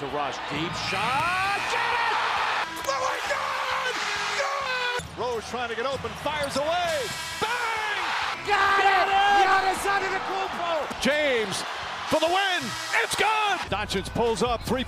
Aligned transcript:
to 0.00 0.06
rush. 0.16 0.36
Deep 0.48 0.72
shot. 0.88 1.60
Get 1.68 1.76
it! 1.76 2.16
Oh 2.88 3.00
my 3.04 3.18
God! 3.28 3.92
Good! 4.40 5.20
Rose 5.20 5.44
trying 5.50 5.68
to 5.68 5.76
get 5.76 5.84
open, 5.84 6.10
fires 6.24 6.56
away. 6.56 7.04
Bang! 7.38 8.48
Got, 8.48 8.80
it! 8.80 9.10
Giannis 9.44 9.84
Antetokounmpo. 9.84 11.02
James 11.02 11.62
for 12.08 12.18
the 12.18 12.28
win. 12.28 12.70
It's 13.04 13.14
good. 13.14 13.58
Doncic 13.68 14.08
pulls 14.14 14.42
up, 14.42 14.62
three 14.62 14.84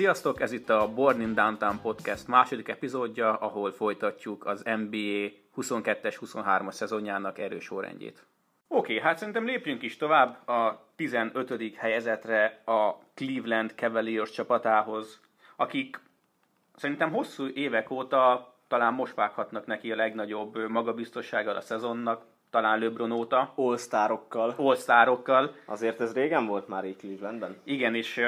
Sziasztok, 0.00 0.40
ez 0.40 0.52
itt 0.52 0.70
a 0.70 0.92
Born 0.94 1.20
in 1.20 1.34
Downtown 1.34 1.80
Podcast 1.80 2.28
második 2.28 2.68
epizódja, 2.68 3.36
ahol 3.36 3.72
folytatjuk 3.72 4.46
az 4.46 4.62
NBA 4.62 5.28
22-es, 5.56 6.16
23-as 6.20 6.72
szezonjának 6.72 7.38
erős 7.38 7.64
sorrendjét. 7.64 8.26
Oké, 8.68 8.92
okay, 8.92 9.06
hát 9.06 9.18
szerintem 9.18 9.44
lépjünk 9.44 9.82
is 9.82 9.96
tovább 9.96 10.48
a 10.48 10.86
15. 10.96 11.76
helyezetre 11.76 12.62
a 12.64 12.94
Cleveland 13.14 13.72
Cavaliers 13.76 14.30
csapatához, 14.30 15.20
akik 15.56 16.00
szerintem 16.76 17.12
hosszú 17.12 17.46
évek 17.46 17.90
óta 17.90 18.54
talán 18.68 18.94
most 18.94 19.14
vághatnak 19.14 19.66
neki 19.66 19.92
a 19.92 19.96
legnagyobb 19.96 20.68
magabiztossággal 20.68 21.56
a 21.56 21.60
szezonnak, 21.60 22.24
talán 22.50 22.78
LeBron 22.78 23.12
óta, 23.12 23.52
All-starokkal. 23.54 24.54
all 25.26 25.50
Azért 25.64 26.00
ez 26.00 26.12
régen 26.12 26.46
volt 26.46 26.68
már 26.68 26.84
így 26.84 26.96
Clevelandben. 26.96 27.56
Igen, 27.64 27.94
és 27.94 28.20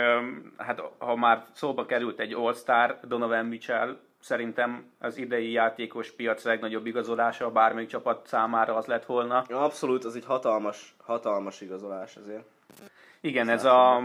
hát 0.57 0.83
ha 0.99 1.17
már 1.17 1.45
szóba 1.53 1.87
került 1.87 2.21
egy 2.21 2.33
All-Star, 2.33 2.99
Donovan 3.03 3.47
Mitchell, 3.47 3.97
szerintem 4.21 4.85
az 4.99 5.17
idei 5.17 5.51
játékos 5.51 6.13
piac 6.13 6.45
legnagyobb 6.45 6.87
igazolása 6.87 7.51
bármelyik 7.51 7.89
csapat 7.89 8.27
számára 8.27 8.77
az 8.77 8.87
lett 8.87 9.05
volna. 9.05 9.45
Abszolút, 9.49 10.05
az 10.05 10.17
egy 10.17 10.25
hatalmas, 10.25 10.95
hatalmas 11.05 11.61
igazolás 11.61 12.17
azért. 12.17 12.45
Igen, 13.21 13.49
ez 13.49 13.65
a 13.65 14.01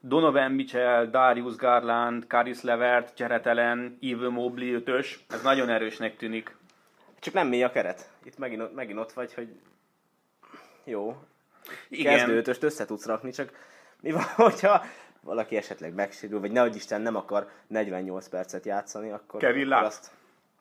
Donovan 0.00 0.52
Mitchell, 0.52 1.06
Darius 1.06 1.56
Garland, 1.56 2.24
Caris 2.28 2.62
Levert, 2.62 3.18
Jared 3.18 3.46
Allen, 3.46 3.98
Mobley 4.30 4.74
ötös, 4.74 5.24
ez 5.28 5.42
nagyon 5.42 5.68
erősnek 5.68 6.16
tűnik. 6.16 6.56
Csak 7.18 7.34
nem 7.34 7.48
mély 7.48 7.62
a 7.62 7.70
keret. 7.70 8.10
Itt 8.26 8.38
megint, 8.38 8.74
megint 8.74 8.98
ott 8.98 9.12
vagy, 9.12 9.34
hogy 9.34 9.60
jó, 10.84 11.22
Igen, 11.88 12.16
kezdőtöst 12.16 12.62
össze 12.62 12.84
tudsz 12.84 13.06
rakni, 13.06 13.30
csak 13.30 13.52
mi 14.00 14.10
van, 14.10 14.22
hogyha 14.46 14.84
valaki 15.20 15.56
esetleg 15.56 15.94
megsérül, 15.94 16.40
vagy 16.40 16.50
nehogy 16.50 16.74
Isten 16.74 17.00
nem 17.00 17.16
akar 17.16 17.50
48 17.66 18.28
percet 18.28 18.64
játszani, 18.64 19.10
akkor... 19.10 19.40
Kevin 19.40 19.68
Love. 19.68 19.84
Azt, 19.84 20.10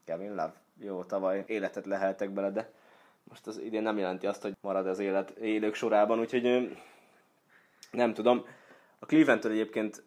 Kevin 0.04 0.30
Love. 0.30 0.54
Jó, 0.80 1.04
tavaly 1.04 1.44
életet 1.48 1.86
leheltek 1.86 2.30
bele, 2.30 2.52
de 2.52 2.72
most 3.24 3.48
az 3.48 3.58
idén 3.58 3.82
nem 3.82 3.98
jelenti 3.98 4.28
azt, 4.28 4.42
hogy 4.42 4.54
marad 4.62 4.88
az 4.88 5.00
élet 5.00 5.30
élők 5.30 5.74
sorában, 5.74 6.20
úgyhogy 6.20 6.78
nem 7.92 8.14
tudom. 8.14 8.46
A 9.00 9.06
Cleveland-től 9.06 9.52
egyébként 9.52 10.04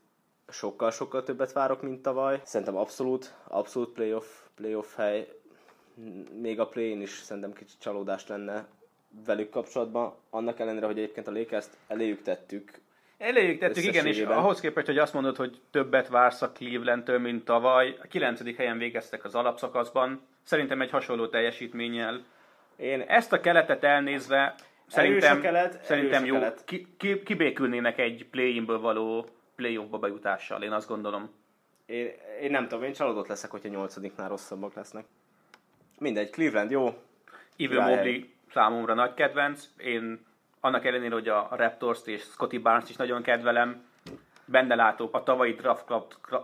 sokkal-sokkal 0.49 1.23
többet 1.23 1.53
várok, 1.53 1.83
mint 1.83 2.03
tavaly. 2.03 2.41
Szerintem 2.45 2.77
abszolút, 2.77 3.35
abszolút 3.45 3.93
playoff, 3.93 4.27
playoff 4.55 4.97
hely. 4.97 5.38
Még 6.41 6.61
a 6.61 6.67
play 6.67 7.01
is 7.03 7.11
szerintem 7.11 7.53
kicsit 7.53 7.81
csalódás 7.81 8.27
lenne 8.27 8.67
velük 9.27 9.51
kapcsolatban. 9.51 10.15
Annak 10.31 10.61
ellenére, 10.61 10.87
hogy 10.87 10.99
egyébként 10.99 11.29
a 11.29 11.33
Lakers-t 11.33 11.77
eléjük 11.87 12.23
tettük. 12.23 12.71
Eléjük 13.19 13.59
tettük, 13.59 13.85
igen, 13.85 14.07
és 14.07 14.21
ahhoz 14.21 14.61
képest, 14.61 14.87
hogy 14.87 14.99
azt 14.99 15.13
mondod, 15.13 15.37
hogy 15.37 15.61
többet 15.71 16.09
vársz 16.09 16.43
a 16.43 16.53
Clevelandtől, 16.53 17.19
mint 17.19 17.45
tavaly, 17.45 17.97
a 18.03 18.07
9. 18.07 18.57
helyen 18.57 18.79
végeztek 18.79 19.25
az 19.25 19.35
alapszakaszban, 19.35 20.21
szerintem 20.43 20.81
egy 20.81 20.91
hasonló 20.91 21.27
teljesítménnyel. 21.27 22.25
Én 22.77 23.01
Ezt 23.01 23.33
a 23.33 23.41
keletet 23.41 23.85
elnézve 23.85 24.55
szerintem, 24.87 25.39
a 25.39 25.41
kelet, 25.41 25.85
szerintem 25.85 26.23
erős 26.23 26.31
a 26.31 26.35
jó, 26.35 26.41
kelet. 26.41 26.65
ki, 26.65 26.87
ki, 26.97 27.23
kibékülnének 27.23 27.99
egy 27.99 28.27
play-inből 28.31 28.81
való 28.81 29.27
playoffba 29.57 29.99
bejutással, 29.99 30.63
én 30.63 30.73
azt 30.73 30.89
gondolom. 30.89 31.31
Én, 31.87 32.11
én 32.43 32.51
nem 32.51 32.69
tudom, 32.69 32.85
én 32.85 32.93
csalódott 32.93 33.29
leszek, 33.29 33.51
hogyha 33.51 33.69
nyolcadiknál 33.69 34.29
rosszabbak 34.29 34.75
lesznek. 34.75 35.05
Mindegy, 35.99 36.31
Cleveland 36.31 36.71
jó. 36.71 36.95
Rájön. 37.59 37.83
Mobley 37.83 38.25
számomra 38.53 38.95
nagy 38.95 39.15
kedvenc, 39.15 39.65
én 39.77 40.27
annak 40.61 40.85
ellenére, 40.85 41.15
hogy 41.15 41.29
a 41.29 41.49
Raptors-t 41.51 42.07
és 42.07 42.23
Scotty 42.23 42.59
Barnes 42.59 42.91
is 42.91 42.97
nagyon 42.97 43.23
kedvelem, 43.23 43.87
benne 44.45 44.75
látok 44.75 45.15
a 45.15 45.23
tavalyi 45.23 45.53
draft 45.53 45.85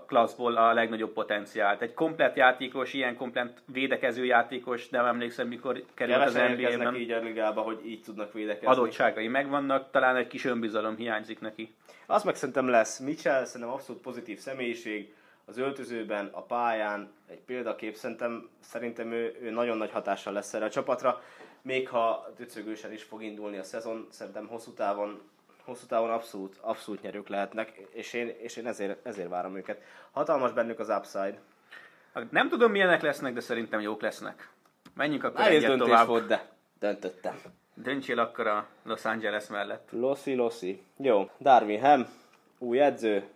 classból 0.06 0.56
a 0.56 0.72
legnagyobb 0.72 1.12
potenciált. 1.12 1.82
Egy 1.82 1.94
komplet 1.94 2.36
játékos, 2.36 2.92
ilyen 2.92 3.16
komplet 3.16 3.62
védekező 3.72 4.24
játékos, 4.24 4.88
nem 4.88 5.04
emlékszem, 5.06 5.48
mikor 5.48 5.84
került 5.94 6.22
az 6.22 6.34
NBA-ben. 6.34 6.94
így 6.94 7.10
a 7.10 7.18
ligába, 7.18 7.60
hogy 7.60 7.80
így 7.86 8.02
tudnak 8.02 8.32
védekezni. 8.32 8.66
Adottságai 8.66 9.28
megvannak, 9.28 9.90
talán 9.90 10.16
egy 10.16 10.26
kis 10.26 10.44
önbizalom 10.44 10.96
hiányzik 10.96 11.40
neki. 11.40 11.74
Azt 12.06 12.24
meg 12.24 12.34
szerintem 12.34 12.68
lesz. 12.68 12.98
Mitchell 12.98 13.44
szerintem 13.44 13.76
abszolút 13.76 14.02
pozitív 14.02 14.38
személyiség. 14.38 15.14
Az 15.46 15.58
öltözőben, 15.58 16.26
a 16.32 16.42
pályán, 16.42 17.12
egy 17.26 17.40
példakép, 17.40 17.94
szerintem, 17.94 18.48
szerintem 18.60 19.12
ő, 19.12 19.36
ő 19.40 19.50
nagyon 19.50 19.76
nagy 19.76 19.90
hatással 19.90 20.32
lesz 20.32 20.54
erre 20.54 20.64
a 20.64 20.70
csapatra. 20.70 21.22
Még 21.62 21.88
ha 21.88 22.32
döcögősen 22.36 22.92
is 22.92 23.02
fog 23.02 23.22
indulni 23.22 23.58
a 23.58 23.62
szezon, 23.62 24.06
szerintem 24.10 24.46
hosszú 24.46 24.72
távon, 24.72 25.20
hosszú 25.64 25.86
távon 25.86 26.10
abszolút, 26.10 26.56
abszolút 26.60 27.02
nyerők 27.02 27.28
lehetnek, 27.28 27.72
és 27.90 28.12
én, 28.12 28.28
és 28.38 28.56
én 28.56 28.66
ezért, 28.66 29.06
ezért 29.06 29.28
várom 29.28 29.56
őket. 29.56 29.82
Hatalmas 30.10 30.52
bennük 30.52 30.78
az 30.78 30.88
upside. 30.88 31.40
Nem 32.30 32.48
tudom 32.48 32.70
milyenek 32.70 33.02
lesznek, 33.02 33.34
de 33.34 33.40
szerintem 33.40 33.80
jók 33.80 34.02
lesznek. 34.02 34.48
Menjünk 34.94 35.24
akkor 35.24 35.40
Nehéz 35.40 35.64
egyet 35.64 35.78
tovább. 35.78 36.06
volt, 36.06 36.26
de 36.26 36.48
döntöttem. 36.78 37.40
Döntsél 37.74 38.18
akkor 38.18 38.46
a 38.46 38.66
Los 38.82 39.04
Angeles 39.04 39.46
mellett. 39.46 39.88
Lossi, 39.90 40.34
Lossi. 40.34 40.82
Jó, 40.96 41.30
Darwin 41.40 41.80
Ham, 41.80 42.06
új 42.58 42.80
edző, 42.80 43.28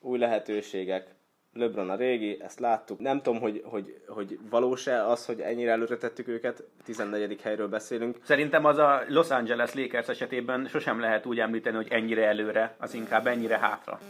új 0.00 0.18
lehetőségek. 0.18 1.14
LeBron 1.54 1.90
a 1.90 1.96
régi, 1.96 2.40
ezt 2.40 2.60
láttuk. 2.60 2.98
Nem 2.98 3.22
tudom, 3.22 3.40
hogy, 3.40 3.62
hogy, 3.64 4.00
hogy 4.08 4.38
valós-e 4.50 5.06
az, 5.06 5.26
hogy 5.26 5.40
ennyire 5.40 5.70
előre 5.70 5.96
tettük 5.96 6.28
őket. 6.28 6.64
14. 6.84 7.40
helyről 7.42 7.68
beszélünk. 7.68 8.18
Szerintem 8.22 8.64
az 8.64 8.78
a 8.78 9.02
Los 9.08 9.30
Angeles 9.30 9.74
Lakers 9.74 10.08
esetében 10.08 10.66
sosem 10.66 11.00
lehet 11.00 11.26
úgy 11.26 11.40
említeni, 11.40 11.76
hogy 11.76 11.88
ennyire 11.90 12.26
előre, 12.26 12.74
az 12.78 12.94
inkább 12.94 13.26
ennyire 13.26 13.58
hátra. 13.58 14.00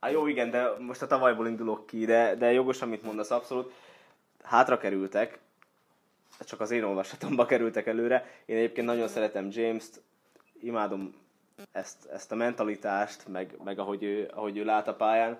Á, 0.00 0.10
jó, 0.10 0.26
igen, 0.26 0.50
de 0.50 0.68
most 0.78 1.02
a 1.02 1.06
tavalyból 1.06 1.46
indulok 1.46 1.86
ki, 1.86 2.04
de, 2.04 2.34
de 2.34 2.52
jogos, 2.52 2.82
amit 2.82 3.02
mondasz, 3.02 3.30
abszolút. 3.30 3.72
Hátra 4.42 4.78
kerültek, 4.78 5.38
csak 6.40 6.60
az 6.60 6.70
én 6.70 6.82
olvasatomba 6.82 7.46
kerültek 7.52 7.86
előre. 7.86 8.30
Én 8.44 8.56
egyébként 8.56 8.86
nagyon 8.86 9.08
szeretem 9.08 9.48
James-t, 9.50 10.02
imádom 10.60 11.14
ezt, 11.72 12.06
ezt 12.06 12.32
a 12.32 12.34
mentalitást, 12.34 13.28
meg, 13.28 13.56
meg 13.64 13.78
ahogy, 13.78 14.02
ő, 14.02 14.30
ahogy 14.34 14.56
ő 14.56 14.64
lát 14.64 14.88
a 14.88 14.94
pályán. 14.94 15.38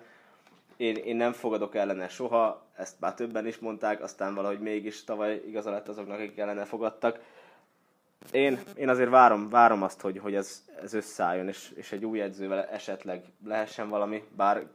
Én, 0.77 0.95
én 0.95 1.15
nem 1.15 1.31
fogadok 1.31 1.75
ellene 1.75 2.07
soha, 2.07 2.65
ezt 2.75 2.99
már 2.99 3.13
többen 3.13 3.47
is 3.47 3.57
mondták, 3.57 4.03
aztán 4.03 4.35
valahogy 4.35 4.59
mégis 4.59 5.03
tavaly 5.03 5.41
igaza 5.47 5.71
lett 5.71 5.87
azoknak, 5.87 6.19
akik 6.19 6.37
ellene 6.37 6.65
fogadtak. 6.65 7.19
Én, 8.31 8.59
én 8.75 8.89
azért 8.89 9.09
várom, 9.09 9.49
várom 9.49 9.83
azt, 9.83 10.01
hogy, 10.01 10.19
hogy 10.19 10.35
ez, 10.35 10.63
ez 10.81 10.93
összeálljon, 10.93 11.47
és, 11.47 11.71
és 11.75 11.91
egy 11.91 12.05
új 12.05 12.21
edzővel 12.21 12.65
esetleg 12.65 13.23
lehessen 13.45 13.89
valami, 13.89 14.23
bár 14.35 14.67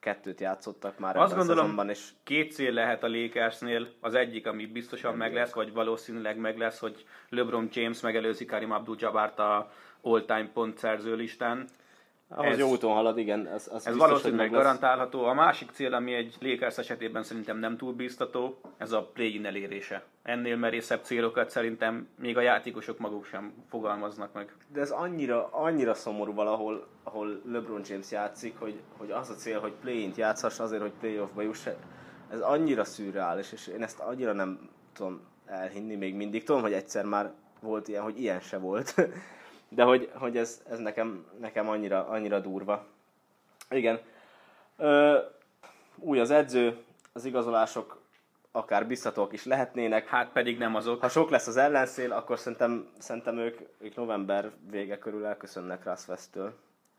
kettőt 0.00 0.40
játszottak 0.40 0.98
már 0.98 1.16
Azt 1.16 1.34
gondolom, 1.34 1.60
szezonban, 1.60 1.88
és 1.88 2.08
két 2.22 2.52
cél 2.52 2.72
lehet 2.72 3.02
a 3.02 3.08
Lakersnél. 3.08 3.88
Az 4.00 4.14
egyik, 4.14 4.46
ami 4.46 4.66
biztosan 4.66 5.16
meg 5.16 5.34
lesz, 5.34 5.52
vagy 5.52 5.72
valószínűleg 5.72 6.36
meg 6.38 6.58
lesz, 6.58 6.78
hogy 6.78 7.04
LeBron 7.28 7.68
James 7.72 8.00
megelőzi 8.00 8.44
Karim 8.44 8.70
Abdul-Jabbar-t 8.70 9.38
a 9.38 9.70
all-time 10.02 10.50
pontszerző 10.52 11.14
listán. 11.14 11.68
Ahhoz 12.28 12.52
ez- 12.52 12.58
jó 12.58 12.68
úton 12.70 12.92
halad, 12.92 13.18
igen. 13.18 13.46
Az 13.46 13.52
Ez 13.52 13.72
biztos, 13.72 13.96
valószínűleg 13.96 14.50
garantálható. 14.50 15.24
A 15.24 15.34
másik 15.34 15.70
cél, 15.70 15.94
ami 15.94 16.14
egy 16.14 16.36
Lakers 16.40 16.78
esetében 16.78 17.22
szerintem 17.22 17.58
nem 17.58 17.76
túl 17.76 17.92
biztató, 17.92 18.60
ez 18.76 18.92
a 18.92 19.02
play-in 19.02 19.46
elérése. 19.46 20.02
Ennél 20.22 20.56
merészebb 20.56 21.02
célokat 21.02 21.50
szerintem 21.50 22.08
még 22.18 22.36
a 22.36 22.40
játékosok 22.40 22.98
maguk 22.98 23.24
sem 23.24 23.52
fogalmaznak 23.68 24.32
meg. 24.32 24.54
De 24.72 24.80
ez 24.80 24.90
annyira, 24.90 25.48
annyira 25.52 25.94
szomorú 25.94 26.34
valahol, 26.34 26.86
ahol 27.02 27.42
LeBron 27.44 27.80
James 27.88 28.10
játszik, 28.10 28.58
hogy, 28.58 28.80
hogy 28.96 29.10
az 29.10 29.30
a 29.30 29.34
cél, 29.34 29.60
hogy 29.60 29.72
play-int 29.80 30.16
játszhass 30.16 30.58
azért, 30.58 30.82
hogy 30.82 30.92
playoffba 31.00 31.42
juss. 31.42 31.66
Ez 32.30 32.40
annyira 32.40 32.84
szürreális, 32.84 33.52
és 33.52 33.66
én 33.66 33.82
ezt 33.82 34.00
annyira 34.00 34.32
nem 34.32 34.68
tudom 34.94 35.20
elhinni 35.46 35.94
még 35.94 36.14
mindig. 36.14 36.44
Tudom, 36.44 36.62
hogy 36.62 36.72
egyszer 36.72 37.04
már 37.04 37.32
volt 37.60 37.88
ilyen, 37.88 38.02
hogy 38.02 38.20
ilyen 38.20 38.40
se 38.40 38.58
volt. 38.58 38.94
De 39.68 39.82
hogy, 39.82 40.10
hogy 40.14 40.36
ez, 40.36 40.62
ez 40.70 40.78
nekem, 40.78 41.26
nekem 41.40 41.68
annyira, 41.68 42.08
annyira 42.08 42.38
durva. 42.40 42.86
Igen. 43.70 44.00
Ö, 44.76 45.18
új 45.96 46.20
az 46.20 46.30
edző, 46.30 46.76
az 47.12 47.24
igazolások 47.24 48.00
akár 48.52 48.86
biztatók 48.86 49.32
is 49.32 49.44
lehetnének. 49.44 50.08
Hát 50.08 50.28
pedig 50.32 50.58
nem 50.58 50.74
azok. 50.74 51.00
Ha 51.00 51.08
sok 51.08 51.30
lesz 51.30 51.46
az 51.46 51.56
ellenszél, 51.56 52.12
akkor 52.12 52.38
szerintem, 52.38 52.88
szerintem 52.98 53.38
ők, 53.38 53.58
ők 53.78 53.94
november 53.96 54.50
vége 54.70 54.98
körül 54.98 55.24
elköszönnek 55.24 55.84
Russ 55.84 56.08
West-től. 56.08 56.54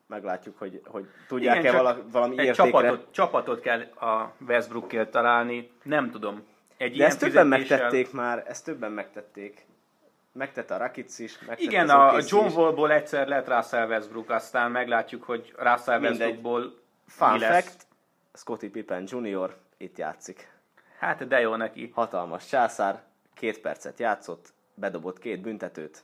meglátjuk, 0.07 0.57
hogy, 0.57 0.81
hogy 0.85 1.05
tudják-e 1.27 1.71
vala, 1.71 1.97
valami 2.11 2.39
egy 2.39 2.45
értékre. 2.45 2.71
csapatot, 2.71 3.07
csapatot 3.11 3.59
kell 3.59 3.81
a 3.81 4.33
Westbrookért 4.47 5.11
találni, 5.11 5.71
nem 5.83 6.11
tudom. 6.11 6.43
Egy 6.77 6.97
De 6.97 7.05
ezt 7.05 7.19
többen 7.19 7.47
megtették 7.47 8.11
már, 8.11 8.43
ezt 8.47 8.65
többen 8.65 8.91
megtették. 8.91 9.65
Megtette 10.31 10.73
a 10.73 10.77
Rakic 10.77 11.19
is, 11.19 11.39
megtette 11.39 11.61
Igen, 11.61 11.89
a 11.89 12.17
John. 12.27 12.47
Wallból 12.53 12.91
egyszer 12.91 13.27
lett 13.27 13.47
Russell 13.47 13.87
Westbrook, 13.87 14.29
aztán 14.29 14.71
meglátjuk, 14.71 15.23
hogy 15.23 15.53
Russell. 15.57 15.99
Westbrookból 16.01 16.79
Fun 17.07 17.31
mi 17.31 17.39
lesz. 17.39 17.63
fact, 17.63 17.87
Scottie 18.33 18.69
Pippen 18.69 19.03
Jr. 19.07 19.55
itt 19.77 19.97
játszik. 19.97 20.51
Hát 20.99 21.27
de 21.27 21.39
jó 21.39 21.55
neki. 21.55 21.91
Hatalmas 21.93 22.45
császár, 22.45 23.03
két 23.33 23.59
percet 23.59 23.99
játszott, 23.99 24.53
bedobott 24.73 25.19
két 25.19 25.41
büntetőt, 25.41 26.03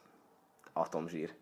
atomzsír. 0.74 1.33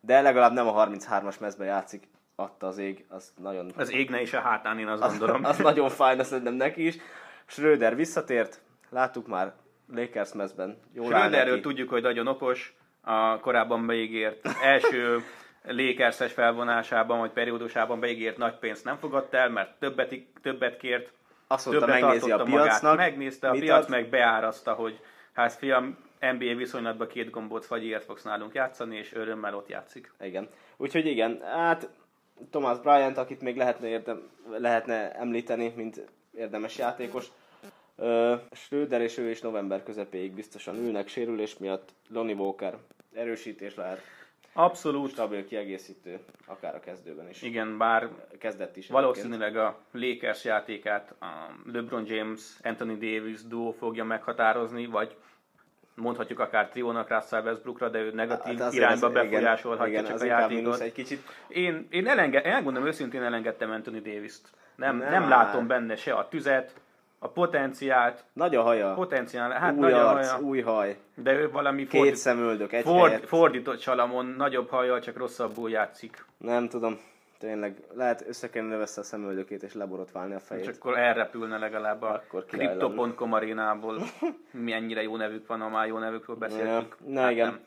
De 0.00 0.20
legalább 0.20 0.52
nem 0.52 0.68
a 0.68 0.86
33-as 0.86 1.40
mezbe 1.40 1.64
játszik, 1.64 2.08
adta 2.36 2.66
az 2.66 2.78
ég, 2.78 3.04
az 3.08 3.32
nagyon... 3.36 3.72
Az 3.76 3.90
égne 3.90 4.20
is 4.20 4.32
a 4.32 4.40
hátán, 4.40 4.78
én 4.78 4.88
azt 4.88 5.02
az, 5.02 5.10
gondolom. 5.10 5.44
az 5.44 5.58
nagyon 5.58 5.88
fájna 5.88 6.24
szerintem 6.24 6.54
neki 6.54 6.86
is. 6.86 6.96
Schröder 7.46 7.96
visszatért, 7.96 8.60
láttuk 8.88 9.26
már 9.26 9.54
Lakers 9.94 10.32
mezben. 10.32 10.78
Schröderről 10.94 11.60
tudjuk, 11.60 11.88
hogy 11.88 12.02
nagyon 12.02 12.26
okos, 12.26 12.76
a 13.00 13.40
korábban 13.40 13.86
beígért 13.86 14.48
első 14.62 15.22
Lakers-es 15.62 16.32
felvonásában, 16.32 17.18
vagy 17.18 17.30
periódusában 17.30 18.00
beígért 18.00 18.36
nagy 18.36 18.58
pénzt 18.58 18.84
nem 18.84 18.96
fogadta 18.96 19.36
el, 19.36 19.48
mert 19.48 19.78
többet, 19.78 20.14
többet 20.42 20.76
kért, 20.76 21.12
Azt 21.46 21.66
mondta, 21.66 21.84
többet 21.86 22.00
megnézi 22.00 22.24
a 22.30 22.36
tartotta 22.36 22.50
magát, 22.50 22.66
piacnak. 22.66 22.96
megnézte 22.96 23.48
a 23.48 23.52
piac, 23.52 23.84
ad. 23.84 23.90
meg 23.90 24.08
beárazta, 24.08 24.72
hogy 24.72 25.00
hát 25.32 25.52
fiam, 25.52 25.98
NBA 26.20 26.54
viszonylatban 26.56 27.06
két 27.06 27.30
gombóc 27.30 27.66
fagyért 27.66 28.04
fogsz 28.04 28.22
nálunk 28.22 28.54
játszani, 28.54 28.96
és 28.96 29.14
örömmel 29.14 29.54
ott 29.54 29.68
játszik. 29.68 30.12
Igen. 30.20 30.48
Úgyhogy 30.76 31.06
igen, 31.06 31.40
hát 31.42 31.88
Thomas 32.50 32.78
Bryant, 32.78 33.18
akit 33.18 33.40
még 33.40 33.56
lehetne, 33.56 33.88
érdem, 33.88 34.30
lehetne 34.50 35.12
említeni, 35.12 35.72
mint 35.76 36.00
érdemes 36.32 36.78
játékos. 36.78 37.26
Schröder 38.50 39.00
és 39.00 39.18
ő 39.18 39.30
is 39.30 39.40
november 39.40 39.82
közepéig 39.82 40.32
biztosan 40.32 40.76
ülnek 40.76 41.08
sérülés 41.08 41.58
miatt. 41.58 41.88
Lonnie 42.08 42.34
Walker 42.34 42.74
erősítés 43.14 43.74
lehet, 43.74 44.00
Abszolút, 44.52 45.10
stabil 45.10 45.44
kiegészítő, 45.46 46.18
akár 46.46 46.74
a 46.74 46.80
kezdőben 46.80 47.28
is. 47.28 47.42
igen, 47.42 47.78
bár 47.78 48.08
Kezdett 48.38 48.76
is. 48.76 48.88
Valószínűleg 48.88 49.56
a 49.56 49.78
Lakers 49.92 50.44
játékát 50.44 51.14
a 51.20 51.26
LeBron 51.72 52.04
James, 52.06 52.40
Anthony 52.62 52.98
Davis 52.98 53.42
duo 53.46 53.70
fogja 53.70 54.04
meghatározni, 54.04 54.86
vagy 54.86 55.16
mondhatjuk 55.94 56.38
akár 56.38 56.68
triónak 56.68 57.08
Russell 57.08 57.42
Westbrookra, 57.42 57.88
de 57.88 57.98
ő 57.98 58.10
negatív 58.12 58.58
Hát 58.58 58.66
azért 58.66 58.84
irányba 58.84 59.06
az- 59.06 59.12
befolyásolhatja 59.12 59.86
igen, 59.92 60.04
csak 60.04 60.14
az 60.14 60.22
a 60.22 60.24
játékot. 60.24 60.80
egy 60.80 60.92
kicsit. 60.92 61.22
Én, 61.48 61.86
én 61.90 62.06
elenge, 62.06 62.42
elmondom 62.42 62.86
őszintén 62.86 63.22
elengedtem 63.22 63.70
Anthony 63.70 64.02
Davis-t. 64.02 64.50
Nem, 64.76 64.96
Nem 64.96 65.10
nem, 65.10 65.22
áll. 65.22 65.28
látom 65.28 65.66
benne 65.66 65.96
se 65.96 66.14
a 66.14 66.28
tüzet, 66.28 66.80
a 67.18 67.28
potenciált, 67.28 68.24
Nagy 68.32 68.54
a 68.54 68.62
haja, 68.62 68.94
potenciál, 68.94 69.50
hát 69.50 69.74
új 69.74 69.80
nagy 69.80 69.92
a 69.92 70.08
arc, 70.08 70.30
haja, 70.30 70.44
új 70.44 70.60
haj, 70.60 70.98
de 71.14 71.32
ő 71.32 71.50
valami 71.50 71.86
két 71.86 72.00
fordít, 72.00 72.16
szemöldök, 72.16 72.72
egy 72.72 72.82
ford, 72.84 73.10
helyet. 73.10 73.26
fordított 73.26 73.80
salamon, 73.80 74.26
nagyobb 74.26 74.68
hajjal, 74.68 75.00
csak 75.00 75.16
rosszabbul 75.16 75.70
játszik. 75.70 76.24
Nem 76.36 76.68
tudom, 76.68 76.98
tényleg 77.38 77.82
lehet 77.94 78.24
össze 78.28 78.50
kellene 78.50 78.76
veszni 78.76 79.02
a 79.02 79.04
szemöldökét 79.04 79.62
és 79.62 79.74
leborotválni 79.74 80.34
a 80.34 80.38
fejét. 80.40 80.68
És 80.68 80.76
akkor 80.76 80.98
elrepülne 80.98 81.58
legalább 81.58 82.02
a. 82.02 82.22
Crypto.com 82.46 83.32
arénából. 83.32 83.98
Mennyire 84.50 85.02
jó 85.02 85.16
nevük 85.16 85.46
van, 85.46 85.60
ha 85.60 85.68
már 85.68 85.86
jó 85.86 85.98
nevükről 85.98 86.36
beszéltünk. 86.36 86.96
Ja, 87.06 87.12
na 87.12 87.20
Hát 87.20 87.30
igen. 87.30 87.46
nem. 87.46 87.60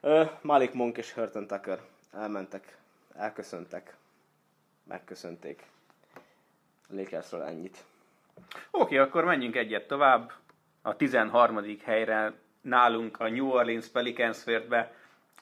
Ö, 0.00 0.24
Malik 0.40 0.72
Monk 0.72 0.96
és 0.96 1.12
Hurton 1.12 1.46
Tucker 1.46 1.78
elmentek, 2.12 2.76
elköszöntek, 3.16 3.96
megköszönték. 4.88 5.62
A 6.88 6.94
Lakersről 6.94 7.42
ennyit. 7.42 7.84
Oké, 8.70 8.96
akkor 8.98 9.24
menjünk 9.24 9.56
egyet 9.56 9.86
tovább. 9.86 10.32
A 10.82 10.96
13. 10.96 11.60
helyre 11.84 12.32
nálunk 12.60 13.20
a 13.20 13.28
New 13.28 13.48
Orleans 13.48 13.88
Pelicans 13.88 14.42
fért 14.42 14.68
be. 14.68 14.92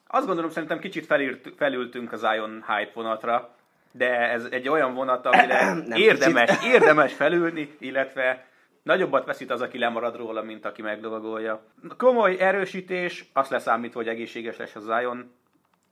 Azt 0.06 0.26
gondolom, 0.26 0.50
szerintem 0.50 0.78
kicsit 0.78 1.06
felírt, 1.06 1.52
felültünk 1.56 2.12
az 2.12 2.20
Zion 2.20 2.64
hype 2.66 2.90
vonatra, 2.94 3.54
de 3.92 4.30
ez 4.30 4.44
egy 4.50 4.68
olyan 4.68 4.94
vonat, 4.94 5.26
amire 5.26 5.76
érdemes, 6.08 6.64
érdemes 6.64 7.12
felülni, 7.12 7.76
illetve 7.78 8.46
nagyobbat 8.82 9.24
veszít 9.24 9.50
az, 9.50 9.60
aki 9.60 9.78
lemarad 9.78 10.16
róla, 10.16 10.42
mint 10.42 10.64
aki 10.64 10.82
meglovagolja. 10.82 11.64
Komoly 11.96 12.36
erősítés, 12.38 13.30
azt 13.32 13.50
leszámítva, 13.50 13.98
hogy 13.98 14.08
egészséges 14.08 14.56
lesz 14.56 14.74
a 14.74 14.80
Zion, 14.80 15.32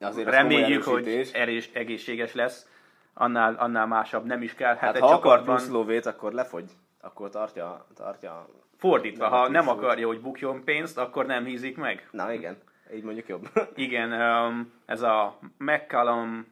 Azért 0.00 0.26
az 0.26 0.34
Reméljük, 0.34 0.82
hogy 0.82 1.30
erős, 1.32 1.70
egészséges 1.72 2.34
lesz. 2.34 2.68
Annál, 3.14 3.54
annál 3.54 3.86
másabb 3.86 4.24
nem 4.24 4.42
is 4.42 4.54
kell. 4.54 4.76
Hát, 4.76 4.78
Hát 4.78 4.98
ha 4.98 5.12
akar 5.12 5.42
plusz 5.42 5.68
lóvét, 5.68 6.06
akkor 6.06 6.32
lefogy. 6.32 6.64
Akkor 7.00 7.30
tartja, 7.30 7.86
tartja. 7.94 8.46
fordítva, 8.76 9.28
nem 9.28 9.38
ha 9.38 9.48
nem 9.48 9.68
akarja, 9.68 10.06
hogy 10.06 10.20
bukjon 10.20 10.64
pénzt, 10.64 10.98
akkor 10.98 11.26
nem 11.26 11.44
hízik 11.44 11.76
meg. 11.76 12.08
Na 12.10 12.32
igen, 12.32 12.56
így 12.94 13.02
mondjuk 13.02 13.28
jobb. 13.28 13.48
Igen, 13.74 14.12
um, 14.12 14.72
ez 14.86 15.02
a 15.02 15.38
McCallum, 15.58 16.46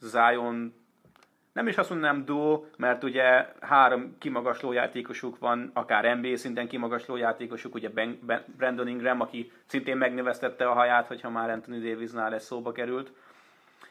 Zion, 0.00 0.74
nem 1.56 1.66
is 1.66 1.76
azt 1.76 1.90
mondanám 1.90 2.24
duo, 2.24 2.64
mert 2.76 3.04
ugye 3.04 3.46
három 3.60 4.16
kimagasló 4.18 4.72
játékosuk 4.72 5.38
van, 5.38 5.70
akár 5.74 6.16
NBA 6.16 6.36
szinten 6.36 6.68
kimagasló 6.68 7.16
játékosuk, 7.16 7.74
ugye 7.74 7.88
ben, 7.88 8.18
ben, 8.22 8.44
Brandon 8.56 8.88
Ingram, 8.88 9.20
aki 9.20 9.52
szintén 9.66 9.96
megnövesztette 9.96 10.68
a 10.68 10.72
haját, 10.72 11.06
hogyha 11.06 11.30
már 11.30 11.50
Anthony 11.50 11.80
Davisnál 11.80 12.34
ez 12.34 12.44
szóba 12.44 12.72
került. 12.72 13.12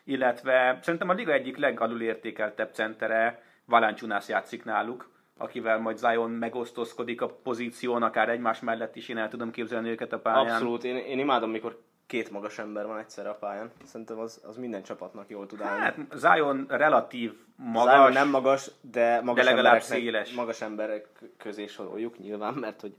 Illetve 0.03 0.79
szerintem 0.81 1.09
a 1.09 1.13
liga 1.13 1.31
egyik 1.31 1.57
legalul 1.57 2.01
értékeltebb 2.01 2.73
centere, 2.73 3.43
Valanciunas 3.65 4.27
játszik 4.27 4.63
náluk, 4.63 5.09
akivel 5.37 5.79
majd 5.79 5.97
Zion 5.97 6.31
megosztozkodik 6.31 7.21
a 7.21 7.27
pozíción, 7.27 8.03
akár 8.03 8.29
egymás 8.29 8.59
mellett 8.59 8.95
is, 8.95 9.09
én 9.09 9.17
el 9.17 9.29
tudom 9.29 9.51
képzelni 9.51 9.89
őket 9.89 10.13
a 10.13 10.19
pályán. 10.19 10.53
Abszolút, 10.53 10.83
én, 10.83 10.95
én 10.95 11.19
imádom, 11.19 11.49
mikor 11.51 11.81
két 12.07 12.31
magas 12.31 12.59
ember 12.59 12.85
van 12.85 12.97
egyszerre 12.97 13.29
a 13.29 13.35
pályán. 13.35 13.71
Szerintem 13.83 14.19
az, 14.19 14.41
az 14.47 14.57
minden 14.57 14.83
csapatnak 14.83 15.29
jól 15.29 15.45
tud 15.45 15.61
állni. 15.61 15.81
Hát 15.81 15.97
Zion 16.13 16.65
relatív 16.69 17.33
magas, 17.55 17.93
Zion 17.93 18.11
nem 18.11 18.29
magas, 18.29 18.71
de 18.81 19.21
magas, 19.21 19.43
De 19.43 19.49
legalább 19.49 19.81
széles. 19.81 20.33
magas 20.33 20.61
emberek 20.61 21.07
közé 21.37 21.67
soroljuk 21.67 22.17
nyilván, 22.17 22.53
mert 22.53 22.81
hogy 22.81 22.95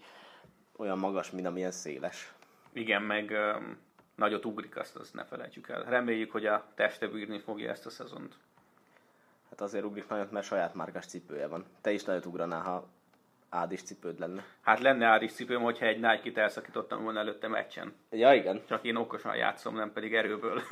olyan 0.77 0.99
magas, 0.99 1.31
mint 1.31 1.47
amilyen 1.47 1.71
széles. 1.71 2.33
igen, 2.73 3.03
meg 3.03 3.31
um, 3.31 3.79
nagyot 4.15 4.45
ugrik, 4.45 4.77
azt, 4.77 4.97
azt 4.97 5.15
ne 5.15 5.25
felejtsük 5.25 5.69
el. 5.69 5.83
Reméljük, 5.83 6.31
hogy 6.31 6.47
a 6.47 6.67
teste 6.75 7.07
bírni 7.07 7.39
fogja 7.39 7.71
ezt 7.71 7.87
a 7.87 7.91
szezont. 7.91 8.35
Hát 9.51 9.61
azért 9.61 9.85
ugrik 9.85 10.09
nagyot, 10.09 10.31
mert 10.31 10.47
saját 10.47 10.75
márkás 10.75 11.07
cipője 11.07 11.47
van. 11.47 11.65
Te 11.81 11.93
is 11.93 12.05
nagyot 12.05 12.27
ugranál, 12.27 12.63
ha 12.63 12.89
ádis 13.49 13.83
cipőd 13.83 14.19
lenne. 14.19 14.45
Hát 14.61 14.81
lenne 14.81 15.07
áris 15.07 15.33
cipőm, 15.33 15.63
hogyha 15.63 15.87
egy 15.87 16.01
Nike-t 16.01 16.39
elszakítottam 16.39 17.03
volna 17.03 17.19
előtte 17.19 17.49
meccsen. 17.49 17.95
Ja, 18.11 18.33
igen. 18.33 18.63
Csak 18.69 18.85
én 18.85 18.97
okosan 18.97 19.37
játszom, 19.37 19.75
nem 19.75 19.93
pedig 19.93 20.15
erőből. 20.15 20.63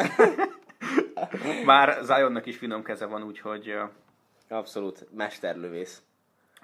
Bár 1.66 2.02
Zionnak 2.02 2.46
is 2.46 2.56
finom 2.56 2.82
keze 2.82 3.06
van, 3.06 3.22
úgyhogy 3.22 3.74
Abszolút 4.48 5.06
mesterlövész. 5.16 6.02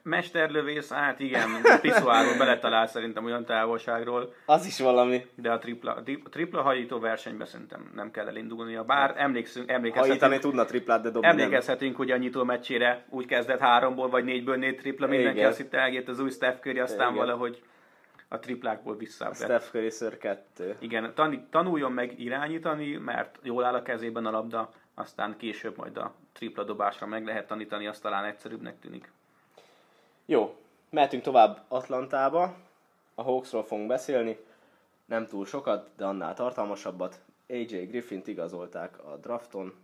Mesterlövész, 0.02 0.92
hát 0.92 1.20
igen, 1.20 1.50
a 1.62 1.78
piszoárról 1.80 2.36
beletalál 2.38 2.86
szerintem 2.86 3.24
olyan 3.24 3.44
távolságról, 3.44 4.34
Az 4.46 4.66
is 4.66 4.78
valami. 4.80 5.26
de 5.34 5.50
a 5.52 5.58
tripla, 5.58 6.02
tripla 6.30 6.62
hajító 6.62 6.98
versenyben 6.98 7.46
szerintem 7.46 7.90
nem 7.94 8.10
kell 8.10 8.26
elindulnia. 8.26 8.84
Bár 8.84 9.14
emlékszünk, 9.16 9.70
Hajítani 9.70 9.92
emlékezhetünk, 10.00 10.40
tudna 10.42 10.64
triplát, 10.64 11.02
de 11.02 11.10
dobni 11.10 11.28
nem. 11.28 11.38
emlékezhetünk, 11.38 11.96
hogy 11.96 12.10
a 12.10 12.16
nyitó 12.16 12.44
meccsére 12.44 13.04
úgy 13.08 13.26
kezdett 13.26 13.58
háromból 13.60 14.08
vagy 14.08 14.24
négyből 14.24 14.56
négy 14.56 14.76
tripla, 14.76 15.06
mindenki 15.06 15.36
Igen. 15.38 15.48
azt 15.48 15.58
hitte 15.58 15.78
elgét 15.78 16.08
az 16.08 16.20
új 16.20 16.30
Steph 16.30 16.60
Curry, 16.60 16.78
aztán 16.78 17.12
Igen. 17.12 17.14
valahogy 17.26 17.62
a 18.28 18.38
triplákból 18.38 18.96
visszavett. 18.96 19.34
Steph 19.36 19.70
Curry 19.70 19.90
ször 19.90 20.18
kettő. 20.18 20.76
Igen, 20.78 21.12
tani, 21.14 21.46
tanuljon 21.50 21.92
meg 21.92 22.20
irányítani, 22.20 22.96
mert 22.96 23.38
jól 23.42 23.64
áll 23.64 23.74
a 23.74 23.82
kezében 23.82 24.26
a 24.26 24.30
labda, 24.30 24.70
aztán 24.94 25.36
később 25.36 25.76
majd 25.76 25.96
a 25.96 26.14
tripla 26.32 26.64
dobásra 26.64 27.06
meg 27.06 27.24
lehet 27.24 27.46
tanítani, 27.46 27.86
azt 27.86 28.02
talán 28.02 28.24
egyszerűbbnek 28.24 28.78
tűnik. 28.80 29.10
Jó, 30.30 30.56
mehetünk 30.90 31.22
tovább 31.22 31.64
Atlantába. 31.68 32.54
A 33.14 33.22
Hawksról 33.22 33.64
fogunk 33.64 33.88
beszélni. 33.88 34.38
Nem 35.04 35.26
túl 35.26 35.46
sokat, 35.46 35.88
de 35.96 36.04
annál 36.04 36.34
tartalmasabbat. 36.34 37.20
AJ 37.48 37.64
Griffint 37.84 38.26
igazolták 38.26 39.04
a 39.04 39.16
drafton. 39.16 39.74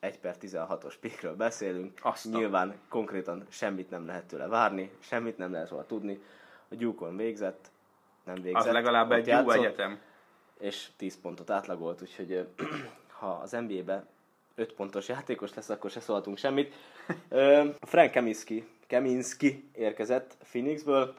1 0.00 0.18
per 0.18 0.36
16-os 0.40 0.94
pikről 1.00 1.36
beszélünk. 1.36 1.98
Azt 2.02 2.26
a- 2.26 2.28
Nyilván 2.28 2.74
konkrétan 2.88 3.46
semmit 3.48 3.90
nem 3.90 4.06
lehet 4.06 4.24
tőle 4.24 4.46
várni, 4.46 4.90
semmit 4.98 5.38
nem 5.38 5.52
lehet 5.52 5.68
róla 5.68 5.86
tudni. 5.86 6.22
A 6.68 6.74
Duke-on 6.74 7.16
végzett, 7.16 7.70
nem 8.24 8.34
végzett. 8.34 8.66
Az 8.66 8.72
legalább 8.72 9.12
egy 9.12 9.26
jó 9.26 9.50
egyetem. 9.50 9.98
És 10.58 10.88
10 10.96 11.20
pontot 11.20 11.50
átlagolt, 11.50 12.02
úgyhogy 12.02 12.46
ha 13.18 13.30
az 13.30 13.50
NBA-be 13.50 14.06
5 14.54 14.72
pontos 14.72 15.08
játékos 15.08 15.54
lesz, 15.54 15.68
akkor 15.68 15.90
se 15.90 16.00
szólhatunk 16.00 16.36
semmit. 16.38 16.74
Frank 17.80 18.12
Kaminsky, 18.12 18.66
Kaminsky 18.94 19.64
érkezett 19.72 20.36
Phoenixből. 20.50 21.14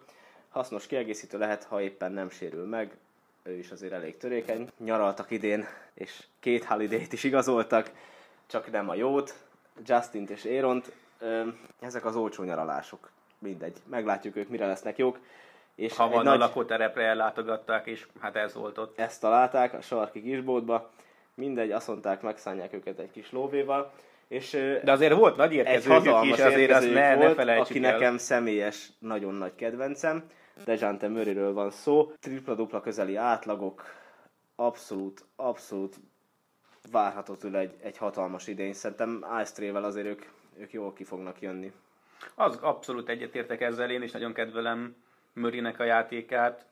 Hasznos 0.49 0.87
kiegészítő 0.87 1.37
lehet, 1.37 1.63
ha 1.63 1.81
éppen 1.81 2.11
nem 2.11 2.29
sérül 2.29 2.65
meg. 2.65 2.97
Ő 3.43 3.57
is 3.57 3.71
azért 3.71 3.93
elég 3.93 4.17
törékeny. 4.17 4.69
Nyaraltak 4.77 5.31
idén, 5.31 5.65
és 5.93 6.23
két 6.39 6.63
holiday 6.63 7.07
is 7.11 7.23
igazoltak. 7.23 7.91
csak 8.45 8.71
nem 8.71 8.89
a 8.89 8.95
jót, 8.95 9.33
Justint 9.85 10.29
és 10.29 10.43
Éront. 10.43 10.91
Ezek 11.79 12.05
az 12.05 12.15
olcsó 12.15 12.43
nyaralások. 12.43 13.09
Mindegy, 13.39 13.77
meglátjuk 13.89 14.35
ők 14.35 14.49
mire 14.49 14.65
lesznek 14.65 14.97
jók. 14.97 15.19
És 15.75 15.95
ha 15.95 16.09
van 16.09 16.23
nagy... 16.23 16.35
a 16.35 16.37
lakóterepre 16.37 17.03
ellátogatták, 17.03 17.87
és 17.87 18.07
hát 18.19 18.35
ez 18.35 18.53
volt 18.53 18.77
ott. 18.77 18.99
Ezt 18.99 19.21
találták 19.21 19.73
a 19.73 19.81
sarki 19.81 20.21
kisboltba. 20.21 20.91
Mindegy, 21.33 21.71
azt 21.71 21.87
mondták, 21.87 22.21
megszállják 22.21 22.73
őket 22.73 22.99
egy 22.99 23.11
kis 23.11 23.31
lóvéval. 23.31 23.93
És, 24.27 24.51
De 24.83 24.91
azért 24.91 25.13
volt 25.13 25.35
nagy 25.35 25.53
érkezőjük 25.53 26.23
is, 26.23 26.39
azért 26.39 26.71
azt 26.71 26.93
ne, 26.93 27.15
volt, 27.15 27.27
ne 27.27 27.33
felejtsük 27.33 27.75
aki 27.75 27.85
el. 27.85 27.91
nekem 27.91 28.17
személyes, 28.17 28.89
nagyon 28.99 29.33
nagy 29.33 29.55
kedvencem. 29.55 30.23
Dejante 30.65 31.07
Murrayről 31.07 31.53
van 31.53 31.71
szó. 31.71 32.11
Tripla-dupla 32.19 32.81
közeli 32.81 33.15
átlagok. 33.15 33.83
Abszolút, 34.55 35.25
abszolút 35.35 35.95
várható 36.91 37.35
tőle 37.35 37.59
egy, 37.59 37.73
egy 37.81 37.97
hatalmas 37.97 38.47
idény. 38.47 38.73
Szerintem 38.73 39.25
Ice 39.41 39.79
azért 39.79 40.07
ők, 40.07 40.23
ők 40.57 40.73
jól 40.73 40.93
ki 40.93 41.03
fognak 41.03 41.41
jönni. 41.41 41.71
Az 42.35 42.57
abszolút 42.61 43.09
egyetértek 43.09 43.61
ezzel, 43.61 43.91
én 43.91 44.01
is 44.01 44.11
nagyon 44.11 44.33
kedvelem 44.33 44.95
Mörinek 45.33 45.79
a 45.79 45.83
játékát. 45.83 46.65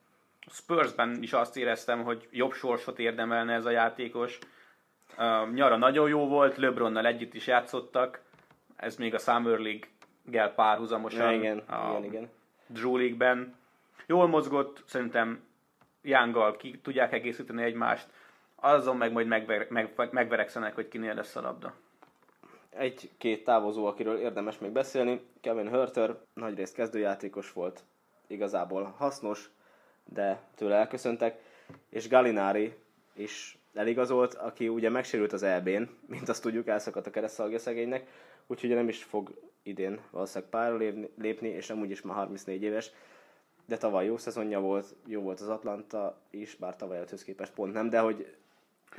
Spursben 0.52 1.18
is 1.22 1.34
azt 1.34 1.58
éreztem, 1.58 2.04
hogy 2.04 2.28
jobb 2.32 2.54
sorsot 2.54 3.00
érdemelne 3.00 3.54
ez 3.54 3.66
a 3.66 3.70
játékos. 3.70 4.40
Uh, 5.18 5.54
nyara 5.54 5.78
nagyon 5.78 6.10
jó 6.10 6.28
volt, 6.28 6.58
LeBronnal 6.58 7.06
együtt 7.06 7.34
is 7.34 7.48
játszottak, 7.48 8.22
ez 8.76 8.96
még 8.96 9.14
a 9.14 9.18
Summer 9.18 9.60
League-gel 9.60 10.54
párhuzamosan. 10.54 11.32
Ja, 11.32 11.38
igen, 11.38 11.58
a 11.58 11.90
igen, 11.90 12.04
igen. 12.04 12.30
Drew 12.68 12.98
League-ben. 12.98 13.56
Jól 14.06 14.28
mozgott, 14.28 14.84
szerintem 14.86 15.44
Younggal 16.02 16.56
ki 16.56 16.80
tudják 16.80 17.14
egészíteni 17.14 17.64
egymást, 17.64 18.08
azon 18.56 18.98
meg 18.98 19.12
majd 19.12 19.28
megver, 19.28 19.68
meg, 19.70 20.10
megverekszenek, 20.12 20.76
hogy 20.76 20.88
kinél 20.88 21.14
lesz 21.14 21.36
a 21.36 21.42
labda. 21.42 21.74
Egy-két 22.70 23.44
távozó, 23.44 23.86
akiről 23.86 24.18
érdemes 24.18 24.58
még 24.58 24.72
beszélni, 24.72 25.22
Kevin 25.42 25.70
Hörter, 25.70 26.16
nagyrészt 26.34 26.76
kezdőjátékos 26.76 27.54
volt, 27.54 27.84
igazából 28.28 28.94
hasznos, 28.98 29.50
de 30.06 30.42
tőle 30.56 30.76
elköszöntek, 30.76 31.42
és 31.90 32.10
Galinari 32.10 32.76
is 33.14 33.58
eligazolt, 33.74 34.34
aki 34.34 34.68
ugye 34.68 34.90
megsérült 34.90 35.34
az 35.34 35.44
EB-n, 35.44 35.90
mint 36.06 36.30
azt 36.30 36.42
tudjuk, 36.42 36.68
elszakadt 36.68 37.08
a 37.08 37.12
keresztalgja 37.12 37.60
szegénynek, 37.60 38.08
úgyhogy 38.48 38.70
nem 38.70 38.88
is 38.88 39.04
fog 39.04 39.34
idén 39.64 40.00
valószínűleg 40.12 40.50
pályára 40.50 40.78
lépni, 41.18 41.48
és 41.48 41.70
amúgy 41.70 41.92
is 41.92 42.02
már 42.02 42.16
34 42.16 42.64
éves, 42.64 42.92
de 43.66 43.78
tavaly 43.78 44.06
jó 44.06 44.18
szezonja 44.18 44.60
volt, 44.60 44.96
jó 45.06 45.22
volt 45.22 45.40
az 45.40 45.50
Atlanta 45.50 46.18
is, 46.30 46.56
bár 46.56 46.76
tavaly 46.76 46.96
előtthöz 46.96 47.24
képest 47.24 47.54
pont 47.54 47.74
nem, 47.74 47.90
de 47.90 48.00
hogy 48.00 48.36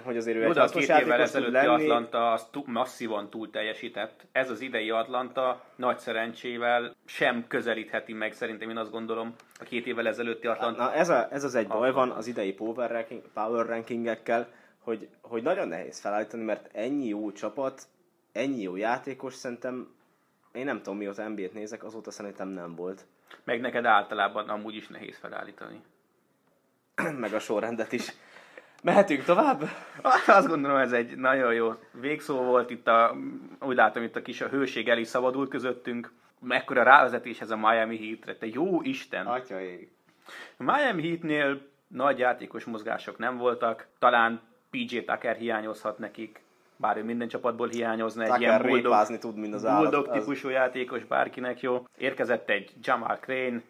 hogy 0.02 0.16
azért 0.16 0.37
ő 0.37 0.40
Jó, 0.40 0.50
egy 0.50 0.59
a 0.59 0.69
két 0.69 0.88
évvel 0.88 1.21
ezelőtti 1.21 1.52
lenni. 1.52 1.83
Atlanta 1.83 2.33
az 2.33 2.45
t- 2.50 2.66
masszívan 2.66 3.31
túl 3.31 3.50
teljesített. 3.50 4.26
Ez 4.33 4.50
az 4.50 4.61
idei 4.61 4.90
Atlanta 4.90 5.64
nagy 5.76 5.99
szerencsével 5.99 6.95
sem 7.04 7.45
közelítheti 7.49 8.12
meg, 8.12 8.33
szerintem 8.33 8.71
én 8.71 8.76
azt 8.76 8.90
gondolom, 8.90 9.35
a 9.61 9.64
két 9.64 9.87
évvel 9.87 10.07
ezelőtti 10.07 10.47
Atlanta. 10.47 10.83
Na, 10.83 10.93
ez, 10.93 11.09
a, 11.09 11.28
ez 11.31 11.45
az 11.45 11.54
egy 11.54 11.66
baj 11.66 11.93
van 11.93 12.11
az 12.11 12.26
idei 12.26 12.52
power, 12.52 12.90
ranking, 12.90 13.23
power 13.35 13.66
rankingekkel, 13.66 14.49
hogy, 14.85 15.09
hogy 15.21 15.43
nagyon 15.43 15.69
nehéz 15.69 16.00
felállítani, 16.00 16.43
mert 16.43 16.69
ennyi 16.73 17.07
jó 17.07 17.33
csapat, 17.33 17.87
ennyi 18.33 18.62
jó 18.62 18.76
játékos 18.76 19.35
szerintem, 19.35 19.95
én 20.53 20.64
nem 20.64 20.76
tudom 20.76 20.97
mióta 20.97 21.29
NBA-t 21.29 21.53
nézek, 21.53 21.85
azóta 21.85 22.11
szerintem 22.11 22.49
nem 22.49 22.75
volt. 22.75 23.07
Meg 23.45 23.61
neked 23.61 23.85
általában 23.85 24.49
amúgy 24.49 24.75
is 24.75 24.88
nehéz 24.88 25.19
felállítani. 25.19 25.81
meg 27.25 27.35
a 27.35 27.38
sorrendet 27.38 27.93
is. 27.93 28.12
Mehetünk 28.83 29.25
tovább? 29.25 29.62
Azt 30.26 30.49
gondolom, 30.49 30.76
ez 30.76 30.93
egy 30.93 31.17
nagyon 31.17 31.55
jó 31.55 31.75
végszó 31.93 32.43
volt. 32.43 32.71
Itt 32.71 32.87
a, 32.87 33.17
úgy 33.61 33.76
látom, 33.76 34.03
itt 34.03 34.17
a 34.17 34.23
kis 34.23 34.41
a 34.41 34.49
hőség 34.49 34.88
el 34.88 34.99
is 34.99 35.09
szabadult 35.09 35.50
közöttünk. 35.50 36.12
Mekkora 36.41 36.83
rávezetés 36.83 37.41
ez 37.41 37.50
a 37.50 37.57
Miami 37.57 37.99
Heat-re. 37.99 38.37
Te 38.37 38.47
jó 38.47 38.83
Isten! 38.83 39.26
Atyaig. 39.26 39.88
Miami 40.57 41.09
Heatnél 41.09 41.61
nagy 41.87 42.19
játékos 42.19 42.64
mozgások 42.64 43.19
nem 43.19 43.37
voltak. 43.37 43.87
Talán 43.99 44.41
PJ 44.75 44.99
Tucker 44.99 45.37
hiányozhat 45.37 45.99
nekik 45.99 46.43
bár 46.76 46.97
ő 46.97 47.04
minden 47.04 47.28
csapatból 47.28 47.69
hiányozna, 47.69 48.25
egy 48.25 48.40
ilyen 48.40 48.62
bulldog, 48.62 49.19
tud, 49.19 49.37
mint 49.37 49.54
az 49.54 49.62
bulldog 49.62 50.09
állat, 50.09 50.19
típusú 50.19 50.49
az... 50.49 50.54
játékos, 50.54 51.04
bárkinek 51.04 51.61
jó. 51.61 51.87
Érkezett 51.99 52.50
egy 52.50 52.73
Jamal 52.83 53.16
Crane, 53.16 53.62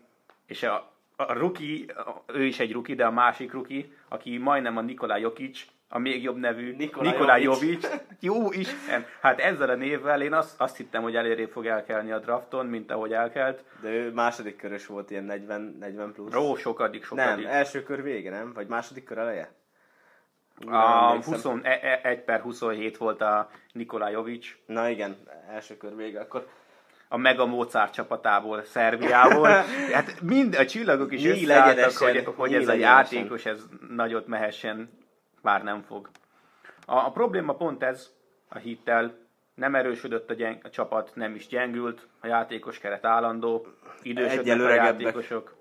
és 0.47 0.63
a 0.63 0.93
a 1.17 1.33
rookie, 1.33 1.85
ő 2.27 2.45
is 2.45 2.59
egy 2.59 2.73
rookie, 2.73 2.95
de 2.95 3.05
a 3.05 3.11
másik 3.11 3.53
rookie, 3.53 3.85
aki 4.09 4.39
majdnem 4.39 4.77
a 4.77 4.81
Nikolaj 4.81 5.21
Jokic, 5.21 5.67
a 5.89 5.99
még 5.99 6.23
jobb 6.23 6.37
nevű 6.37 6.77
Nikolaj, 6.77 7.11
Nikolaj 7.11 7.43
Jovic. 7.43 7.89
Jó 8.21 8.53
Isten! 8.53 9.07
Hát 9.21 9.41
ezzel 9.41 9.71
a 9.71 9.75
névvel 9.75 10.23
én 10.23 10.33
azt, 10.33 10.61
azt 10.61 10.77
hittem, 10.77 11.03
hogy 11.03 11.17
eléré 11.17 11.45
fog 11.45 11.67
elkelni 11.67 12.11
a 12.11 12.19
drafton, 12.19 12.67
mint 12.67 12.91
ahogy 12.91 13.13
elkelt. 13.13 13.65
De 13.81 13.89
ő 13.89 14.13
második 14.13 14.57
körös 14.57 14.87
volt, 14.87 15.11
ilyen 15.11 15.25
40, 15.25 15.77
40 15.81 16.13
plusz. 16.13 16.35
Ó, 16.35 16.57
sokadik, 16.57 17.05
sokadik. 17.05 17.45
Nem, 17.45 17.55
első 17.55 17.83
kör 17.83 18.03
vége, 18.03 18.31
nem? 18.31 18.53
Vagy 18.53 18.67
második 18.67 19.05
kör 19.05 19.19
eleje? 19.19 19.53
A 20.67 21.19
21 21.23 21.65
e, 21.65 22.01
e, 22.03 22.17
per 22.17 22.41
27 22.41 22.97
volt 22.97 23.21
a 23.21 23.51
Nikolaj 23.73 24.13
Jovic. 24.13 24.47
Na 24.67 24.89
igen, 24.89 25.17
első 25.51 25.77
kör 25.77 25.97
vége. 25.97 26.21
Akkor 26.21 26.49
a 27.09 27.17
Mega 27.17 27.47
Mozart 27.47 27.93
csapatából, 27.93 28.63
Szerbiából. 28.63 29.49
Hát 29.93 30.21
mind 30.21 30.55
a 30.55 30.67
csillagok 30.67 31.13
is 31.13 31.25
összeálltak, 31.25 31.97
hogy, 31.97 32.25
hogy 32.37 32.55
ez 32.55 32.69
a 32.69 32.73
játékos, 32.73 33.47
ez 33.47 33.63
nagyot 33.89 34.27
mehessen, 34.27 34.91
bár 35.43 35.63
nem 35.63 35.83
fog. 35.83 36.11
A, 36.87 36.97
a 36.97 37.11
probléma 37.11 37.55
pont 37.55 37.83
ez 37.83 38.11
a 38.49 38.59
hittel, 38.59 39.17
nem 39.55 39.75
erősödött 39.75 40.31
a, 40.31 40.35
gyeng, 40.35 40.59
a 40.63 40.71
csapat, 40.71 41.11
nem 41.15 41.35
is 41.35 41.47
gyengült, 41.47 42.07
a 42.21 42.27
játékos 42.27 42.79
keret 42.79 43.05
állandó, 43.05 43.67
idősödnek 44.03 44.61
a 44.61 44.75
játékosok. 44.75 45.55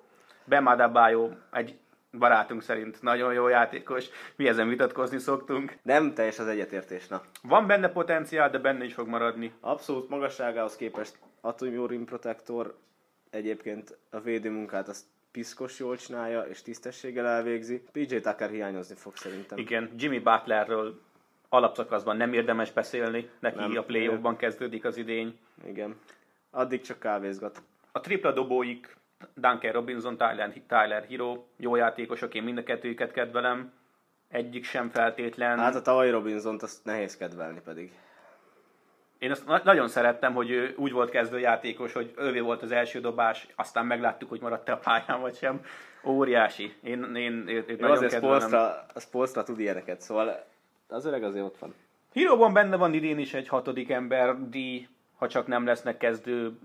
Bemadabájó 0.46 1.32
egy 1.52 1.80
barátunk 2.18 2.62
szerint 2.62 3.02
nagyon 3.02 3.34
jó 3.34 3.48
játékos, 3.48 4.06
mi 4.36 4.48
ezen 4.48 4.68
vitatkozni 4.68 5.18
szoktunk. 5.18 5.78
Nem 5.82 6.14
teljes 6.14 6.40
az 6.40 6.48
egyetértés, 6.48 7.08
na. 7.08 7.22
Van 7.42 7.68
benne 7.68 7.90
potenciál, 7.90 8.50
de 8.50 8.60
benne 8.60 8.84
is 8.84 8.94
fog 8.94 9.08
maradni. 9.08 9.54
Abszolút 9.60 10.10
magasságához 10.10 10.76
képest 10.76 11.18
Atomium 11.42 11.88
Rim 11.88 12.06
Protector 12.06 12.78
egyébként 13.30 13.98
a 14.10 14.20
védőmunkát 14.20 14.88
azt 14.88 15.06
piszkos 15.32 15.80
jól 15.80 15.98
csinálja, 15.98 16.42
és 16.42 16.62
tisztességgel 16.62 17.26
elvégzi. 17.28 17.84
PJ 17.92 18.16
Tucker 18.16 18.50
hiányozni 18.50 18.96
fog 18.96 19.16
szerintem. 19.16 19.58
Igen, 19.58 19.90
Jimmy 19.98 20.20
Butlerről 20.20 21.02
alapszakaszban 21.50 22.18
nem 22.18 22.34
érdemes 22.34 22.72
beszélni, 22.72 23.30
neki 23.40 23.58
nem, 23.58 23.78
a 23.78 23.82
play 23.82 24.36
kezdődik 24.38 24.86
az 24.86 24.98
idény. 24.98 25.38
Igen, 25.66 25.96
addig 26.52 26.82
csak 26.82 27.00
kávézgat. 27.00 27.62
A 27.92 28.00
tripla 28.00 28.32
dobóik 28.32 28.96
Duncan 29.36 29.72
Robinson, 29.72 30.18
Tyler, 30.18 30.54
Tyler 30.68 31.06
Hero, 31.10 31.44
jó 31.58 31.76
játékosok, 31.76 32.34
én 32.34 32.44
mind 32.44 32.58
a 32.58 32.64
kettőjüket 32.64 33.12
kedvelem. 33.12 33.74
Egyik 34.28 34.64
sem 34.64 34.90
feltétlen. 34.90 35.58
Hát 35.60 35.76
a 35.76 35.82
tavalyi 35.82 36.10
Robinson-t 36.10 36.64
azt 36.64 36.86
nehéz 36.86 37.18
kedvelni 37.18 37.62
pedig. 37.66 37.92
Én 39.18 39.32
azt 39.32 39.46
na- 39.46 39.62
nagyon 39.64 39.88
szerettem, 39.88 40.34
hogy 40.34 40.50
ő 40.50 40.74
úgy 40.78 40.92
volt 40.92 41.10
kezdőjátékos, 41.10 41.94
hogy 41.94 42.14
ővé 42.18 42.40
volt 42.40 42.62
az 42.62 42.72
első 42.72 43.00
dobás, 43.00 43.48
aztán 43.56 43.86
megláttuk, 43.86 44.30
hogy 44.30 44.42
maradt 44.42 44.70
a 44.70 44.78
pályán 44.78 45.22
vagy 45.22 45.36
sem. 45.36 45.62
Óriási. 46.06 46.76
Én, 46.84 47.04
én, 47.16 47.48
én, 47.48 47.48
én 47.48 47.78
nagyon 47.80 47.96
azért 47.96 48.14
Spolstra, 48.14 48.86
a 48.94 49.00
Spolstra 49.00 49.44
tud 49.44 49.60
ilyeneket, 49.60 50.02
szóval 50.02 50.46
az 50.88 51.06
öreg 51.06 51.24
azért 51.24 51.46
ott 51.46 51.58
van. 51.58 51.74
Híróban 52.12 52.54
benne 52.54 52.76
van 52.76 52.94
idén 52.94 53.20
is 53.20 53.34
egy 53.34 53.48
hatodik 53.48 53.90
ember, 53.90 54.50
díj, 54.50 54.88
ha 55.18 55.28
csak 55.28 55.48
nem 55.48 55.66
lesznek 55.66 55.98
kezdő 55.98 56.58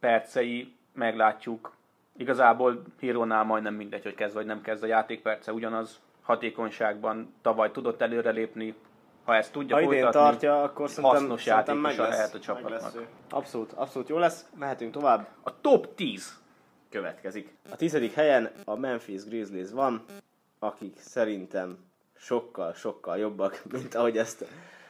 percei, 0.00 0.74
meglátjuk. 0.92 1.72
Igazából 2.20 2.82
Hírónál 2.98 3.44
majdnem 3.44 3.74
mindegy, 3.74 4.02
hogy 4.02 4.14
kezd 4.14 4.34
vagy 4.34 4.46
nem 4.46 4.60
kezd 4.60 4.82
a 4.82 4.86
játékperce, 4.86 5.52
ugyanaz 5.52 6.00
hatékonyságban 6.22 7.34
tavaly 7.42 7.70
tudott 7.70 8.00
előrelépni, 8.00 8.74
ha 9.24 9.34
ezt 9.34 9.52
tudja 9.52 9.76
ha 9.76 9.82
folytatni, 9.82 10.20
tartja, 10.20 10.62
akkor 10.62 10.88
szerintem, 10.88 11.20
hasznos 11.20 11.42
szerintem 11.42 11.78
meg 11.78 11.98
lesz, 11.98 12.08
lehet 12.08 12.34
a 12.34 12.38
csapatnak. 12.38 13.06
Abszolút, 13.30 13.72
abszolút 13.72 14.08
jó 14.08 14.18
lesz. 14.18 14.46
Mehetünk 14.58 14.92
tovább. 14.92 15.28
A 15.42 15.60
top 15.60 15.94
10 15.94 16.40
következik. 16.90 17.56
A 17.70 17.76
tizedik 17.76 18.12
helyen 18.12 18.50
a 18.64 18.76
Memphis 18.76 19.24
Grizzlies 19.24 19.70
van, 19.70 20.04
akik 20.58 20.98
szerintem 20.98 21.78
sokkal, 22.16 22.72
sokkal 22.72 23.18
jobbak, 23.18 23.62
mint 23.72 23.94
ahogy 23.94 24.18
ezt, 24.18 24.46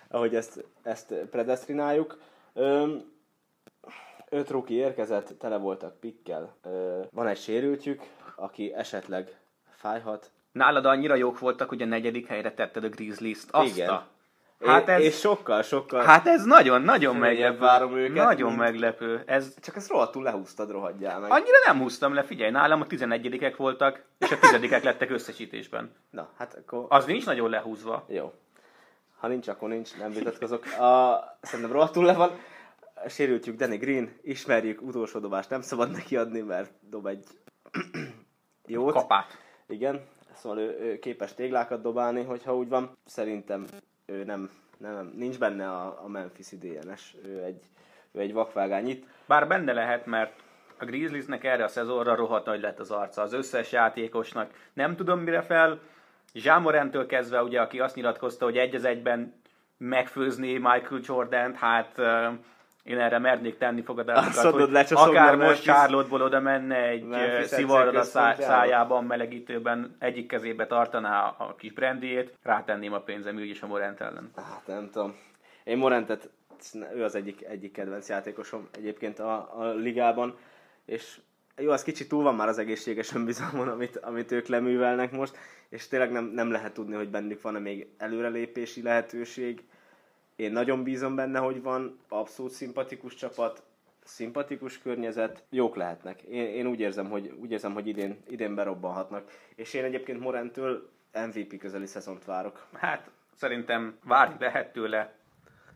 ahogy 0.09 0.35
ezt, 0.35 0.65
ezt 0.83 1.15
predestináljuk. 1.31 2.19
Öm, 2.55 3.03
öt 4.31 4.51
ruki 4.51 4.75
érkezett, 4.75 5.39
tele 5.39 5.57
voltak 5.57 6.01
pikkel. 6.01 6.57
Ö, 6.63 7.01
van 7.11 7.27
egy 7.27 7.39
sérültjük, 7.39 8.03
aki 8.37 8.73
esetleg 8.75 9.37
fájhat. 9.71 10.31
Nálad 10.53 10.85
annyira 10.85 11.15
jók 11.15 11.39
voltak, 11.39 11.69
hogy 11.69 11.83
a 11.83 11.87
negyedik 11.87 12.27
helyre 12.27 12.53
tetted 12.55 12.85
a 12.85 12.89
Grizzlies-t. 12.89 13.49
Azt 13.51 13.77
Igen. 13.77 13.89
A... 13.89 14.07
Hát 14.65 14.89
ez, 14.89 15.01
és 15.01 15.19
sokkal, 15.19 15.63
sokkal... 15.63 16.05
Hát 16.05 16.27
ez 16.27 16.45
nagyon, 16.45 16.83
nagyon 16.83 17.17
meglepő. 17.17 17.59
várom 17.59 17.97
őket. 17.97 18.25
Nagyon 18.25 18.49
mint... 18.49 18.59
meglepő. 18.61 19.23
Ez... 19.27 19.55
Csak 19.61 19.77
ezt 19.77 19.91
rohadtul 19.91 20.23
lehúztad, 20.23 20.71
rohadjál 20.71 21.21
meg. 21.21 21.31
Annyira 21.31 21.57
nem 21.67 21.79
húztam 21.79 22.15
le, 22.15 22.23
figyelj, 22.23 22.51
nálam 22.51 22.81
a 22.81 22.87
tizenegyedikek 22.87 23.57
voltak, 23.57 24.05
és 24.19 24.31
a 24.31 24.39
tizedikek 24.39 24.83
lettek 24.83 25.11
összesítésben. 25.11 25.95
Na, 26.11 26.29
hát 26.37 26.55
akkor... 26.55 26.87
Az 26.89 27.05
nincs 27.05 27.27
nagyon 27.27 27.51
lehúzva. 27.51 28.05
Jó. 28.09 28.33
Ha 29.19 29.27
nincs, 29.27 29.49
akkor 29.49 29.69
nincs, 29.69 29.97
nem 29.99 30.13
vitatkozok. 30.13 30.65
A, 30.65 31.21
szerintem 31.41 31.73
rohadtul 31.75 32.05
le 32.05 32.15
van. 32.15 32.31
Sérültjük 33.09 33.57
Danny 33.57 33.79
Green, 33.79 34.19
ismerjük, 34.23 34.83
utolsó 34.83 35.19
dobást 35.19 35.51
nem 35.51 35.61
szabad 35.61 35.91
neki 35.91 36.17
adni, 36.17 36.41
mert 36.41 36.73
dob 36.89 37.07
egy 37.07 37.27
jót. 38.67 38.93
Kapát. 38.93 39.39
Igen, 39.67 40.01
szóval 40.35 40.59
ő, 40.59 40.79
ő 40.81 40.99
képes 40.99 41.35
téglákat 41.35 41.83
dobálni, 41.83 42.25
hogyha 42.25 42.57
úgy 42.57 42.69
van. 42.69 42.97
Szerintem 43.07 43.67
ő 44.07 44.25
nem, 44.25 44.51
nem 44.79 45.13
nincs 45.17 45.39
benne 45.39 45.71
a, 45.71 46.05
a 46.05 46.09
Memphis 46.09 46.49
DNS, 46.49 47.15
ő 47.25 47.43
egy, 47.43 47.63
ő 48.13 48.21
egy 48.21 48.33
vakvágány 48.33 48.89
itt. 48.89 49.07
Bár 49.27 49.49
benne 49.49 49.73
lehet, 49.73 50.07
mert 50.07 50.43
a 50.79 50.85
Grizzliesnek 50.85 51.45
erre 51.45 51.65
a 51.65 51.69
szezonra 51.69 52.15
rohadt 52.15 52.47
nagy 52.47 52.61
lett 52.61 52.79
az 52.79 52.91
arca. 52.91 53.23
Az 53.23 53.33
összes 53.33 53.73
játékosnak 53.73 54.51
nem 54.73 54.97
tudom 54.97 55.21
mire 55.21 55.43
fel. 55.43 55.81
Zsámorentől 56.35 57.07
kezdve, 57.07 57.43
ugye, 57.43 57.61
aki 57.61 57.81
azt 57.81 57.95
nyilatkozta, 57.95 58.45
hogy 58.45 58.57
egy 58.57 58.75
az 58.75 58.85
egyben 58.85 59.41
megfőzni 59.77 60.53
Michael 60.53 61.01
Jordan-t, 61.03 61.57
hát 61.57 61.99
én 62.91 62.99
erre 62.99 63.19
mernék 63.19 63.59
tenni 63.59 63.83
fogadásokat, 63.83 64.53
hogy 64.53 64.87
akár 64.89 65.37
most 65.37 65.63
Charlotte-ból 65.63 66.23
oda 66.23 66.41
menne 66.41 66.89
egy 66.89 67.07
szivarod 67.45 67.97
a 67.97 68.03
szá- 68.03 68.41
szájában, 68.41 69.05
melegítőben, 69.05 69.97
egyik 69.99 70.27
kezébe 70.27 70.67
tartaná 70.67 71.35
a 71.39 71.55
kis 71.55 71.73
brandiét, 71.73 72.39
rátenném 72.43 72.93
a 72.93 73.01
pénzem 73.01 73.37
úgyis 73.37 73.63
a 73.63 73.67
Morent 73.67 74.01
ellen. 74.01 74.31
Hát 74.37 74.67
nem 74.67 74.91
tudom. 74.93 75.15
Én 75.65 75.77
Morentet, 75.77 76.31
ő 76.95 77.05
az 77.05 77.15
egyik, 77.15 77.45
egyik 77.45 77.73
kedvenc 77.73 78.09
játékosom 78.09 78.69
egyébként 78.73 79.19
a, 79.19 79.59
a 79.59 79.73
ligában, 79.75 80.39
és 80.85 81.21
jó, 81.57 81.71
az 81.71 81.83
kicsit 81.83 82.09
túl 82.09 82.23
van 82.23 82.35
már 82.35 82.49
az 82.49 82.59
egészséges 82.59 83.15
önbizalmon, 83.15 83.69
amit, 83.69 83.97
amit 83.97 84.33
ők 84.33 84.47
leművelnek 84.47 85.13
most, 85.13 85.37
és 85.69 85.89
tényleg 85.89 86.13
nem, 86.13 86.25
nem 86.25 86.51
lehet 86.51 86.75
tudni, 86.75 86.95
hogy 86.95 87.09
bennük 87.09 87.43
van-e 87.43 87.59
még 87.59 87.87
előrelépési 87.99 88.83
lehetőség. 88.83 89.63
Én 90.41 90.53
nagyon 90.53 90.83
bízom 90.83 91.15
benne, 91.15 91.39
hogy 91.39 91.63
van 91.63 91.99
abszolút 92.09 92.53
szimpatikus 92.53 93.15
csapat, 93.15 93.63
szimpatikus 94.05 94.79
környezet, 94.79 95.43
jók 95.51 95.77
lehetnek. 95.77 96.23
Én, 96.23 96.45
én 96.45 96.67
úgy 96.67 96.81
érzem, 96.81 97.11
hogy, 97.11 97.35
úgy 97.41 97.51
érzem, 97.51 97.73
hogy 97.73 97.87
idén, 97.87 98.17
idén 98.29 98.55
berobbanhatnak. 98.55 99.31
És 99.55 99.75
én 99.75 99.85
egyébként 99.85 100.21
Morentől 100.21 100.91
MVP 101.13 101.59
közeli 101.59 101.87
szezont 101.87 102.25
várok. 102.25 102.67
Hát 102.73 103.11
szerintem 103.35 103.99
várni 104.05 104.37
lehet 104.39 104.73
tőle, 104.73 105.15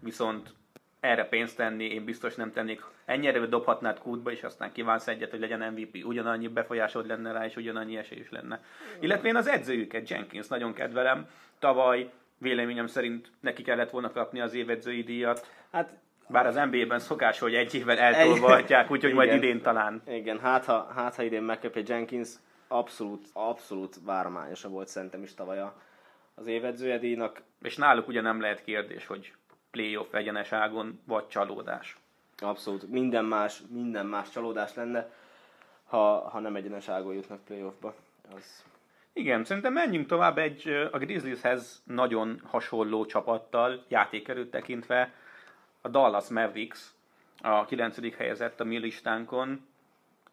viszont 0.01 0.55
erre 1.01 1.25
pénzt 1.29 1.57
tenni, 1.57 1.85
én 1.85 2.05
biztos 2.05 2.35
nem 2.35 2.53
tennék. 2.53 2.85
Ennyire 3.05 3.47
dobhatnád 3.47 3.99
kútba, 3.99 4.31
és 4.31 4.43
aztán 4.43 4.73
kívánsz 4.73 5.09
egyet, 5.09 5.31
hogy 5.31 5.41
legyen 5.41 5.73
MVP. 5.73 6.05
Ugyanannyi 6.05 6.49
befolyásod 6.49 7.07
lenne 7.07 7.33
rá, 7.33 7.45
és 7.45 7.57
ugyanannyi 7.57 7.97
esély 7.97 8.19
is 8.19 8.31
lenne. 8.31 8.63
Illetve 9.01 9.29
én 9.29 9.37
az 9.37 9.47
edzőjüket, 9.47 10.09
Jenkins, 10.09 10.49
nagyon 10.49 10.73
kedvelem. 10.73 11.29
Tavaly 11.59 12.11
véleményem 12.45 12.87
szerint 12.87 13.31
neki 13.41 13.63
kellett 13.63 13.91
volna 13.91 14.11
kapni 14.13 14.41
az 14.41 14.55
évedzői 14.55 15.03
díjat. 15.03 15.47
Hát 15.73 15.99
bár 16.29 16.47
az 16.47 16.55
NBA-ben 16.55 16.99
szokás, 16.99 17.39
hogy 17.39 17.55
egy 17.55 17.75
évvel 17.75 17.99
eltolvatják, 17.99 18.91
úgyhogy 18.91 19.13
majd 19.13 19.33
idén 19.33 19.61
talán. 19.63 20.03
Igen, 20.07 20.39
hát 20.39 20.65
ha, 20.65 20.93
hát 20.95 21.15
ha 21.15 21.23
idén 21.23 21.43
megkapja 21.43 21.83
Jenkins, 21.87 22.29
abszolút, 22.69 23.27
abszolút 23.33 23.97
várományosa 24.05 24.69
volt 24.69 24.89
szerintem 24.89 25.23
is 25.23 25.35
tavaly 25.35 25.63
az 26.35 26.47
évedzője 26.47 26.99
díjnak. 26.99 27.43
És 27.63 27.77
náluk 27.77 28.09
ugye 28.09 28.21
nem 28.21 28.41
lehet 28.41 28.65
kérdés, 28.65 29.07
hogy 29.07 29.33
playoff 29.71 30.13
egyeneságon, 30.13 31.01
vagy 31.07 31.27
csalódás. 31.29 31.97
Abszolút. 32.39 32.91
Minden 32.91 33.25
más, 33.25 33.63
minden 33.69 34.07
más 34.07 34.31
csalódás 34.31 34.75
lenne, 34.75 35.11
ha, 35.85 36.29
ha 36.29 36.41
nem 36.41 36.57
egyeneságon 36.57 37.15
jutnak 37.15 37.45
playoffba. 37.45 37.95
Az... 38.37 38.65
Igen, 39.17 39.45
szerintem 39.45 39.73
menjünk 39.73 40.07
tovább 40.07 40.39
egy 40.39 40.89
a 40.93 40.99
Grizzlieshez 40.99 41.83
nagyon 41.85 42.41
hasonló 42.45 43.07
csapattal, 43.07 43.85
játékerőt 43.89 44.51
tekintve, 44.51 45.13
a 45.81 45.89
Dallas 45.89 46.29
Mavericks, 46.29 46.91
a 47.43 47.65
9. 47.65 48.17
helyezett 48.17 48.61
a 48.61 48.65
mi 48.65 48.79
listánkon. 48.79 49.67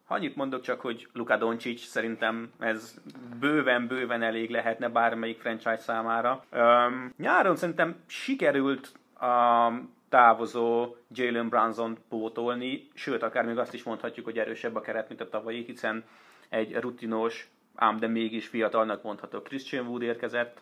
Annyit 0.08 0.36
mondok 0.36 0.62
csak, 0.62 0.82
hogy 0.82 1.08
Luka 1.13 1.38
Doncic 1.38 1.82
szerintem 1.82 2.51
ez 2.60 3.01
bőven-bőven 3.39 4.21
elég 4.21 4.49
lehetne 4.49 4.89
bármelyik 4.89 5.39
franchise 5.39 5.77
számára. 5.77 6.45
Um, 6.51 7.13
nyáron 7.17 7.55
szerintem 7.55 7.95
sikerült 8.05 8.91
a 9.19 9.71
távozó 10.10 10.95
Jalen 11.13 11.49
Brunson 11.49 11.97
pótolni, 12.10 12.88
sőt, 12.93 13.23
akár 13.23 13.45
még 13.45 13.58
azt 13.58 13.73
is 13.73 13.84
mondhatjuk, 13.84 14.25
hogy 14.25 14.39
erősebb 14.39 14.75
a 14.75 14.82
keret, 14.82 15.08
mint 15.08 15.21
a 15.21 15.29
tavalyi, 15.29 15.63
hiszen 15.63 16.03
egy 16.49 16.75
rutinos, 16.75 17.49
ám 17.75 17.97
de 17.97 18.07
mégis 18.07 18.47
fiatalnak 18.47 19.03
mondható 19.03 19.41
Christian 19.41 19.88
Wood 19.88 20.01
érkezett. 20.01 20.62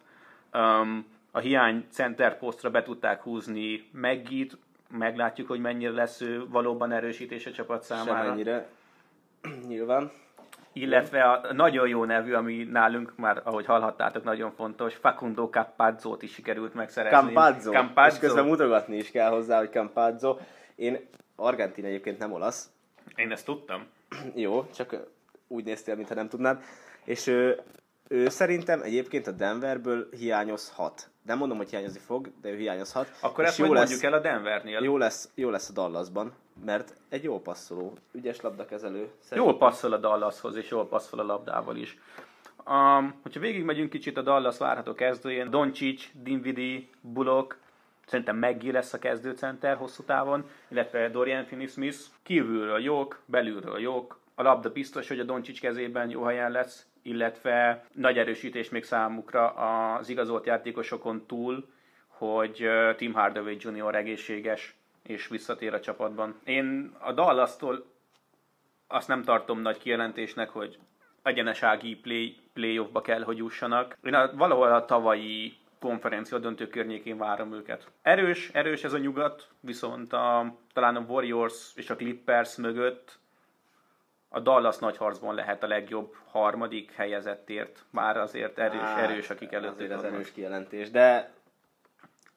Um, 0.53 1.05
a 1.31 1.39
hiány 1.39 1.85
center 1.89 2.37
posztra 2.37 2.69
be 2.69 2.83
tudták 2.83 3.21
húzni 3.21 3.89
Meggit, 3.91 4.57
meglátjuk, 4.89 5.47
hogy 5.47 5.59
mennyire 5.59 5.91
lesz 5.91 6.21
ő 6.21 6.47
valóban 6.47 6.91
erősítés 6.91 7.45
a 7.45 7.51
csapat 7.51 7.83
számára. 7.83 8.23
Semennyire, 8.23 8.67
nyilván 9.67 10.11
illetve 10.73 11.23
a 11.23 11.53
nagyon 11.53 11.87
jó 11.87 12.03
nevű, 12.03 12.33
ami 12.33 12.63
nálunk 12.63 13.13
már, 13.15 13.41
ahogy 13.43 13.65
hallhattátok, 13.65 14.23
nagyon 14.23 14.51
fontos, 14.51 14.95
Facundo 14.95 15.49
Campazzo-t 15.49 16.21
is 16.21 16.33
sikerült 16.33 16.73
megszerezni. 16.73 17.17
Campazzo. 17.17 17.71
Campazzo. 17.71 18.15
És 18.15 18.21
közben 18.21 18.45
mutogatni 18.45 18.95
is 18.95 19.11
kell 19.11 19.29
hozzá, 19.29 19.57
hogy 19.57 19.71
Campazzo. 19.71 20.37
Én 20.75 21.07
argentin 21.35 21.85
egyébként 21.85 22.17
nem 22.19 22.31
olasz. 22.31 22.69
Én 23.15 23.31
ezt 23.31 23.45
tudtam. 23.45 23.87
jó, 24.35 24.65
csak 24.75 24.95
úgy 25.47 25.63
néztél, 25.63 25.95
mintha 25.95 26.15
nem 26.15 26.29
tudnád. 26.29 26.63
És 27.09 27.27
ő, 27.27 27.61
ő 28.07 28.29
szerintem 28.29 28.81
egyébként 28.81 29.27
a 29.27 29.31
Denverből 29.31 30.07
hiányozhat. 30.11 31.09
Nem 31.25 31.37
mondom, 31.37 31.57
hogy 31.57 31.69
hiányozni 31.69 31.99
fog, 31.99 32.31
de 32.41 32.49
ő 32.49 32.55
hiányozhat. 32.55 33.11
Akkor 33.21 33.45
ezt 33.45 33.59
majd 33.59 33.71
mondjuk 33.71 34.03
el 34.03 34.13
a 34.13 34.19
Denvernél. 34.19 34.83
Jó 34.83 34.97
lesz, 34.97 35.29
jó 35.35 35.49
lesz 35.49 35.69
a 35.69 35.73
Dallasban 35.73 36.33
mert 36.65 36.93
egy 37.09 37.23
jó 37.23 37.41
passzoló, 37.41 37.97
ügyes 38.11 38.41
labdakezelő. 38.41 39.09
Szerintem. 39.19 39.51
Jól 39.51 39.57
passzol 39.57 39.93
a 39.93 39.97
Dallashoz, 39.97 40.55
és 40.55 40.69
jól 40.69 40.87
passzol 40.87 41.19
a 41.19 41.23
labdával 41.23 41.75
is. 41.75 41.97
Um, 42.67 43.19
hogyha 43.21 43.39
végigmegyünk 43.39 43.89
kicsit 43.89 44.17
a 44.17 44.21
Dallas 44.21 44.57
várható 44.57 44.93
kezdőjén, 44.93 45.49
Doncic, 45.49 46.09
Dinvidi, 46.13 46.89
Bullock, 47.01 47.57
szerintem 48.05 48.37
Meggi 48.37 48.71
lesz 48.71 48.93
a 48.93 48.99
kezdőcenter 48.99 49.75
hosszú 49.75 50.03
távon, 50.03 50.49
illetve 50.67 51.09
Dorian 51.09 51.45
Finney-Smith. 51.45 51.97
Kívülről 52.23 52.79
jók, 52.79 53.19
belülről 53.25 53.79
jók. 53.79 54.19
A 54.35 54.41
labda 54.41 54.71
biztos, 54.71 55.07
hogy 55.07 55.19
a 55.19 55.23
Doncic 55.23 55.59
kezében 55.59 56.09
jó 56.09 56.23
helyen 56.23 56.51
lesz, 56.51 56.85
illetve 57.01 57.85
nagy 57.93 58.17
erősítés 58.17 58.69
még 58.69 58.83
számukra 58.83 59.49
az 59.49 60.09
igazolt 60.09 60.45
játékosokon 60.45 61.25
túl, 61.25 61.67
hogy 62.07 62.69
Tim 62.95 63.13
Hardaway 63.13 63.55
Jr. 63.59 63.95
egészséges, 63.95 64.75
és 65.03 65.27
visszatér 65.27 65.73
a 65.73 65.79
csapatban. 65.79 66.39
Én 66.43 66.95
a 66.99 67.11
Dallas-tól 67.11 67.85
azt 68.87 69.07
nem 69.07 69.23
tartom 69.23 69.59
nagy 69.59 69.77
kijelentésnek, 69.77 70.49
hogy 70.49 70.79
egyenesági 71.23 71.95
play, 71.95 72.37
playoffba 72.53 73.01
kell, 73.01 73.21
hogy 73.21 73.37
jussanak. 73.37 73.97
Én 74.03 74.13
a, 74.13 74.35
valahol 74.35 74.73
a 74.73 74.85
tavalyi 74.85 75.57
konferencia 75.79 76.37
döntő 76.37 76.67
környékén 76.67 77.17
várom 77.17 77.53
őket. 77.53 77.87
Erős, 78.01 78.49
erős 78.53 78.83
ez 78.83 78.93
a 78.93 78.97
nyugat, 78.97 79.47
viszont 79.59 80.13
a, 80.13 80.55
talán 80.73 80.95
a 80.95 81.05
Warriors 81.07 81.71
és 81.75 81.89
a 81.89 81.95
Clippers 81.95 82.55
mögött 82.55 83.18
a 84.29 84.39
Dallas 84.39 84.77
nagy 84.77 84.97
harcban 84.97 85.35
lehet 85.35 85.63
a 85.63 85.67
legjobb 85.67 86.15
harmadik 86.25 86.91
helyezettért, 86.91 87.85
már 87.91 88.17
azért 88.17 88.59
erős, 88.59 88.89
erős 88.97 89.29
akik 89.29 89.51
előtt. 89.51 89.71
Azért 89.71 89.91
az 89.91 90.03
erős 90.03 90.31
kijelentés, 90.31 90.91
de 90.91 91.37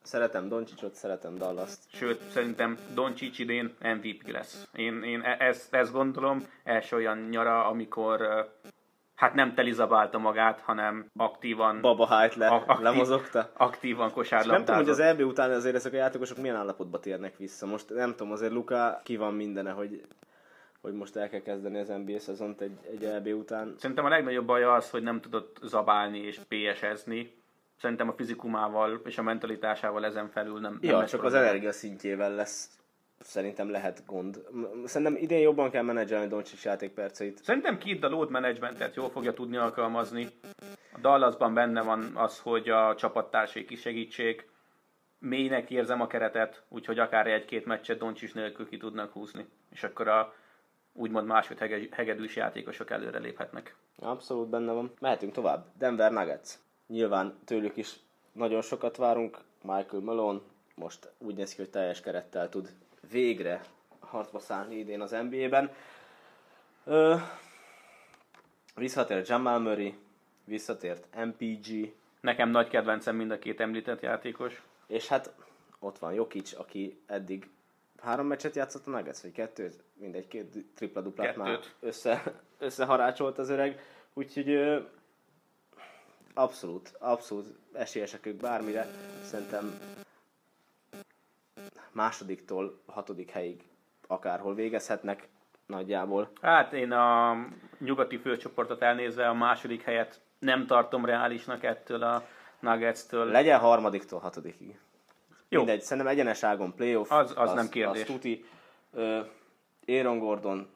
Szeretem 0.03 0.49
Doncsicsot, 0.49 0.95
szeretem 0.95 1.35
Dallas-t. 1.35 1.79
Sőt, 1.93 2.21
szerintem 2.31 2.79
Doncsics 2.95 3.39
idén 3.39 3.75
MVP 3.83 4.31
lesz. 4.31 4.69
Én, 4.73 5.03
én 5.03 5.21
e- 5.21 5.37
ezt, 5.39 5.75
ezt 5.75 5.93
gondolom, 5.93 6.47
első 6.65 6.97
olyan 6.97 7.19
nyara, 7.19 7.67
amikor 7.67 8.21
hát 9.15 9.35
nem 9.35 9.55
telizabálta 9.55 10.19
magát, 10.19 10.61
hanem 10.61 11.07
aktívan... 11.17 11.81
Baba 11.81 12.07
hájt 12.07 12.35
le, 12.35 12.49
aktív, 12.49 12.79
lemozogta. 12.79 13.51
Aktívan 13.57 14.13
kosárlabdázott. 14.13 14.67
Nem 14.67 14.77
tudom, 14.77 14.81
hogy 14.81 14.91
az 14.91 14.99
EB 14.99 15.21
után 15.21 15.51
azért 15.51 15.75
ezek 15.75 15.93
a 15.93 15.97
játékosok 15.97 16.39
milyen 16.39 16.57
állapotba 16.57 17.01
térnek 17.01 17.37
vissza. 17.37 17.67
Most 17.67 17.91
nem 17.91 18.11
tudom, 18.11 18.33
azért 18.33 18.53
Luka 18.53 19.01
ki 19.05 19.17
van 19.17 19.35
mindene, 19.35 19.71
hogy 19.71 20.03
hogy 20.83 20.93
most 20.93 21.17
el 21.17 21.29
kell 21.29 21.41
kezdeni 21.41 21.79
az 21.79 21.89
NBA 21.89 22.19
szezont 22.19 22.61
egy, 22.61 22.79
egy 22.91 23.05
EB 23.05 23.27
után. 23.27 23.75
Szerintem 23.79 24.05
a 24.05 24.09
legnagyobb 24.09 24.47
baj 24.47 24.65
az, 24.65 24.91
hogy 24.91 25.03
nem 25.03 25.21
tudott 25.21 25.59
zabálni 25.63 26.19
és 26.19 26.41
PS-ezni, 26.49 27.35
szerintem 27.81 28.09
a 28.09 28.13
fizikumával 28.13 29.01
és 29.05 29.19
a 29.19 29.23
mentalitásával 29.23 30.05
ezen 30.05 30.29
felül 30.29 30.61
nem, 30.61 30.79
ja, 30.81 30.97
nem 30.97 31.07
csak 31.07 31.21
probléma. 31.21 31.43
az 31.43 31.49
energia 31.49 31.73
szintjével 31.73 32.35
lesz 32.35 32.71
szerintem 33.19 33.71
lehet 33.71 34.03
gond. 34.07 34.45
Szerintem 34.85 35.17
idén 35.17 35.41
jobban 35.41 35.71
kell 35.71 35.83
menedzselni 35.83 36.27
Doncsics 36.27 36.65
játékperceit. 36.65 37.43
Szerintem 37.43 37.79
Kid 37.79 38.05
a 38.05 38.09
load 38.09 38.31
managementet 38.31 38.95
jól 38.95 39.11
fogja 39.11 39.33
tudni 39.33 39.57
alkalmazni. 39.57 40.29
A 40.93 40.99
Dallasban 41.01 41.55
benne 41.55 41.83
van 41.83 42.11
az, 42.15 42.39
hogy 42.39 42.69
a 42.69 42.95
csapattársai 42.95 43.67
is 43.69 43.81
segítsék. 43.81 44.51
Mélynek 45.19 45.71
érzem 45.71 46.01
a 46.01 46.07
keretet, 46.07 46.63
úgyhogy 46.69 46.99
akár 46.99 47.27
egy-két 47.27 47.65
meccset 47.67 47.99
Doncsics 47.99 48.35
nélkül 48.35 48.69
ki 48.69 48.77
tudnak 48.77 49.13
húzni. 49.13 49.47
És 49.71 49.83
akkor 49.83 50.09
a 50.09 50.35
úgymond 50.93 51.27
máshogy 51.27 51.89
hegedűs 51.91 52.37
játékosok 52.37 52.91
előre 52.91 53.19
léphetnek. 53.19 53.75
Abszolút 53.99 54.49
benne 54.49 54.73
van. 54.73 54.93
Mehetünk 55.01 55.33
tovább. 55.33 55.67
Denver 55.79 56.13
Nuggets 56.13 56.51
nyilván 56.87 57.39
tőlük 57.45 57.77
is 57.77 57.97
nagyon 58.33 58.63
sokat 58.63 58.97
várunk. 58.97 59.39
Michael 59.63 60.03
Malone 60.03 60.41
most 60.75 61.11
úgy 61.19 61.35
néz 61.35 61.55
ki, 61.55 61.61
hogy 61.61 61.71
teljes 61.71 62.01
kerettel 62.01 62.49
tud 62.49 62.73
végre 63.11 63.65
harcba 64.01 64.39
szállni 64.39 64.79
idén 64.79 65.01
az 65.01 65.11
NBA-ben. 65.11 65.71
Ö, 66.85 67.17
visszatért 68.75 69.29
Jamal 69.29 69.59
Murray, 69.59 69.95
visszatért 70.45 71.07
MPG, 71.25 71.93
Nekem 72.23 72.51
nagy 72.51 72.69
kedvencem 72.69 73.17
mind 73.17 73.31
a 73.31 73.39
két 73.39 73.61
említett 73.61 74.01
játékos. 74.01 74.63
és 74.87 75.09
hát 75.09 75.35
ott 75.79 75.99
van 75.99 76.13
Jokic, 76.13 76.59
aki 76.59 77.01
eddig 77.07 77.49
három 77.99 78.27
meccset 78.27 78.57
játszott 78.57 78.87
a 78.87 78.91
Nuggets, 78.91 79.21
vagy 79.21 79.33
kettőt, 79.33 79.83
mindegy, 80.03 80.29
két 80.29 80.65
tripla-duplát 80.75 81.37
már 81.37 81.49
Kettőt. 81.51 81.75
össze, 81.81 82.23
összeharácsolt 82.59 83.39
az 83.39 83.49
öreg, 83.49 83.81
úgyhogy 84.13 84.59
abszolút, 86.35 86.93
abszolút 86.99 87.47
esélyesek 87.73 88.27
ők 88.27 88.37
bármire, 88.37 88.87
szerintem 89.23 89.81
másodiktól 91.93 92.81
hatodik 92.87 93.31
helyig 93.31 93.63
akárhol 94.07 94.55
végezhetnek 94.55 95.29
nagyjából. 95.67 96.31
Hát 96.41 96.73
én 96.73 96.93
a 96.93 97.37
nyugati 97.79 98.17
főcsoportot 98.19 98.83
elnézve 98.83 99.29
a 99.29 99.35
második 99.35 99.83
helyet 99.83 100.21
nem 100.39 100.67
tartom 100.67 101.05
reálisnak 101.05 101.63
ettől 101.65 102.03
a 102.03 102.27
Nuggets-től. 102.61 103.25
Legyen 103.27 103.59
harmadiktól 103.59 104.19
hatodikig. 104.19 104.79
Jó. 105.49 105.59
Mindegy, 105.59 105.83
szerintem 105.83 106.13
egyeneságon 106.13 106.75
playoff. 106.75 107.11
Az- 107.11 107.33
az 107.37 107.53
nem 107.53 107.69
kérdés. 107.69 108.01
Az 108.03 108.07
tuti. 108.09 108.45
Ö, 108.93 109.21
Aaron 109.87 110.19
Gordon 110.19 110.69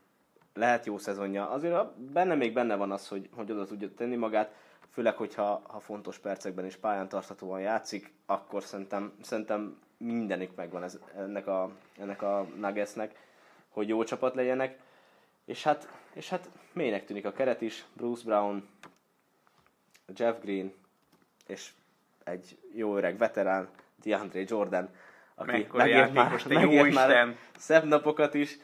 lehet 0.54 0.86
jó 0.86 0.98
szezonja. 0.98 1.50
Azért 1.50 1.74
a- 1.74 1.94
benne 2.12 2.34
még 2.34 2.52
benne 2.52 2.76
van 2.76 2.92
az, 2.92 3.08
hogy, 3.08 3.28
hogy 3.32 3.50
oda 3.52 3.66
tudja 3.66 3.94
tenni 3.94 4.16
magát, 4.16 4.54
főleg, 4.90 5.16
hogyha 5.16 5.62
ha 5.66 5.80
fontos 5.80 6.18
percekben 6.18 6.66
is 6.66 6.76
pályán 6.76 7.08
tarthatóan 7.08 7.60
játszik, 7.60 8.12
akkor 8.26 8.62
szerintem, 8.62 9.12
szerintem 9.22 9.78
mindenik 9.96 10.54
megvan 10.54 10.82
ez, 10.82 10.98
ennek, 11.16 11.46
a, 11.46 11.70
ennek 11.98 12.22
a 12.22 12.46
Nuggetsnek, 12.56 13.14
hogy 13.68 13.88
jó 13.88 14.04
csapat 14.04 14.34
legyenek. 14.34 14.78
És 15.44 15.62
hát, 15.62 15.88
és 16.12 16.28
hát 16.28 16.50
mélynek 16.72 17.04
tűnik 17.04 17.26
a 17.26 17.32
keret 17.32 17.60
is, 17.60 17.84
Bruce 17.92 18.24
Brown, 18.24 18.68
Jeff 20.14 20.36
Green, 20.42 20.72
és 21.46 21.72
egy 22.24 22.58
jó 22.74 22.96
öreg 22.96 23.18
veterán, 23.18 23.68
DeAndre 24.02 24.42
Jordan, 24.46 24.88
aki 25.34 25.50
Mekkora 25.50 25.82
te 25.82 25.88
jó 25.88 25.96
megélt 25.98 26.94
már 26.94 27.36
szebb 27.56 27.84
napokat 27.84 28.34
is, 28.34 28.58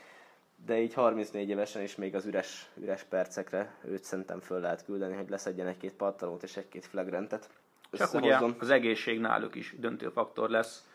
de 0.66 0.80
így 0.80 0.94
34 0.94 1.48
évesen 1.48 1.82
is 1.82 1.96
még 1.96 2.14
az 2.14 2.26
üres, 2.26 2.70
üres 2.74 3.02
percekre 3.02 3.74
őt 3.84 4.04
szerintem 4.04 4.40
föl 4.40 4.60
lehet 4.60 4.84
küldeni, 4.84 5.14
hogy 5.14 5.28
leszedjen 5.28 5.66
egy-két 5.66 5.92
pattanót 5.92 6.42
és 6.42 6.56
egy-két 6.56 6.86
flagrantet. 6.86 7.50
Csak 7.92 8.14
ugye 8.14 8.38
az 8.58 8.70
egészség 8.70 9.20
náluk 9.20 9.54
is 9.54 9.74
döntő 9.78 10.08
faktor 10.08 10.50
lesz, 10.50 10.86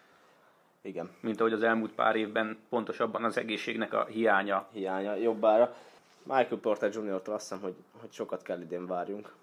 Igen, 0.81 1.09
mint 1.19 1.39
ahogy 1.39 1.53
az 1.53 1.63
elmúlt 1.63 1.91
pár 1.91 2.15
évben 2.15 2.57
pontosabban 2.69 3.23
az 3.23 3.37
egészségnek 3.37 3.93
a 3.93 4.05
hiánya. 4.05 4.67
hiánya 4.71 5.15
jobbára. 5.15 5.75
Michael 6.23 6.59
Porter 6.61 6.91
Jr.-tól 6.93 7.33
azt 7.33 7.49
hiszem, 7.49 7.63
hogy, 7.63 7.75
hogy 7.99 8.11
sokat 8.11 8.41
kell 8.41 8.61
idén 8.61 8.87
várjunk. 8.87 9.33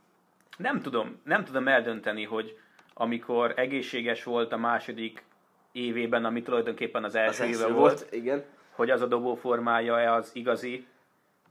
Nem 0.57 0.81
tudom, 0.81 1.21
nem 1.25 1.45
tudom 1.45 1.69
eldönteni, 1.69 2.25
hogy 2.25 2.59
amikor 2.95 3.53
egészséges 3.57 4.25
volt 4.25 4.53
a 4.53 4.57
második 4.57 5.25
évében, 5.73 6.25
ami 6.25 6.43
tulajdonképpen 6.43 7.05
az 7.05 7.15
első, 7.15 7.43
Az 7.43 7.49
éve 7.49 7.67
volt, 7.67 7.99
volt, 7.99 8.13
igen. 8.13 8.45
Hogy 8.75 8.91
az 8.91 9.01
a 9.01 9.07
dobó 9.07 9.35
formája-e 9.35 10.13
az 10.13 10.31
igazi, 10.33 10.87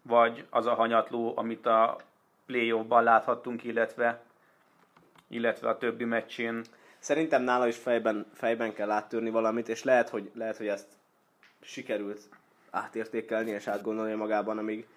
vagy 0.02 0.46
az 0.50 0.66
a 0.66 0.74
hanyatló, 0.74 1.34
amit 1.36 1.66
a 1.66 1.98
playoffban 2.46 3.04
láthattunk, 3.04 3.64
illetve, 3.64 4.22
illetve 5.28 5.70
a 5.70 5.78
többi 5.78 6.06
meccsén. 6.06 6.64
Szerintem 7.00 7.44
nála 7.44 7.68
is 7.68 7.78
fejben, 7.78 8.26
fejben 8.34 8.74
kell 8.74 8.92
áttörni 8.92 9.30
valamit, 9.30 9.70
és 9.70 9.84
lehet, 9.84 10.10
hogy, 10.10 10.32
lehet, 10.34 10.58
hogy 10.58 10.68
ezt 10.68 10.88
sikerült 11.62 12.22
átértékelni 12.70 13.50
és 13.52 13.68
átgondolni 13.68 14.14
magában, 14.14 14.58
amíg, 14.58 14.88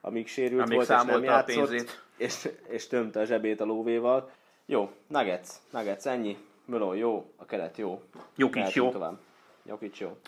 amíg 0.00 0.28
sérült 0.28 0.62
Amíg 0.62 0.74
volt, 0.74 0.88
és 0.90 1.04
nem 1.04 1.22
játszott, 1.22 1.54
pénzét. 1.54 2.02
és, 2.16 2.48
és 2.68 2.86
tömte 2.86 3.20
a 3.20 3.24
zsebét 3.24 3.60
a 3.60 3.64
lóvéval. 3.64 4.30
Jó, 4.66 4.92
Nuggets, 5.06 5.48
Nuggets 5.70 6.06
ennyi, 6.06 6.38
Mölon 6.64 6.96
jó, 6.96 7.32
a 7.36 7.44
keret 7.44 7.76
jó. 7.76 8.02
Jokic 8.36 8.72
jó. 8.72 8.90
Tovább. 8.90 9.18
Jokic 9.64 9.98
jó. 9.98 10.18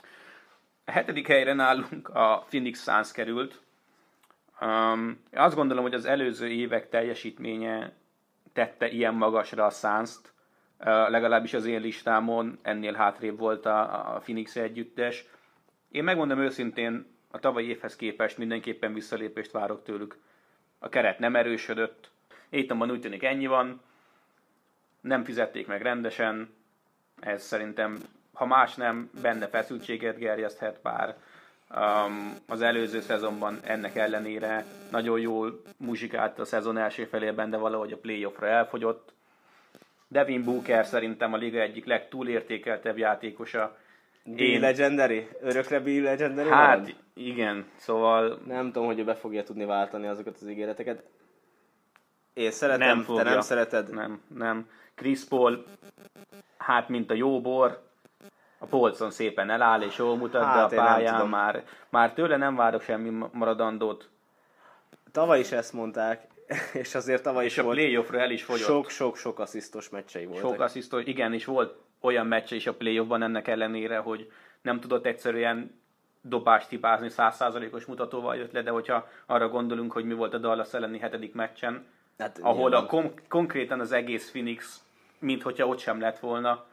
A 0.90 0.92
hetedik 0.92 1.26
helyre 1.26 1.52
nálunk 1.52 2.08
a 2.08 2.44
Phoenix 2.48 2.82
Suns 2.82 3.12
került. 3.12 3.60
Um, 4.60 5.22
azt 5.32 5.54
gondolom, 5.54 5.82
hogy 5.82 5.94
az 5.94 6.04
előző 6.04 6.48
évek 6.48 6.88
teljesítménye 6.88 7.92
tette 8.52 8.88
ilyen 8.88 9.14
magasra 9.14 9.66
a 9.66 9.70
Suns-t. 9.70 10.32
Uh, 10.78 10.86
legalábbis 10.86 11.54
az 11.54 11.64
én 11.66 11.80
listámon 11.80 12.58
ennél 12.62 12.92
hátrébb 12.92 13.38
volt 13.38 13.66
a, 13.66 14.14
a 14.14 14.18
Phoenix 14.18 14.56
együttes. 14.56 15.24
Én 15.90 16.04
megmondom 16.04 16.38
őszintén, 16.38 17.06
a 17.30 17.38
tavalyi 17.38 17.68
évhez 17.68 17.96
képest 17.96 18.38
mindenképpen 18.38 18.94
visszalépést 18.94 19.50
várok 19.50 19.82
tőlük. 19.82 20.18
A 20.78 20.88
keret 20.88 21.18
nem 21.18 21.36
erősödött. 21.36 22.10
Étomban 22.48 22.90
úgy 22.90 23.00
tűnik 23.00 23.22
ennyi 23.22 23.46
van. 23.46 23.80
Nem 25.00 25.24
fizették 25.24 25.66
meg 25.66 25.82
rendesen. 25.82 26.54
Ez 27.20 27.42
szerintem, 27.42 27.98
ha 28.40 28.46
más 28.46 28.74
nem, 28.74 29.10
benne 29.22 29.48
feszültséget 29.48 30.16
gerjeszthet, 30.18 30.78
bár 30.82 31.16
um, 31.76 32.34
az 32.48 32.62
előző 32.62 33.00
szezonban 33.00 33.58
ennek 33.64 33.96
ellenére 33.96 34.64
nagyon 34.90 35.20
jól 35.20 35.62
muzsikált 35.76 36.38
a 36.38 36.44
szezon 36.44 36.76
első 36.78 37.04
felében, 37.04 37.50
de 37.50 37.56
valahogy 37.56 37.92
a 37.92 37.96
playoffra 37.96 38.46
elfogyott. 38.46 39.12
Devin 40.08 40.44
Booker 40.44 40.86
szerintem 40.86 41.32
a 41.32 41.36
liga 41.36 41.60
egyik 41.60 41.84
legtúlértékeltebb 41.84 42.98
játékosa. 42.98 43.76
Be 44.24 44.42
Én- 44.42 44.60
Legendary? 44.60 45.28
Örökre 45.40 45.80
Be 45.80 45.90
Legendary 45.90 46.48
Hát 46.48 46.78
marad? 46.78 46.94
igen, 47.14 47.64
szóval 47.76 48.40
Nem 48.46 48.66
tudom, 48.72 48.86
hogy 48.86 48.98
ő 48.98 49.04
be 49.04 49.14
fogja 49.14 49.42
tudni 49.42 49.64
váltani 49.64 50.06
azokat 50.06 50.36
az 50.40 50.48
ígéreteket. 50.48 51.02
Én 52.32 52.50
szeretem, 52.50 52.86
nem 52.88 52.98
te 52.98 53.04
fogja. 53.04 53.22
nem 53.22 53.40
szereted. 53.40 53.90
Nem, 53.94 54.20
nem. 54.34 54.68
Chris 54.94 55.24
Paul, 55.24 55.64
hát 56.58 56.88
mint 56.88 57.10
a 57.10 57.14
jó 57.14 57.40
bor, 57.40 57.88
a 58.62 58.66
polcon 58.66 59.10
szépen 59.10 59.50
eláll 59.50 59.82
és 59.82 59.96
jól 59.98 60.16
mutat, 60.16 60.44
Hát, 60.44 60.70
de 60.70 60.76
a 60.76 60.82
nem 60.82 60.92
pályán 60.94 61.28
már, 61.28 61.64
már 61.88 62.12
tőle 62.12 62.36
nem 62.36 62.56
várok 62.56 62.82
semmi 62.82 63.28
maradandót. 63.32 64.08
Tavaly 65.12 65.38
is 65.38 65.52
ezt 65.52 65.72
mondták, 65.72 66.26
és 66.82 66.94
azért 66.94 67.22
tavaly 67.22 67.44
És 67.44 67.52
is 67.52 67.58
a 67.58 67.62
volt 67.62 67.76
playoffra 67.76 68.18
el 68.20 68.30
is 68.30 68.42
fogyott. 68.44 68.66
sok-sok-sok 68.66 69.38
asszisztos 69.38 69.88
meccsei 69.88 70.24
voltak. 70.26 70.50
Sok 70.50 70.60
asszisztól, 70.60 71.00
igen, 71.00 71.32
és 71.32 71.44
volt 71.44 71.74
olyan 72.00 72.26
meccse 72.26 72.54
is 72.54 72.66
a 72.66 72.74
playoffban 72.74 73.22
ennek 73.22 73.48
ellenére, 73.48 73.98
hogy 73.98 74.32
nem 74.62 74.80
tudott 74.80 75.06
egyszerűen 75.06 75.78
dobást 76.22 76.68
hibázni, 76.68 77.08
százszázalékos 77.08 77.84
mutatóval 77.84 78.36
jött 78.36 78.52
le, 78.52 78.62
de 78.62 78.70
hogyha 78.70 79.08
arra 79.26 79.48
gondolunk, 79.48 79.92
hogy 79.92 80.04
mi 80.04 80.14
volt 80.14 80.34
a 80.34 80.38
Dallas 80.38 80.74
elleni 80.74 80.98
hetedik 80.98 81.34
meccsen, 81.34 81.86
Hát, 82.18 82.38
ahol 82.42 82.60
nyilván. 82.68 82.82
a 82.82 82.86
kon- 82.86 83.22
konkrétan 83.28 83.80
az 83.80 83.92
egész 83.92 84.30
Phoenix, 84.30 84.80
mint 85.18 85.42
hogyha 85.42 85.66
ott 85.66 85.78
sem 85.78 86.00
lett 86.00 86.18
volna, 86.18 86.64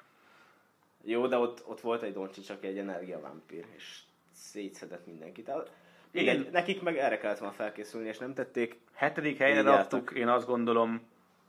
Jó, 1.09 1.27
de 1.27 1.37
ott, 1.37 1.63
ott 1.67 1.81
volt 1.81 2.01
egy 2.01 2.13
Doncsics, 2.13 2.49
aki 2.49 2.67
egy 2.67 2.77
energiavámpír, 2.77 3.65
és 3.75 3.99
szétszedett 4.31 5.05
mindenkit. 5.05 5.47
Én- 5.47 6.21
igen, 6.21 6.47
nekik 6.51 6.81
meg 6.81 6.97
erre 6.97 7.17
kellett 7.17 7.37
volna 7.37 7.53
felkészülni, 7.53 8.07
és 8.07 8.17
nem 8.17 8.33
tették. 8.33 8.79
hetedik 8.93 9.39
raktuk, 9.39 9.99
álltak. 9.99 10.11
én 10.11 10.27
azt 10.27 10.45
gondolom, 10.45 11.01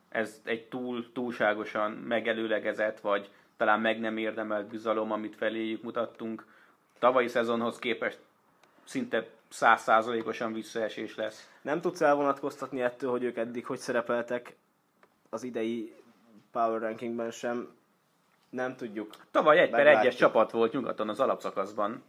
ez 0.08 0.40
egy 0.44 0.68
túl, 0.68 1.12
túlságosan 1.12 1.90
megelőlegezett, 1.90 3.00
vagy 3.00 3.30
talán 3.56 3.80
meg 3.80 4.00
nem 4.00 4.16
érdemelt 4.16 4.66
bizalom, 4.66 5.12
amit 5.12 5.36
feléjük 5.36 5.82
mutattunk. 5.82 6.46
Tavalyi 6.98 7.28
szezonhoz 7.28 7.78
képest 7.78 8.18
szinte 8.84 9.26
százszázalékosan 9.48 10.52
visszaesés 10.52 11.16
lesz. 11.16 11.50
Nem 11.62 11.80
tudsz 11.80 12.00
elvonatkoztatni 12.00 12.80
ettől, 12.80 13.10
hogy 13.10 13.22
ők 13.22 13.36
eddig 13.36 13.66
hogy 13.66 13.78
szerepeltek 13.78 14.56
az 15.30 15.42
idei 15.42 15.94
Power 16.52 16.80
Rankingben 16.80 17.30
sem. 17.30 17.77
Nem 18.50 18.76
tudjuk. 18.76 19.10
Tavaly 19.30 19.58
egy 19.58 19.70
per 19.70 19.86
egyes 19.86 20.14
csapat 20.14 20.50
volt 20.50 20.72
nyugaton 20.72 21.08
az 21.08 21.20
alapszakaszban. 21.20 22.02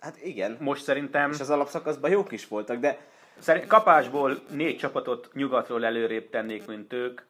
Hát 0.00 0.22
igen, 0.22 0.56
Most 0.60 0.82
szerintem 0.82 1.30
és 1.30 1.40
az 1.40 1.50
alapszakaszban 1.50 2.10
jók 2.10 2.32
is 2.32 2.48
voltak, 2.48 2.78
de 2.78 2.98
Szerint 3.38 3.66
kapásból 3.66 4.42
négy 4.50 4.76
csapatot 4.76 5.30
nyugatról 5.32 5.84
előrébb 5.84 6.30
tennék, 6.30 6.66
mint 6.66 6.92
ők. 6.92 7.20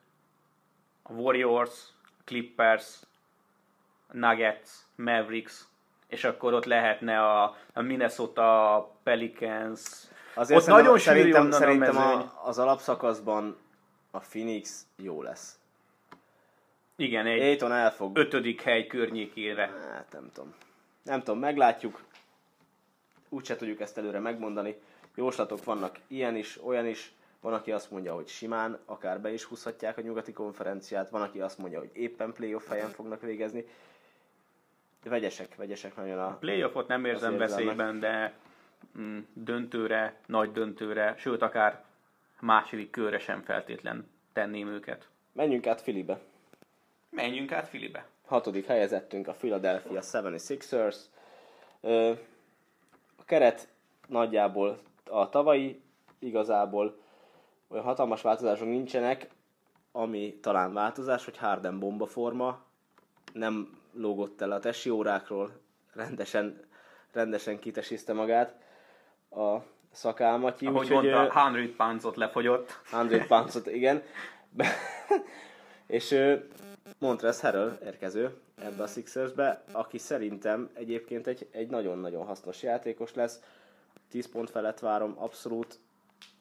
A 1.02 1.12
Warriors, 1.12 1.72
Clippers, 2.24 3.00
Nuggets, 4.12 4.70
Mavericks, 4.96 5.64
és 6.08 6.24
akkor 6.24 6.54
ott 6.54 6.64
lehetne 6.64 7.22
a, 7.22 7.56
a 7.72 7.80
Minnesota, 7.80 8.90
Pelicans. 9.02 9.80
azért 10.34 10.60
ott 10.60 10.66
nagyon 10.66 10.98
sűrű 10.98 11.18
szerintem, 11.18 11.50
szerintem 11.50 11.96
a, 11.96 12.40
az 12.44 12.58
alapszakaszban 12.58 13.56
a 14.10 14.18
Phoenix 14.18 14.86
jó 14.96 15.22
lesz. 15.22 15.58
Igen, 16.96 17.26
egy 17.26 17.40
Aiton 17.40 17.72
el 17.72 17.92
fog 17.92 18.16
ötödik 18.16 18.60
hely 18.60 18.86
környékére. 18.86 19.66
Hát 19.66 20.12
nem 20.12 20.30
tudom. 20.32 20.54
Nem 21.02 21.22
tudom, 21.22 21.38
meglátjuk. 21.38 22.04
Úgyse 23.28 23.56
tudjuk 23.56 23.80
ezt 23.80 23.98
előre 23.98 24.18
megmondani. 24.18 24.76
Jóslatok 25.14 25.64
vannak 25.64 25.98
ilyen 26.06 26.36
is, 26.36 26.58
olyan 26.64 26.86
is. 26.86 27.12
van, 27.40 27.54
aki 27.54 27.72
azt 27.72 27.90
mondja, 27.90 28.14
hogy 28.14 28.28
simán, 28.28 28.78
akár 28.84 29.20
be 29.20 29.32
is 29.32 29.44
húzhatják 29.44 29.98
a 29.98 30.00
nyugati 30.00 30.32
konferenciát, 30.32 31.10
van, 31.10 31.22
aki 31.22 31.40
azt 31.40 31.58
mondja, 31.58 31.78
hogy 31.78 31.90
éppen 31.92 32.32
playoff 32.32 32.68
helyen 32.68 32.88
fognak 32.88 33.20
végezni. 33.20 33.64
Vegyesek, 35.04 35.54
vegyesek 35.54 35.96
nagyon 35.96 36.18
a... 36.18 36.36
Playoffot 36.36 36.88
nem 36.88 37.04
érzem 37.04 37.36
veszélyben, 37.36 38.00
de 38.00 38.34
mm, 38.98 39.18
döntőre, 39.32 40.20
nagy 40.26 40.52
döntőre, 40.52 41.14
sőt 41.18 41.42
akár 41.42 41.84
második 42.40 42.90
körre 42.90 43.18
sem 43.18 43.42
feltétlen 43.42 44.10
tenném 44.32 44.68
őket. 44.68 45.08
Menjünk 45.32 45.66
át 45.66 45.80
Filibe. 45.80 46.20
Menjünk 47.16 47.52
át 47.52 47.68
Filibe. 47.68 48.06
Hatodik 48.26 48.66
helyezettünk 48.66 49.28
a 49.28 49.32
Philadelphia 49.32 50.00
76ers. 50.00 50.96
Ö, 51.80 52.12
A 53.16 53.24
keret 53.24 53.68
nagyjából 54.08 54.78
a 55.04 55.28
tavalyi, 55.28 55.82
igazából 56.18 56.98
olyan 57.68 57.84
hatalmas 57.84 58.22
változások 58.22 58.66
nincsenek, 58.66 59.28
ami 59.92 60.38
talán 60.40 60.72
változás, 60.72 61.24
hogy 61.24 61.36
Harden 61.38 61.78
bomba 61.78 62.06
forma, 62.06 62.64
nem 63.32 63.78
lógott 63.92 64.40
el 64.40 64.52
a 64.52 64.58
tesi 64.58 64.90
órákról, 64.90 65.60
rendesen, 65.94 66.60
rendesen 67.12 67.58
kitesiszte 67.58 68.12
magát 68.12 68.54
a 69.30 69.56
szakálmatyi. 69.92 70.66
Ahogy 70.66 70.78
úgyhogy, 70.78 71.10
mondta, 71.10 71.24
ö, 71.24 71.30
100 71.32 71.76
pounds 71.76 72.16
lefogyott. 72.16 72.80
100 72.84 73.26
pounds 73.26 73.54
igen. 73.64 74.02
és 75.86 76.10
Montrezl 76.98 77.46
Harrell 77.46 77.78
érkező 77.84 78.36
ebbe 78.62 78.82
a 78.82 78.86
Sixersbe, 78.86 79.62
aki 79.72 79.98
szerintem 79.98 80.70
egyébként 80.74 81.26
egy, 81.26 81.48
egy 81.50 81.70
nagyon-nagyon 81.70 82.26
hasznos 82.26 82.62
játékos 82.62 83.14
lesz. 83.14 83.40
10 84.10 84.28
pont 84.28 84.50
felett 84.50 84.78
várom, 84.78 85.14
abszolút, 85.18 85.78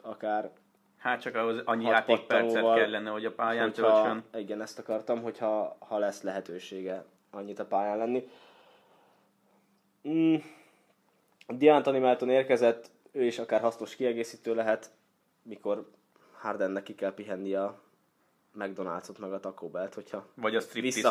akár 0.01 0.51
Hát 0.97 1.21
csak 1.21 1.35
ahhoz 1.35 1.61
annyi 1.65 1.85
játékpercet 1.85 2.73
kellene, 2.73 3.09
hogy 3.09 3.25
a 3.25 3.31
pályán 3.31 3.73
töltsön. 3.73 4.23
igen, 4.33 4.61
ezt 4.61 4.79
akartam, 4.79 5.21
hogyha 5.21 5.77
ha 5.79 5.97
lesz 5.97 6.21
lehetősége 6.21 7.05
annyit 7.31 7.59
a 7.59 7.65
pályán 7.65 7.97
lenni. 7.97 8.29
Mm, 10.07 10.35
D'Antoni 11.47 11.99
Melton 11.99 12.29
érkezett, 12.29 12.91
ő 13.11 13.23
is 13.23 13.39
akár 13.39 13.61
hasznos 13.61 13.95
kiegészítő 13.95 14.55
lehet, 14.55 14.91
mikor 15.43 15.89
Hardennek 16.31 16.83
ki 16.83 16.95
kell 16.95 17.13
pihenni 17.13 17.55
a 17.55 17.81
McDonald's-ot 18.59 19.19
meg 19.19 19.33
a 19.33 19.39
Taco 19.39 19.67
Bell-t, 19.67 19.93
hogyha 19.93 20.25
Vagy 20.33 20.55
a 20.55 20.61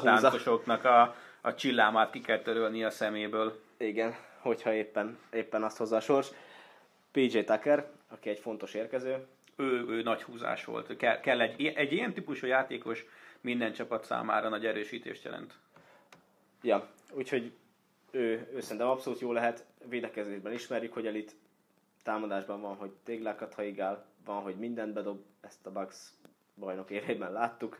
táncosoknak 0.02 0.84
a, 0.84 1.14
a 1.40 1.54
csillámát 1.54 2.10
ki 2.10 2.20
kell 2.20 2.38
törölni 2.38 2.84
a 2.84 2.90
szeméből. 2.90 3.60
igen, 3.76 4.14
hogyha 4.38 4.72
éppen, 4.72 5.18
éppen 5.32 5.62
azt 5.62 5.76
hozza 5.76 5.96
a 5.96 6.00
sors. 6.00 6.30
PJ 7.10 7.38
Tucker, 7.38 7.90
aki 8.08 8.28
egy 8.30 8.38
fontos 8.38 8.74
érkező, 8.74 9.26
Ő, 9.56 9.86
ő 9.88 10.02
nagy 10.02 10.22
húzás 10.22 10.64
volt. 10.64 10.96
Kell, 10.96 11.20
kell 11.20 11.40
egy, 11.40 11.66
egy 11.66 11.92
ilyen 11.92 12.12
típusú 12.12 12.46
játékos 12.46 13.04
minden 13.40 13.72
csapat 13.72 14.04
számára 14.04 14.48
nagy 14.48 14.66
erősítést 14.66 15.24
jelent. 15.24 15.54
Ja, 16.62 16.88
úgyhogy 17.12 17.52
ő, 18.10 18.48
ő 18.54 18.60
szerintem 18.60 18.88
abszolút 18.88 19.20
jó 19.20 19.32
lehet. 19.32 19.64
Védekezésben 19.88 20.52
ismerjük, 20.52 20.92
hogy 20.92 21.06
elit 21.06 21.36
támadásban 22.02 22.60
van, 22.60 22.76
hogy 22.76 22.90
téglákat 23.04 23.54
haigál, 23.54 24.06
van, 24.24 24.42
hogy 24.42 24.54
mindent 24.54 24.92
bedob, 24.92 25.22
ezt 25.40 25.66
a 25.66 25.70
Bucks 25.70 25.96
bajnok 26.58 26.90
évében 26.90 27.32
láttuk, 27.32 27.78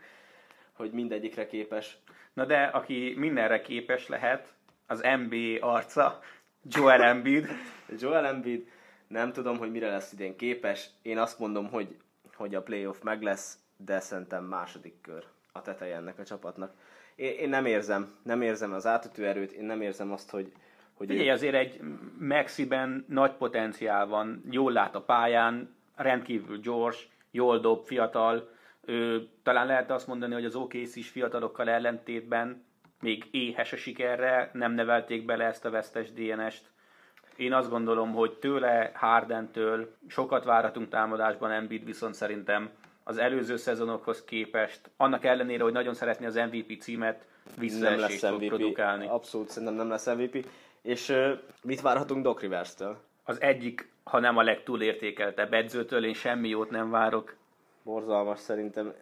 hogy 0.72 0.92
mindegyikre 0.92 1.46
képes. 1.46 1.98
Na 2.32 2.44
de 2.44 2.62
aki 2.62 3.14
mindenre 3.16 3.60
képes 3.60 4.08
lehet, 4.08 4.52
az 4.86 5.00
NBA 5.00 5.66
arca, 5.66 6.20
Joel 6.62 7.02
Embiid. 7.02 7.48
Joel 8.00 8.26
Embiid, 8.26 8.68
nem 9.06 9.32
tudom, 9.32 9.58
hogy 9.58 9.70
mire 9.70 9.90
lesz 9.90 10.12
idén 10.12 10.36
képes. 10.36 10.90
Én 11.02 11.18
azt 11.18 11.38
mondom, 11.38 11.70
hogy, 11.70 11.96
hogy 12.34 12.54
a 12.54 12.62
playoff 12.62 13.00
meg 13.02 13.22
lesz, 13.22 13.58
de 13.76 14.00
szerintem 14.00 14.44
második 14.44 15.00
kör 15.00 15.24
a 15.52 15.62
teteje 15.62 15.96
ennek 15.96 16.18
a 16.18 16.24
csapatnak. 16.24 16.72
Én, 17.14 17.38
én 17.38 17.48
nem 17.48 17.66
érzem, 17.66 18.14
nem 18.22 18.42
érzem 18.42 18.72
az 18.72 18.86
átütő 18.86 19.26
erőt, 19.26 19.52
én 19.52 19.64
nem 19.64 19.80
érzem 19.80 20.12
azt, 20.12 20.30
hogy, 20.30 20.52
hogy 20.94 21.06
Figyelj, 21.08 21.30
azért 21.30 21.54
egy 21.54 21.80
Maxiben 22.18 23.04
nagy 23.08 23.32
potenciál 23.32 24.06
van, 24.06 24.42
jól 24.50 24.72
lát 24.72 24.94
a 24.94 25.02
pályán, 25.02 25.74
rendkívül 25.96 26.58
gyors, 26.58 27.08
jól 27.30 27.58
dob, 27.58 27.84
fiatal. 27.84 28.53
Ő, 28.86 29.28
talán 29.42 29.66
lehet 29.66 29.90
azt 29.90 30.06
mondani, 30.06 30.34
hogy 30.34 30.44
az 30.44 30.54
OKC 30.54 30.96
is 30.96 31.08
fiatalokkal 31.08 31.68
ellentétben 31.68 32.64
még 33.00 33.24
éhes 33.30 33.72
a 33.72 33.76
sikerre, 33.76 34.50
nem 34.52 34.72
nevelték 34.72 35.24
bele 35.24 35.44
ezt 35.44 35.64
a 35.64 35.70
vesztes 35.70 36.12
DNS-t. 36.12 36.72
Én 37.36 37.52
azt 37.52 37.70
gondolom, 37.70 38.12
hogy 38.12 38.32
tőle, 38.32 38.90
Hardentől 38.94 39.96
sokat 40.08 40.44
várhatunk 40.44 40.88
támadásban, 40.88 41.50
Embiid 41.50 41.84
viszont 41.84 42.14
szerintem 42.14 42.70
az 43.04 43.18
előző 43.18 43.56
szezonokhoz 43.56 44.24
képest, 44.24 44.90
annak 44.96 45.24
ellenére, 45.24 45.62
hogy 45.62 45.72
nagyon 45.72 45.94
szeretné 45.94 46.26
az 46.26 46.34
MVP 46.34 46.80
címet, 46.80 47.26
visszaesést 47.58 48.26
fog 48.26 48.40
MVP. 48.40 48.48
produkálni. 48.48 49.06
Abszolút 49.06 49.48
szerintem 49.48 49.76
nem 49.76 49.88
lesz 49.88 50.06
MVP. 50.06 50.46
És 50.82 51.08
ö, 51.08 51.32
mit 51.62 51.80
várhatunk 51.80 52.22
Doc 52.24 52.40
Rivers-től? 52.40 52.98
az 53.24 53.40
egyik, 53.40 53.88
ha 54.04 54.18
nem 54.18 54.36
a 54.36 54.42
legtúlértékeltebb 54.42 55.52
edzőtől, 55.52 56.04
én 56.04 56.14
semmi 56.14 56.48
jót 56.48 56.70
nem 56.70 56.90
várok. 56.90 57.36
Borzalmas 57.84 58.38
szerintem. 58.38 58.94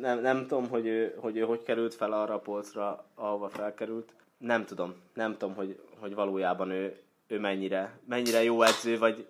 Nem, 0.00 0.20
nem 0.20 0.46
tudom, 0.46 0.68
hogy 0.68 0.86
ő, 0.86 1.14
hogy 1.20 1.36
ő 1.36 1.40
hogy 1.42 1.62
került 1.62 1.94
fel 1.94 2.12
arra 2.12 2.34
a 2.34 2.38
polcra, 2.38 3.04
ahova 3.14 3.48
felkerült. 3.48 4.12
Nem 4.38 4.64
tudom. 4.64 4.94
Nem 5.14 5.32
tudom, 5.32 5.54
hogy, 5.54 5.80
hogy 5.98 6.14
valójában 6.14 6.70
ő, 6.70 6.96
ő 7.26 7.38
mennyire, 7.38 7.98
mennyire 8.08 8.42
jó 8.42 8.62
edző, 8.62 8.98
vagy, 8.98 9.26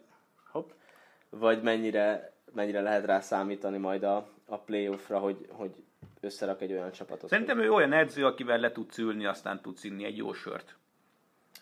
hopp, 0.51 0.71
vagy 1.31 1.63
mennyire, 1.63 2.33
mennyire 2.53 2.81
lehet 2.81 3.05
rá 3.05 3.21
számítani 3.21 3.79
majd 3.79 4.03
a, 4.03 4.29
a 4.47 4.59
playoffra, 4.59 5.19
hogy, 5.19 5.47
hogy 5.51 5.71
összerak 6.21 6.61
egy 6.61 6.73
olyan 6.73 6.93
csapatot. 6.93 7.31
Szerintem 7.31 7.59
ő 7.59 7.73
olyan 7.73 7.93
edző, 7.93 8.27
akivel 8.27 8.59
le 8.59 8.73
tudsz 8.73 8.99
ülni, 8.99 9.27
aztán 9.27 9.61
tudsz 9.61 9.85
inni 9.85 10.05
egy 10.05 10.17
jó 10.17 10.33
sört. 10.33 10.77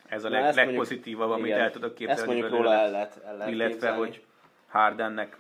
Ez 0.09 0.25
a 0.25 0.29
leg, 0.29 0.43
ezt 0.45 0.57
mondjuk- 0.57 0.77
legpozitívabb, 0.77 1.31
amit 1.31 1.47
igen, 1.47 1.61
el 1.61 1.71
tudok 1.71 1.95
képzelni. 1.95 2.21
Ezt 2.21 2.27
mondjuk 2.31 2.51
róla 2.51 2.73
el 2.73 2.91
lehet, 2.91 3.21
el 3.25 3.37
lehet 3.37 3.53
Illetve, 3.53 3.73
képzelni. 3.73 3.99
hogy 3.99 4.25
Hardennek 4.69 5.39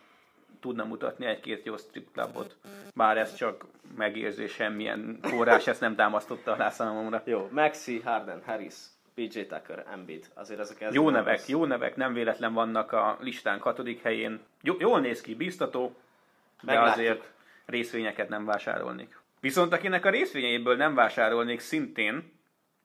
tudna 0.65 0.85
mutatni 0.85 1.27
egy-két 1.27 1.65
jó 1.65 1.77
strip 1.77 2.09
clubot. 2.13 2.57
Bár 2.95 3.19
ez 3.19 3.35
csak 3.35 3.65
megérzés, 3.97 4.53
semmilyen 4.53 5.19
forrás 5.23 5.67
ezt 5.67 5.81
nem 5.81 5.95
támasztotta 5.95 6.53
alá 6.53 6.71
számomra. 6.71 7.23
Jó, 7.25 7.49
Maxi, 7.53 8.01
Harden, 8.01 8.43
Harris, 8.47 8.75
PJ 9.15 9.41
Tucker, 9.41 9.85
Embiid. 9.93 10.27
Azért 10.35 10.61
ezek 10.61 10.81
ez 10.81 10.95
Jó 10.95 11.11
nevek, 11.11 11.37
rossz. 11.37 11.49
jó 11.49 11.65
nevek, 11.65 11.97
nem 11.97 12.13
véletlen 12.13 12.53
vannak 12.53 12.93
a 12.93 13.17
listán 13.21 13.59
hatodik 13.59 14.03
helyén. 14.03 14.41
Jó, 14.63 14.75
jól 14.79 15.01
néz 15.01 15.21
ki, 15.21 15.35
biztató, 15.35 15.87
de 16.63 16.73
Meglátjuk. 16.73 16.95
azért 16.95 17.31
részvényeket 17.67 18.29
nem 18.29 18.45
vásárolnék. 18.45 19.19
Viszont 19.41 19.73
akinek 19.73 20.05
a 20.05 20.11
részvényeiből 20.11 20.77
nem 20.77 20.95
vásárolnék 20.95 21.61
szintén, 21.61 22.33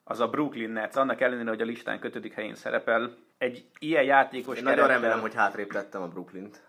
az 0.04 0.20
a 0.20 0.28
Brooklyn 0.28 0.70
Nets, 0.70 0.96
annak 0.96 1.22
ellenére, 1.22 1.50
hogy 1.50 1.62
a 1.62 1.66
listán 1.66 2.00
kötödik 2.00 2.34
helyén 2.34 2.56
szerepel. 2.56 3.16
Egy 3.38 3.66
ilyen 3.80 4.04
játékos 4.04 4.58
Én 4.58 4.64
nagyon 4.64 4.78
kerettel- 4.80 5.02
remélem, 5.02 5.22
hogy 5.22 5.34
hátrébb 5.36 5.72
tettem 5.72 6.02
a 6.02 6.08
Brooklynt. 6.08 6.62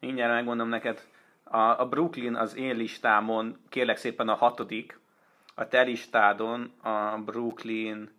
Mindjárt 0.00 0.32
megmondom 0.32 0.68
neked. 0.68 1.00
A, 1.44 1.58
a 1.58 1.86
Brooklyn 1.88 2.34
az 2.34 2.56
én 2.56 2.76
listámon 2.76 3.58
kérlek 3.68 3.96
szépen 3.96 4.28
a 4.28 4.34
hatodik, 4.34 4.98
a 5.54 5.68
te 5.68 5.82
listádon 5.82 6.72
a 6.82 7.18
Brooklyn 7.24 8.10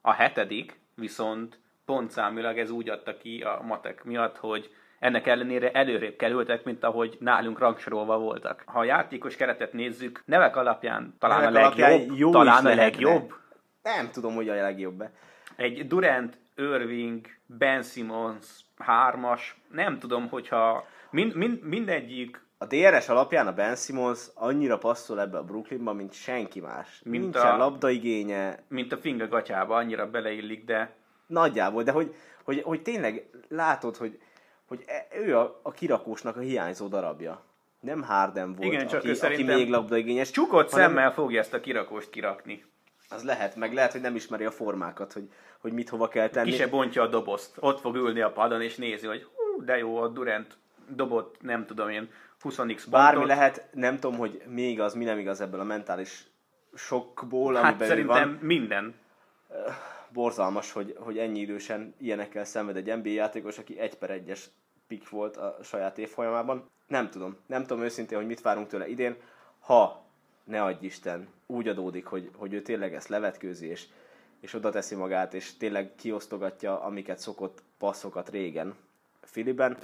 a 0.00 0.12
hetedik, 0.12 0.80
viszont 0.94 1.58
pontszámilag 1.84 2.58
ez 2.58 2.70
úgy 2.70 2.88
adta 2.88 3.16
ki 3.16 3.42
a 3.42 3.60
matek 3.62 4.04
miatt, 4.04 4.36
hogy 4.36 4.70
ennek 4.98 5.26
ellenére 5.26 5.70
előrébb 5.70 6.16
kerültek, 6.16 6.64
mint 6.64 6.84
ahogy 6.84 7.16
nálunk 7.20 7.58
rangsorolva 7.58 8.18
voltak. 8.18 8.62
Ha 8.66 8.78
a 8.78 8.84
játékos 8.84 9.36
keretet 9.36 9.72
nézzük, 9.72 10.22
nevek 10.24 10.56
alapján 10.56 11.14
talán 11.18 11.40
Nevek 11.40 11.54
a 11.54 11.58
alapján 11.58 11.90
legjobb, 11.90 12.18
jó 12.18 12.30
talán 12.30 12.66
a 12.66 12.74
legjobb. 12.74 13.34
Nem 13.82 14.10
tudom, 14.10 14.34
hogy 14.34 14.48
a 14.48 14.54
legjobb 14.54 15.00
-e. 15.00 15.12
Egy 15.56 15.86
Durant, 15.86 16.38
Irving, 16.58 17.26
Ben 17.46 17.82
Simmons, 17.82 18.46
hármas, 18.76 19.60
nem 19.72 19.98
tudom, 19.98 20.28
hogyha 20.28 20.86
mind, 21.10 21.34
mind, 21.34 21.62
mindegyik 21.62 22.46
A 22.60 22.66
DRS 22.66 23.08
alapján 23.08 23.46
a 23.46 23.52
Ben 23.52 23.76
Simmons 23.76 24.26
annyira 24.34 24.78
passzol 24.78 25.20
ebbe 25.20 25.38
a 25.38 25.42
Brooklynba, 25.44 25.92
mint 25.92 26.12
senki 26.12 26.60
más. 26.60 27.00
Mint 27.04 27.22
Nincsen 27.22 27.54
a- 27.54 27.56
labdaigénye, 27.56 28.62
mint 28.68 28.92
a 28.92 28.96
finga 28.96 29.28
gatyába, 29.28 29.76
annyira 29.76 30.10
beleillik, 30.10 30.64
de 30.64 30.94
nagyjából, 31.26 31.82
de 31.82 31.92
hogy, 31.92 32.14
hogy, 32.44 32.62
hogy 32.62 32.82
tényleg 32.82 33.30
látod, 33.48 33.96
hogy, 33.96 34.18
hogy 34.66 34.84
e- 34.86 35.06
ő 35.18 35.36
a, 35.38 35.60
a 35.62 35.70
kirakósnak 35.72 36.36
a 36.36 36.40
hiányzó 36.40 36.86
darabja. 36.88 37.42
Nem 37.80 38.02
Harden 38.02 38.54
volt, 38.54 38.72
Igen, 38.72 38.86
csak 38.86 39.00
aki, 39.00 39.08
ő 39.08 39.16
aki 39.22 39.42
még 39.42 39.68
labdaigényes. 39.68 40.30
csukott 40.30 40.70
hanem 40.70 40.88
szemmel 40.88 41.12
fogja 41.12 41.40
ezt 41.40 41.54
a 41.54 41.60
kirakóst 41.60 42.10
kirakni. 42.10 42.64
Az 43.10 43.24
lehet, 43.24 43.56
meg 43.56 43.72
lehet, 43.74 43.92
hogy 43.92 44.00
nem 44.00 44.14
ismeri 44.14 44.44
a 44.44 44.50
formákat, 44.50 45.12
hogy, 45.12 45.28
hogy 45.58 45.72
mit 45.72 45.88
hova 45.88 46.08
kell 46.08 46.28
tenni. 46.28 46.50
Ki 46.50 46.56
se 46.56 46.68
bontja 46.68 47.02
a 47.02 47.06
dobozt. 47.06 47.56
Ott 47.60 47.80
fog 47.80 47.96
ülni 47.96 48.20
a 48.20 48.32
padon, 48.32 48.62
és 48.62 48.76
nézi, 48.76 49.06
hogy 49.06 49.22
hú, 49.24 49.64
de 49.64 49.78
jó, 49.78 49.96
a 49.96 50.08
Durant 50.08 50.56
dobott, 50.88 51.36
nem 51.40 51.66
tudom 51.66 51.88
én, 51.88 52.10
20x 52.42 52.84
Bármi 52.90 53.26
lehet, 53.26 53.68
nem 53.72 53.98
tudom, 53.98 54.18
hogy 54.18 54.42
mi 54.46 54.62
igaz, 54.62 54.94
mi 54.94 55.04
nem 55.04 55.18
igaz 55.18 55.40
ebből 55.40 55.60
a 55.60 55.64
mentális 55.64 56.26
sokból, 56.74 57.54
Hát 57.54 57.64
amiben 57.64 57.88
szerintem 57.88 58.28
van. 58.28 58.38
minden. 58.42 58.94
Borzalmas, 60.12 60.72
hogy, 60.72 60.94
hogy 60.98 61.18
ennyi 61.18 61.40
idősen 61.40 61.94
ilyenekkel 61.98 62.44
szenved 62.44 62.76
egy 62.76 62.96
NBA 62.96 63.08
játékos, 63.08 63.58
aki 63.58 63.78
egy 63.78 63.94
per 63.94 64.10
egyes 64.10 64.48
pick 64.86 65.08
volt 65.08 65.36
a 65.36 65.56
saját 65.62 65.98
évfolyamában. 65.98 66.70
Nem 66.86 67.10
tudom, 67.10 67.36
nem 67.46 67.62
tudom 67.66 67.82
őszintén, 67.82 68.18
hogy 68.18 68.26
mit 68.26 68.40
várunk 68.40 68.66
tőle 68.68 68.88
idén. 68.88 69.16
Ha, 69.60 70.04
ne 70.48 70.62
adj 70.62 70.84
Isten, 70.84 71.28
úgy 71.46 71.68
adódik, 71.68 72.06
hogy, 72.06 72.30
hogy 72.36 72.52
ő 72.52 72.62
tényleg 72.62 72.94
ezt 72.94 73.08
levetkőzi, 73.08 73.66
és, 73.66 73.84
és 74.40 74.54
oda 74.54 74.70
teszi 74.70 74.94
magát, 74.94 75.34
és 75.34 75.56
tényleg 75.56 75.94
kiosztogatja, 75.94 76.82
amiket 76.82 77.18
szokott 77.18 77.62
passzokat 77.78 78.30
régen 78.30 78.74
Filiben, 79.22 79.76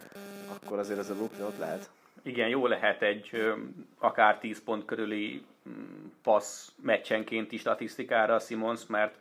akkor 0.48 0.78
azért 0.78 0.98
ez 0.98 1.10
a 1.10 1.14
Brooklyn 1.14 1.44
ott 1.44 1.58
lehet. 1.58 1.90
Igen, 2.22 2.48
jó 2.48 2.66
lehet 2.66 3.02
egy 3.02 3.52
akár 3.98 4.38
10 4.38 4.62
pont 4.64 4.84
körüli 4.84 5.44
mm, 5.68 6.06
passz 6.22 6.68
meccsenkénti 6.82 7.56
statisztikára 7.56 8.38
Simons, 8.38 8.86
mert 8.86 9.14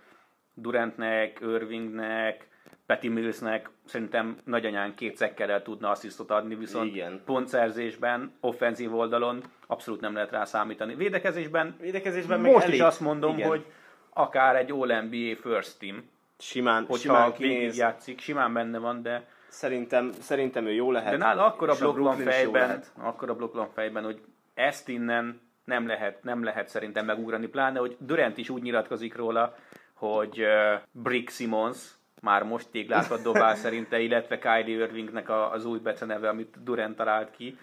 Durantnek, 0.53 1.39
Irvingnek, 1.41 2.47
Petty 2.86 3.08
Millsnek 3.08 3.69
szerintem 3.86 4.38
nagyanyán 4.43 4.96
két 4.96 5.34
el 5.38 5.62
tudna 5.62 5.89
asszisztot 5.89 6.32
adni, 6.32 6.56
viszont 6.56 6.96
Igen. 6.96 7.22
pontszerzésben, 7.26 8.34
offenzív 8.39 8.96
oldalon 8.96 9.43
abszolút 9.67 10.02
nem 10.02 10.13
lehet 10.13 10.32
rá 10.32 10.46
számítani. 10.46 10.96
Védekezésben, 10.96 11.76
Védekezésben 11.80 12.39
meg 12.39 12.52
most 12.52 12.65
elég, 12.65 12.76
is 12.76 12.82
azt 12.82 13.00
mondom, 13.00 13.34
igen. 13.38 13.48
hogy 13.48 13.65
akár 14.10 14.56
egy 14.56 14.72
All-NBA 14.72 15.36
first 15.41 15.80
team, 15.80 16.10
simán, 16.38 16.86
hogyha 16.86 16.98
simán 16.98 17.34
kinéz. 17.34 17.78
játszik, 17.78 18.19
simán 18.19 18.54
benne 18.54 18.78
van, 18.78 19.02
de 19.02 19.28
Szerintem, 19.48 20.12
szerintem 20.12 20.65
ő 20.65 20.72
jó 20.72 20.91
lehet. 20.91 21.12
de 21.12 21.17
nála 21.17 21.46
akkor 21.46 21.69
a 21.69 21.76
blokk 21.76 21.98
van 21.98 22.17
fejben, 22.17 22.84
akkor 22.98 23.30
a 23.30 23.36
blokk 23.36 23.54
van 23.54 23.69
fejben, 23.74 24.04
hogy 24.04 24.22
ezt 24.54 24.89
innen 24.89 25.41
nem 25.63 25.88
lehet, 25.88 26.24
nem 26.24 26.43
lehet 26.43 26.67
szerintem 26.67 27.06
megugrani, 27.06 27.48
pláne, 27.48 27.80
hogy 27.80 27.96
Durant 28.00 28.38
is 28.38 28.50
úgy 28.50 28.62
nyilatkozik 28.62 29.15
róla, 29.15 29.56
hogy 29.93 30.41
uh, 30.41 30.82
Brick 30.91 31.30
Simmons 31.30 31.78
már 32.23 32.43
most 32.43 32.67
téglákat 32.71 33.21
dobál 33.21 33.55
szerinte, 33.55 33.99
illetve 33.99 34.39
Kylie 34.39 34.75
Irvingnek 34.75 35.29
az 35.29 35.65
új 35.65 35.79
beceneve, 35.79 36.29
amit 36.29 36.63
Durant 36.63 36.95
talált 36.95 37.31
ki, 37.31 37.57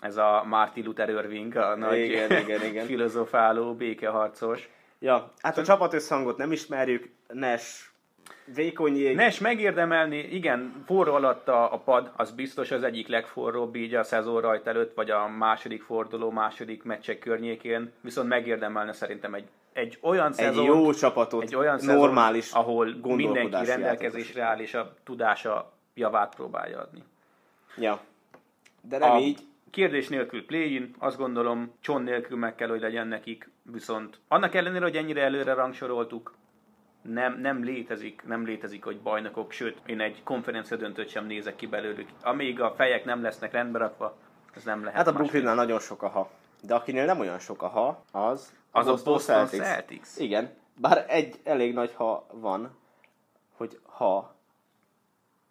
ez 0.00 0.16
a 0.16 0.44
Martin 0.46 0.84
Luther 0.84 1.08
Irving, 1.08 1.56
a 1.56 1.76
nagy 1.76 1.98
Igen, 1.98 2.30
igen, 2.30 2.64
igen. 2.64 2.86
filozofáló, 2.86 3.74
békeharcos. 3.74 4.68
Ja, 4.98 5.32
hát 5.42 5.58
a 5.58 5.62
csapat 5.62 5.94
összhangot 5.94 6.36
nem 6.36 6.52
ismerjük, 6.52 7.10
Nes 7.28 7.92
vékony 8.44 8.96
jég. 8.96 9.16
Nes 9.16 9.38
megérdemelni, 9.38 10.18
igen, 10.18 10.82
forró 10.86 11.14
alatt 11.14 11.48
a, 11.48 11.72
a 11.72 11.78
pad, 11.78 12.10
az 12.16 12.30
biztos 12.30 12.70
az 12.70 12.82
egyik 12.82 13.08
legforróbb 13.08 13.74
így 13.76 13.94
a 13.94 14.02
szezon 14.02 14.40
rajt 14.40 14.66
előtt, 14.66 14.94
vagy 14.94 15.10
a 15.10 15.28
második 15.28 15.82
forduló, 15.82 16.30
második 16.30 16.82
meccsek 16.82 17.18
környékén, 17.18 17.92
viszont 18.00 18.28
megérdemelne 18.28 18.92
szerintem 18.92 19.34
egy, 19.34 19.48
egy 19.72 19.98
olyan 20.00 20.26
egy 20.26 20.32
szezon, 20.32 20.64
jó 20.64 20.92
csapatot, 20.92 21.42
egy 21.42 21.54
olyan 21.54 21.78
normális 21.82 22.44
szezon, 22.44 22.62
ahol 22.62 22.94
mindenki 23.02 23.64
rendelkezésre 23.64 24.42
áll, 24.42 24.58
és 24.58 24.74
a 24.74 24.94
tudása 25.04 25.72
javát 25.94 26.34
próbálja 26.34 26.78
adni. 26.80 27.02
Ja. 27.76 28.00
De 28.80 28.98
nem 28.98 29.10
a 29.10 29.18
így. 29.18 29.40
Kérdés 29.70 30.08
nélkül 30.08 30.46
play-in, 30.46 30.94
azt 30.98 31.16
gondolom, 31.16 31.72
cson 31.80 32.02
nélkül 32.02 32.38
meg 32.38 32.54
kell, 32.54 32.68
hogy 32.68 32.80
legyen 32.80 33.06
nekik, 33.06 33.50
viszont 33.62 34.18
annak 34.28 34.54
ellenére, 34.54 34.84
hogy 34.84 34.96
ennyire 34.96 35.22
előre 35.22 35.54
rangsoroltuk, 35.54 36.34
nem, 37.02 37.40
nem 37.40 37.64
létezik, 37.64 38.22
nem 38.26 38.44
létezik, 38.44 38.84
hogy 38.84 39.00
bajnokok, 39.00 39.52
sőt, 39.52 39.78
én 39.86 40.00
egy 40.00 40.22
konferencia 40.24 40.76
döntőt 40.76 41.08
sem 41.08 41.26
nézek 41.26 41.56
ki 41.56 41.66
belőlük. 41.66 42.08
Amíg 42.22 42.60
a 42.60 42.74
fejek 42.76 43.04
nem 43.04 43.22
lesznek 43.22 43.52
rendbe 43.52 43.78
rakva, 43.78 44.16
ez 44.54 44.64
nem 44.64 44.80
lehet 44.80 44.96
Hát 44.96 45.06
a. 45.06 45.12
Brooklynnál 45.12 45.54
nagyon 45.54 45.80
sok 45.80 46.02
a 46.02 46.08
ha. 46.08 46.30
De 46.62 46.74
akinél 46.74 47.04
nem 47.04 47.20
olyan 47.20 47.38
sok 47.38 47.62
a 47.62 47.68
ha, 47.68 48.04
az 48.12 48.52
Az 48.72 48.86
a 48.86 48.94
Boston 49.04 49.46
Celtics. 49.46 50.08
Igen. 50.16 50.54
Bár 50.76 51.04
egy 51.08 51.40
elég 51.44 51.74
nagy 51.74 51.94
ha 51.94 52.26
van, 52.32 52.76
hogy 53.56 53.78
ha 53.82 54.34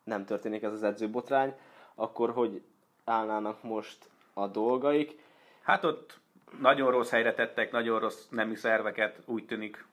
nem 0.04 0.26
történik 0.26 0.64
ez 0.64 0.72
az 0.72 0.84
edzőbotrány, 0.84 1.54
akkor 1.96 2.32
hogy 2.32 2.62
állnának 3.04 3.64
most 3.64 4.10
a 4.34 4.48
dolgaik. 4.48 5.20
Hát 5.62 5.84
ott 5.84 6.20
nagyon 6.60 6.92
rossz 6.92 7.10
helyre 7.10 7.34
tettek, 7.34 7.72
nagyon 7.72 8.00
rossz 8.00 8.26
nemi 8.30 8.56
szerveket, 8.56 9.20
úgy 9.26 9.46
tűnik. 9.46 9.86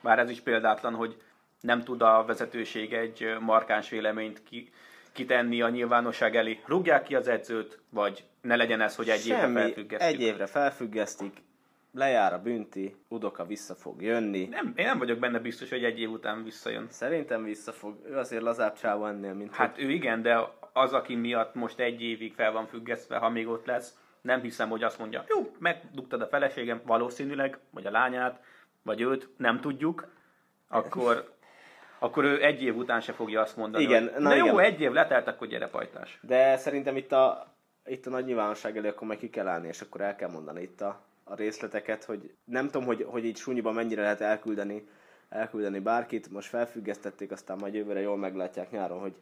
Bár 0.00 0.18
ez 0.18 0.30
is 0.30 0.40
példátlan, 0.40 0.94
hogy 0.94 1.22
nem 1.60 1.82
tud 1.82 2.02
a 2.02 2.24
vezetőség 2.24 2.92
egy 2.92 3.36
markáns 3.40 3.88
véleményt 3.88 4.42
ki, 4.42 4.72
kitenni 5.12 5.62
a 5.62 5.68
nyilvánosság 5.68 6.36
elé. 6.36 6.60
Rúgják 6.66 7.02
ki 7.02 7.14
az 7.14 7.28
edzőt, 7.28 7.80
vagy 7.88 8.24
ne 8.40 8.56
legyen 8.56 8.80
ez, 8.80 8.96
hogy 8.96 9.08
egy 9.08 9.26
évre 9.26 9.46
felfüggesztjük. 9.48 10.00
egy 10.00 10.20
évre 10.20 10.46
felfüggesztik, 10.46 11.42
lejár 11.92 12.32
a 12.32 12.42
bünti, 12.42 12.96
Udoka 13.08 13.44
vissza 13.44 13.74
fog 13.74 14.02
jönni. 14.02 14.46
Nem, 14.46 14.72
én 14.76 14.84
nem 14.84 14.98
vagyok 14.98 15.18
benne 15.18 15.38
biztos, 15.38 15.70
hogy 15.70 15.84
egy 15.84 16.00
év 16.00 16.10
után 16.10 16.44
visszajön. 16.44 16.86
Szerintem 16.90 17.44
vissza 17.44 17.72
fog. 17.72 17.96
Ő 18.06 18.16
azért 18.16 18.42
lazább 18.42 18.74
csávó 18.74 19.06
ennél, 19.06 19.34
mint 19.34 19.54
Hát 19.54 19.78
ő 19.78 19.90
igen, 19.90 20.22
de 20.22 20.48
az, 20.72 20.92
aki 20.92 21.14
miatt 21.14 21.54
most 21.54 21.78
egy 21.78 22.02
évig 22.02 22.34
fel 22.34 22.52
van 22.52 22.66
függesztve, 22.66 23.16
ha 23.16 23.28
még 23.28 23.48
ott 23.48 23.66
lesz, 23.66 23.98
nem 24.20 24.40
hiszem, 24.40 24.68
hogy 24.68 24.82
azt 24.82 24.98
mondja, 24.98 25.24
jó, 25.28 25.56
megdugtad 25.58 26.20
a 26.20 26.26
feleségem, 26.26 26.80
valószínűleg, 26.84 27.58
vagy 27.70 27.86
a 27.86 27.90
lányát, 27.90 28.40
vagy 28.82 29.00
őt, 29.00 29.28
nem 29.36 29.60
tudjuk, 29.60 30.08
akkor, 30.68 31.34
akkor 31.98 32.24
ő 32.24 32.42
egy 32.42 32.62
év 32.62 32.76
után 32.76 33.00
se 33.00 33.12
fogja 33.12 33.40
azt 33.40 33.56
mondani, 33.56 33.84
Igen, 33.84 34.02
hogy, 34.02 34.22
na 34.22 34.28
na 34.28 34.34
jó, 34.34 34.44
igen. 34.44 34.58
egy 34.58 34.80
év 34.80 34.92
letelt, 34.92 35.26
akkor 35.26 35.46
gyere 35.46 35.68
pajtás. 35.68 36.18
De 36.22 36.56
szerintem 36.56 36.96
itt 36.96 37.12
a, 37.12 37.54
itt 37.84 38.06
a 38.06 38.10
nagy 38.10 38.24
nyilvánosság 38.24 38.76
elé 38.76 38.88
akkor 38.88 39.08
meg 39.08 39.18
ki 39.18 39.30
kell 39.30 39.48
állni, 39.48 39.68
és 39.68 39.80
akkor 39.80 40.00
el 40.00 40.16
kell 40.16 40.30
mondani 40.30 40.62
itt 40.62 40.80
a, 40.80 41.09
a 41.30 41.34
részleteket, 41.34 42.04
hogy 42.04 42.34
nem 42.44 42.64
tudom, 42.66 42.86
hogy, 42.86 43.06
hogy 43.08 43.24
így 43.24 43.36
súnyiban 43.36 43.74
mennyire 43.74 44.02
lehet 44.02 44.20
elküldeni, 44.20 44.88
elküldeni 45.28 45.78
bárkit. 45.78 46.30
Most 46.30 46.48
felfüggesztették, 46.48 47.30
aztán 47.30 47.56
majd 47.60 47.74
jövőre 47.74 48.00
jól 48.00 48.16
meglátják 48.16 48.70
nyáron, 48.70 49.00
hogy, 49.00 49.14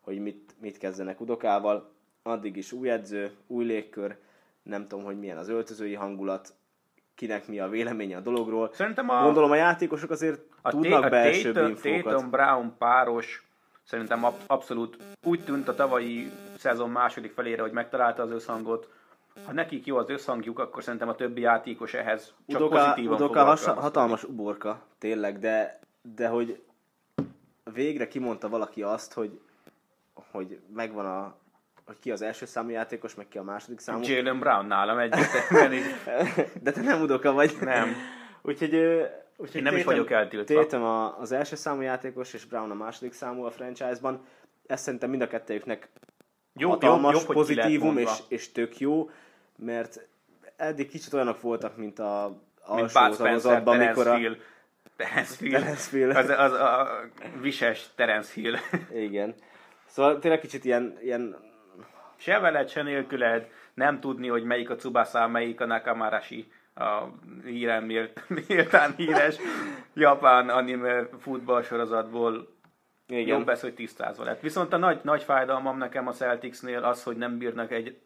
hogy 0.00 0.18
mit, 0.18 0.54
mit 0.60 0.78
kezdenek 0.78 1.20
Udokával. 1.20 1.92
Addig 2.22 2.56
is 2.56 2.72
új 2.72 2.90
edző, 2.90 3.30
új 3.46 3.64
légkör, 3.64 4.16
nem 4.62 4.88
tudom, 4.88 5.04
hogy 5.04 5.18
milyen 5.18 5.38
az 5.38 5.48
öltözői 5.48 5.94
hangulat, 5.94 6.54
kinek 7.14 7.48
mi 7.48 7.58
a 7.60 7.68
véleménye 7.68 8.16
a 8.16 8.20
dologról. 8.20 8.70
Szerintem 8.72 9.08
a- 9.10 9.22
Gondolom 9.22 9.50
a 9.50 9.54
játékosok 9.56 10.10
azért 10.10 10.40
A, 10.62 10.70
tudnak 10.70 11.00
T- 11.00 11.04
a 11.04 11.08
belső 11.08 11.52
Tatum, 11.52 11.70
infókat. 11.70 12.12
Tatum 12.12 12.30
Brown 12.30 12.74
páros 12.78 13.48
szerintem 13.84 14.24
ab- 14.24 14.42
abszolút 14.46 14.96
úgy 15.22 15.44
tűnt 15.44 15.68
a 15.68 15.74
tavalyi 15.74 16.30
szezon 16.58 16.90
második 16.90 17.32
felére, 17.32 17.62
hogy 17.62 17.72
megtalálta 17.72 18.22
az 18.22 18.30
összhangot. 18.30 18.88
Ha 19.44 19.52
nekik 19.52 19.86
jó 19.86 19.96
az 19.96 20.08
összhangjuk, 20.10 20.58
akkor 20.58 20.82
szerintem 20.82 21.08
a 21.08 21.14
többi 21.14 21.40
játékos 21.40 21.94
ehhez 21.94 22.34
csak 22.46 22.60
Udoka, 22.60 22.84
pozitívan 22.84 23.14
Udoka 23.14 23.44
has, 23.44 23.64
hatalmas 23.64 24.24
uborka, 24.24 24.82
tényleg, 24.98 25.38
de, 25.38 25.78
de 26.14 26.28
hogy 26.28 26.62
végre 27.72 28.08
kimondta 28.08 28.48
valaki 28.48 28.82
azt, 28.82 29.12
hogy, 29.12 29.40
hogy 30.30 30.60
megvan 30.74 31.06
a 31.06 31.34
hogy 31.86 31.98
ki 31.98 32.10
az 32.10 32.22
első 32.22 32.46
számú 32.46 32.68
játékos, 32.68 33.14
meg 33.14 33.28
ki 33.28 33.38
a 33.38 33.42
második 33.42 33.78
számú. 33.78 34.02
Jalen 34.02 34.38
Brown 34.38 34.66
nálam 34.66 34.98
egyértelműen 34.98 35.72
így. 35.72 35.84
De 36.62 36.70
te 36.72 36.80
nem 36.80 37.00
Udoka 37.00 37.32
vagy. 37.32 37.56
Nem. 37.60 37.94
úgyhogy, 38.42 38.74
úgyhogy 39.36 39.56
Én 39.56 39.62
nem 39.62 39.76
is 39.76 39.82
Tatum- 39.82 39.84
vagyok 39.84 40.10
eltiltva. 40.10 40.54
Tatum 40.54 40.82
a, 40.82 41.18
az 41.18 41.32
első 41.32 41.56
számú 41.56 41.80
játékos, 41.80 42.32
és 42.32 42.44
Brown 42.44 42.70
a 42.70 42.74
második 42.74 43.12
számú 43.12 43.42
a 43.42 43.50
franchise-ban. 43.50 44.24
Ez 44.66 44.80
szerintem 44.80 45.10
mind 45.10 45.22
a 45.22 45.26
kettőjüknek 45.26 45.88
Jó, 46.56 46.70
hatalmas 46.70 47.12
jobb, 47.12 47.22
jobb, 47.22 47.32
pozitívum, 47.32 47.98
és, 47.98 48.10
és 48.28 48.52
tök 48.52 48.78
jó, 48.78 49.10
mert 49.56 50.08
eddig 50.56 50.88
kicsit 50.88 51.12
olyanok 51.12 51.40
voltak, 51.40 51.76
mint 51.76 51.98
a 51.98 52.36
Mint 52.68 52.80
Bud 52.80 52.90
Spencer, 52.90 53.26
tagozatban, 53.26 53.78
Terence 53.78 54.00
mikor 54.00 54.12
a... 54.12 54.16
Hill. 54.16 54.36
Terence 54.96 55.36
Hill. 55.38 55.50
Terence 55.50 55.96
Hill. 55.96 56.10
Az, 56.10 56.28
az 56.28 56.52
a 56.52 56.88
vises 57.40 57.90
Terence 57.94 58.32
Hill. 58.34 58.54
Igen. 58.94 59.34
Szóval 59.86 60.18
tényleg 60.18 60.40
kicsit 60.40 60.64
ilyen, 60.64 60.98
ilyen 61.02 61.36
se 62.16 62.38
veled, 62.38 62.68
se 62.68 62.82
nélküled, 62.82 63.48
nem 63.74 64.00
tudni, 64.00 64.28
hogy 64.28 64.44
melyik 64.44 64.70
a 64.70 64.76
Tsubasa, 64.76 65.28
melyik 65.28 65.60
a 65.60 65.66
Nakamarashi, 65.66 66.52
a 66.74 67.02
híren 67.44 67.82
mélt, 67.82 68.22
méltán 68.48 68.94
híres 68.96 69.36
japán 69.94 70.48
anime 70.48 71.08
futballsorozatból 71.20 72.53
igen. 73.08 73.26
jobb 73.26 73.48
ez, 73.48 73.60
hogy 73.60 73.74
tisztázva 73.74 74.24
lett. 74.24 74.40
Viszont 74.40 74.72
a 74.72 74.76
nagy, 74.76 75.00
nagy 75.02 75.22
fájdalmam 75.22 75.78
nekem 75.78 76.08
a 76.08 76.12
Celticsnél 76.12 76.84
az, 76.84 77.02
hogy 77.02 77.16
nem 77.16 77.38
bírnak 77.38 77.70
egy 77.70 77.98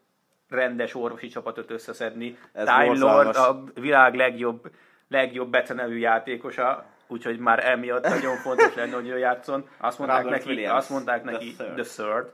rendes 0.49 0.95
orvosi 0.95 1.29
csapatot 1.29 1.71
összeszedni. 1.71 2.39
Ez 2.53 2.67
Time 2.67 2.99
Lord 2.99 3.37
a 3.37 3.63
világ 3.75 4.15
legjobb, 4.15 4.71
legjobb 5.09 5.51
becenevű 5.51 5.99
játékosa, 5.99 6.85
úgyhogy 7.07 7.39
már 7.39 7.67
emiatt 7.67 8.09
nagyon 8.09 8.37
fontos 8.47 8.75
lenne, 8.75 8.95
hogy 8.95 9.09
ő 9.09 9.19
játszon. 9.19 9.69
Azt 9.79 9.99
mondták 9.99 10.23
Robert 10.23 10.45
neki, 10.45 10.55
Williams, 10.55 10.79
azt 10.79 10.91
mondták 10.91 11.23
the 11.23 11.31
neki 11.31 11.55
third. 11.55 11.75
the 11.75 11.83
third, 11.83 12.31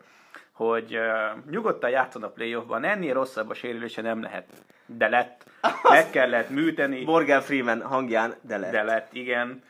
hogy 0.52 0.96
uh, 0.96 1.50
nyugodtan 1.50 1.90
játszon 1.90 2.22
a 2.22 2.28
playoffban, 2.28 2.84
ennél 2.84 3.14
rosszabb 3.14 3.50
a 3.50 3.54
sérülése 3.54 4.02
nem 4.02 4.22
lehet. 4.22 4.46
De 4.86 5.08
lett, 5.08 5.44
meg 5.82 6.10
kellett 6.10 6.50
műteni, 6.50 7.04
Morgan 7.04 7.40
Freeman 7.40 7.82
hangján, 7.82 8.34
de 8.40 8.58
lett. 8.58 8.72
de 8.72 8.82
lett, 8.82 9.08
igen. 9.12 9.62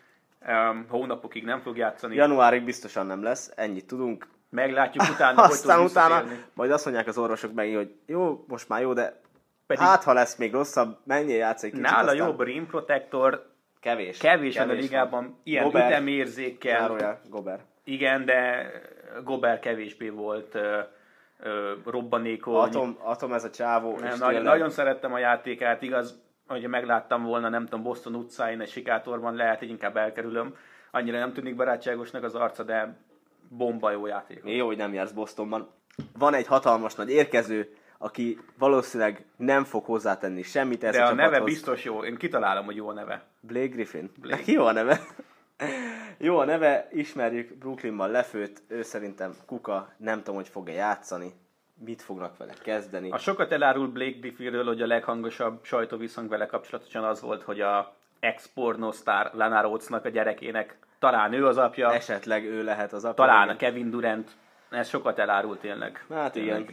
Um, 0.48 0.86
hónapokig 0.88 1.44
nem 1.44 1.60
fog 1.60 1.76
játszani. 1.76 2.14
Januárig 2.14 2.64
biztosan 2.64 3.06
nem 3.06 3.22
lesz, 3.22 3.52
ennyit 3.56 3.86
tudunk. 3.86 4.26
Meglátjuk 4.50 5.04
utána, 5.14 5.40
hogy 5.40 5.50
Aztán 5.50 5.76
tud 5.76 5.86
utána 5.90 6.14
visszatérni. 6.14 6.44
majd 6.54 6.70
azt 6.70 6.84
mondják 6.84 7.06
az 7.06 7.18
orvosok 7.18 7.52
meg, 7.52 7.74
hogy 7.74 7.94
jó, 8.06 8.44
most 8.48 8.68
már 8.68 8.80
jó, 8.80 8.92
de 8.92 9.20
Pedig- 9.66 9.84
hát 9.84 10.02
ha 10.04 10.12
lesz 10.12 10.36
még 10.36 10.52
rosszabb, 10.52 10.98
menjél 11.04 11.36
játsz 11.36 11.62
egy 11.62 11.70
kicsit, 11.70 11.84
Nála 11.84 11.98
aztán 12.10 12.16
jobb 12.26 12.40
rim 12.42 12.66
protector, 12.66 13.46
kevés. 13.80 14.18
kevés, 14.18 14.58
a 14.58 14.66
van. 14.66 14.74
ligában, 14.76 15.38
ilyen 15.42 15.64
Gobert. 15.64 15.90
ütemérzékkel, 15.90 16.78
Zárójel, 16.80 17.20
Gober. 17.30 17.60
igen, 17.84 18.24
de 18.24 18.70
Gober 19.24 19.58
kevésbé 19.60 20.08
volt 20.08 20.54
ö, 20.54 20.78
ö, 21.40 21.72
robbanékony. 21.84 22.54
Atom, 22.54 22.98
atom 23.02 23.32
ez 23.32 23.44
a 23.44 23.50
csávó. 23.50 23.98
Nem, 23.98 24.18
nagyon, 24.18 24.42
nagyon 24.42 24.70
szerettem 24.70 25.12
a 25.12 25.18
játékát, 25.18 25.82
igaz, 25.82 26.22
hogyha 26.46 26.68
megláttam 26.68 27.22
volna, 27.22 27.48
nem 27.48 27.64
tudom, 27.64 27.82
Boston 27.82 28.14
utcáin, 28.14 28.60
egy 28.60 28.68
sikátorban, 28.70 29.34
lehet, 29.34 29.58
hogy 29.58 29.68
inkább 29.68 29.96
elkerülöm. 29.96 30.56
Annyira 30.90 31.18
nem 31.18 31.32
tűnik 31.32 31.56
barátságosnak 31.56 32.22
az 32.22 32.34
arca, 32.34 32.62
de 32.62 32.96
bomba 33.48 33.90
jó 33.90 34.06
játék. 34.06 34.40
Jó, 34.44 34.66
hogy 34.66 34.76
nem 34.76 34.92
jársz 34.94 35.10
Bostonban. 35.12 35.68
Van 36.18 36.34
egy 36.34 36.46
hatalmas 36.46 36.94
nagy 36.94 37.10
érkező, 37.10 37.74
aki 37.98 38.38
valószínűleg 38.58 39.24
nem 39.36 39.64
fog 39.64 39.84
hozzátenni 39.84 40.42
semmit 40.42 40.84
ez 40.84 40.94
De 40.94 41.00
a, 41.00 41.04
a 41.04 41.08
csapathoz. 41.08 41.30
neve 41.32 41.44
biztos 41.44 41.84
jó, 41.84 42.04
én 42.04 42.16
kitalálom, 42.16 42.64
hogy 42.64 42.76
jó 42.76 42.88
a 42.88 42.92
neve. 42.92 43.22
Blake 43.40 43.66
Griffin. 43.66 44.10
Blake. 44.20 44.42
Jó 44.52 44.64
a 44.64 44.72
neve. 44.72 45.00
Jó 46.18 46.38
a 46.38 46.44
neve, 46.44 46.88
ismerjük, 46.92 47.54
Brooklynban 47.58 48.10
lefőtt, 48.10 48.62
ő 48.68 48.82
szerintem 48.82 49.34
kuka, 49.46 49.92
nem 49.96 50.18
tudom, 50.18 50.34
hogy 50.34 50.48
fog-e 50.48 50.72
játszani, 50.72 51.32
mit 51.84 52.02
fognak 52.02 52.36
vele 52.36 52.52
kezdeni. 52.62 53.10
A 53.10 53.18
sokat 53.18 53.52
elárul 53.52 53.88
Blake 53.88 54.18
Griffinről, 54.18 54.64
hogy 54.64 54.82
a 54.82 54.86
leghangosabb 54.86 55.64
sajtóviszony 55.64 56.28
vele 56.28 56.46
kapcsolatosan 56.46 57.04
az 57.04 57.20
volt, 57.20 57.42
hogy 57.42 57.60
a 57.60 57.94
ex-pornosztár 58.20 59.30
Lana 59.34 59.60
Rhodes-nak 59.60 60.04
a 60.04 60.08
gyerekének 60.08 60.76
talán 60.98 61.32
ő 61.32 61.46
az 61.46 61.56
apja, 61.56 61.92
Esetleg 61.92 62.44
ő 62.44 62.64
lehet 62.64 62.92
az 62.92 63.04
apja. 63.04 63.24
talán 63.24 63.48
a. 63.48 63.56
Kevin 63.56 63.90
Durant. 63.90 64.30
Ez 64.70 64.88
sokat 64.88 65.18
elárul 65.18 65.58
tényleg. 65.58 66.04
Hát 66.10 66.34
igen, 66.36 66.66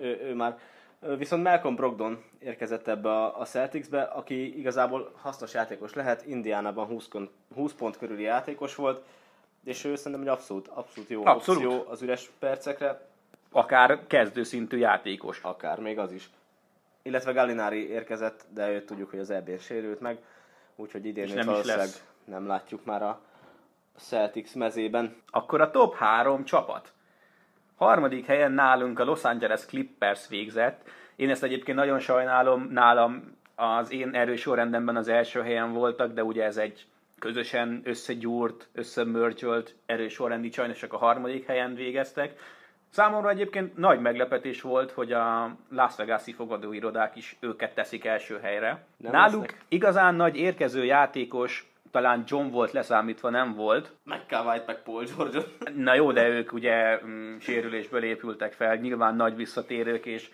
ő, 0.00 0.20
ő 0.22 0.34
már. 0.34 0.58
Viszont 1.16 1.42
Malcolm 1.42 1.74
Brogdon 1.74 2.22
érkezett 2.38 2.88
ebbe 2.88 3.08
a, 3.10 3.40
a 3.40 3.44
Celticsbe, 3.44 4.02
aki 4.02 4.58
igazából 4.58 5.12
hasznos 5.20 5.54
játékos 5.54 5.94
lehet, 5.94 6.26
Indiánában 6.26 6.86
20, 6.86 7.08
kon- 7.08 7.30
20 7.54 7.72
pont 7.72 7.98
körüli 7.98 8.22
játékos 8.22 8.74
volt, 8.74 9.02
és 9.64 9.84
ő 9.84 9.94
szerintem 9.96 10.20
egy 10.20 10.28
abszolút, 10.28 10.68
abszolút 10.68 11.10
jó 11.10 11.26
Abszolút. 11.26 11.64
opció 11.64 11.84
az 11.88 12.02
üres 12.02 12.30
percekre, 12.38 13.00
Akár 13.56 14.06
kezdőszintű 14.06 14.76
játékos. 14.76 15.40
akár 15.42 15.78
még 15.78 15.98
az 15.98 16.12
is. 16.12 16.30
Illetve 17.02 17.32
Gallinari 17.32 17.88
érkezett, 17.88 18.44
de 18.48 18.70
őt 18.70 18.86
tudjuk, 18.86 19.10
hogy 19.10 19.18
az 19.18 19.30
eb 19.30 19.58
sérült 19.58 20.00
meg, 20.00 20.18
úgyhogy 20.76 21.06
idén 21.06 21.24
őt 21.24 21.34
nem 21.34 21.38
is 21.38 21.44
valószínűleg 21.44 21.86
lesz. 21.86 22.04
nem 22.24 22.46
látjuk 22.46 22.84
már 22.84 23.02
a 23.02 23.20
Celtics 23.96 24.54
mezében. 24.54 25.16
Akkor 25.30 25.60
a 25.60 25.70
top 25.70 25.94
három 25.94 26.44
csapat. 26.44 26.92
Harmadik 27.76 28.26
helyen 28.26 28.52
nálunk 28.52 28.98
a 28.98 29.04
Los 29.04 29.24
Angeles 29.24 29.66
Clippers 29.66 30.28
végzett. 30.28 30.88
Én 31.16 31.30
ezt 31.30 31.42
egyébként 31.42 31.78
nagyon 31.78 31.98
sajnálom, 31.98 32.68
nálam 32.70 33.36
az 33.54 33.92
én 33.92 34.14
erős 34.14 34.40
sorrendemben 34.40 34.96
az 34.96 35.08
első 35.08 35.42
helyen 35.42 35.72
voltak, 35.72 36.12
de 36.12 36.24
ugye 36.24 36.44
ez 36.44 36.56
egy 36.56 36.86
közösen 37.18 37.80
összegyúrt, 37.84 38.68
összemörcsölt 38.72 39.74
erős 39.86 40.12
sorrendi, 40.12 40.50
sajnos 40.50 40.78
csak 40.78 40.92
a 40.92 40.96
harmadik 40.96 41.46
helyen 41.46 41.74
végeztek. 41.74 42.38
Számomra 42.94 43.28
egyébként 43.28 43.76
nagy 43.76 44.00
meglepetés 44.00 44.60
volt, 44.62 44.90
hogy 44.90 45.12
a 45.12 45.56
Las 45.70 45.96
Vegas-i 45.96 46.32
fogadóirodák 46.32 47.16
is 47.16 47.36
őket 47.40 47.74
teszik 47.74 48.04
első 48.04 48.38
helyre. 48.42 48.84
Nem 48.96 49.12
Náluk 49.12 49.40
lesznek? 49.40 49.64
igazán 49.68 50.14
nagy 50.14 50.36
érkező 50.36 50.84
játékos, 50.84 51.72
talán 51.90 52.24
John 52.26 52.50
volt 52.50 52.72
leszámítva, 52.72 53.30
nem 53.30 53.54
volt, 53.54 53.92
Meg 54.04 54.20
meg 54.66 54.82
Paul 54.82 55.04
george 55.16 55.38
Na 55.74 55.94
jó, 55.94 56.12
de 56.12 56.28
ők 56.28 56.52
ugye 56.52 57.00
mm, 57.04 57.38
sérülésből 57.38 58.04
épültek 58.04 58.52
fel, 58.52 58.76
nyilván 58.76 59.16
nagy 59.16 59.36
visszatérők, 59.36 60.06
és 60.06 60.30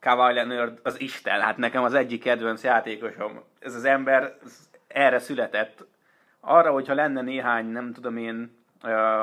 Kawhi 0.00 0.34
Leonard 0.34 0.78
az 0.82 1.00
Isten, 1.00 1.40
hát 1.40 1.56
nekem 1.56 1.82
az 1.82 1.94
egyik 1.94 2.22
kedvenc 2.22 2.62
játékosom. 2.62 3.42
Ez 3.58 3.74
az 3.74 3.84
ember 3.84 4.36
ez 4.44 4.68
erre 4.88 5.18
született. 5.18 5.86
Arra, 6.40 6.70
hogyha 6.70 6.94
lenne 6.94 7.20
néhány, 7.20 7.66
nem 7.66 7.92
tudom 7.92 8.16
én, 8.16 8.56
ö, 8.82 9.22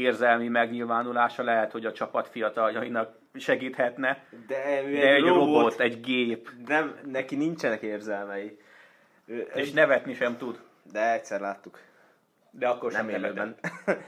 érzelmi 0.00 0.48
megnyilvánulása, 0.48 1.42
lehet, 1.42 1.72
hogy 1.72 1.86
a 1.86 1.92
csapat 1.92 2.28
fiataljainak 2.28 3.16
segíthetne. 3.34 4.24
De 4.46 4.82
De 4.82 5.12
egy 5.14 5.24
robot, 5.24 5.80
egy 5.80 6.00
gép, 6.00 6.50
Nem, 6.66 6.98
neki 7.04 7.36
nincsenek 7.36 7.82
érzelmei. 7.82 8.58
Ő, 9.26 9.48
és 9.54 9.72
nevetni 9.72 10.14
sem 10.14 10.36
tud. 10.36 10.60
De 10.92 11.12
egyszer 11.12 11.40
láttuk. 11.40 11.78
De 12.50 12.68
akkor 12.68 12.92
sem 12.92 13.06
Nem 13.06 13.20
nevetett. 13.20 13.36
élőben. 13.36 13.56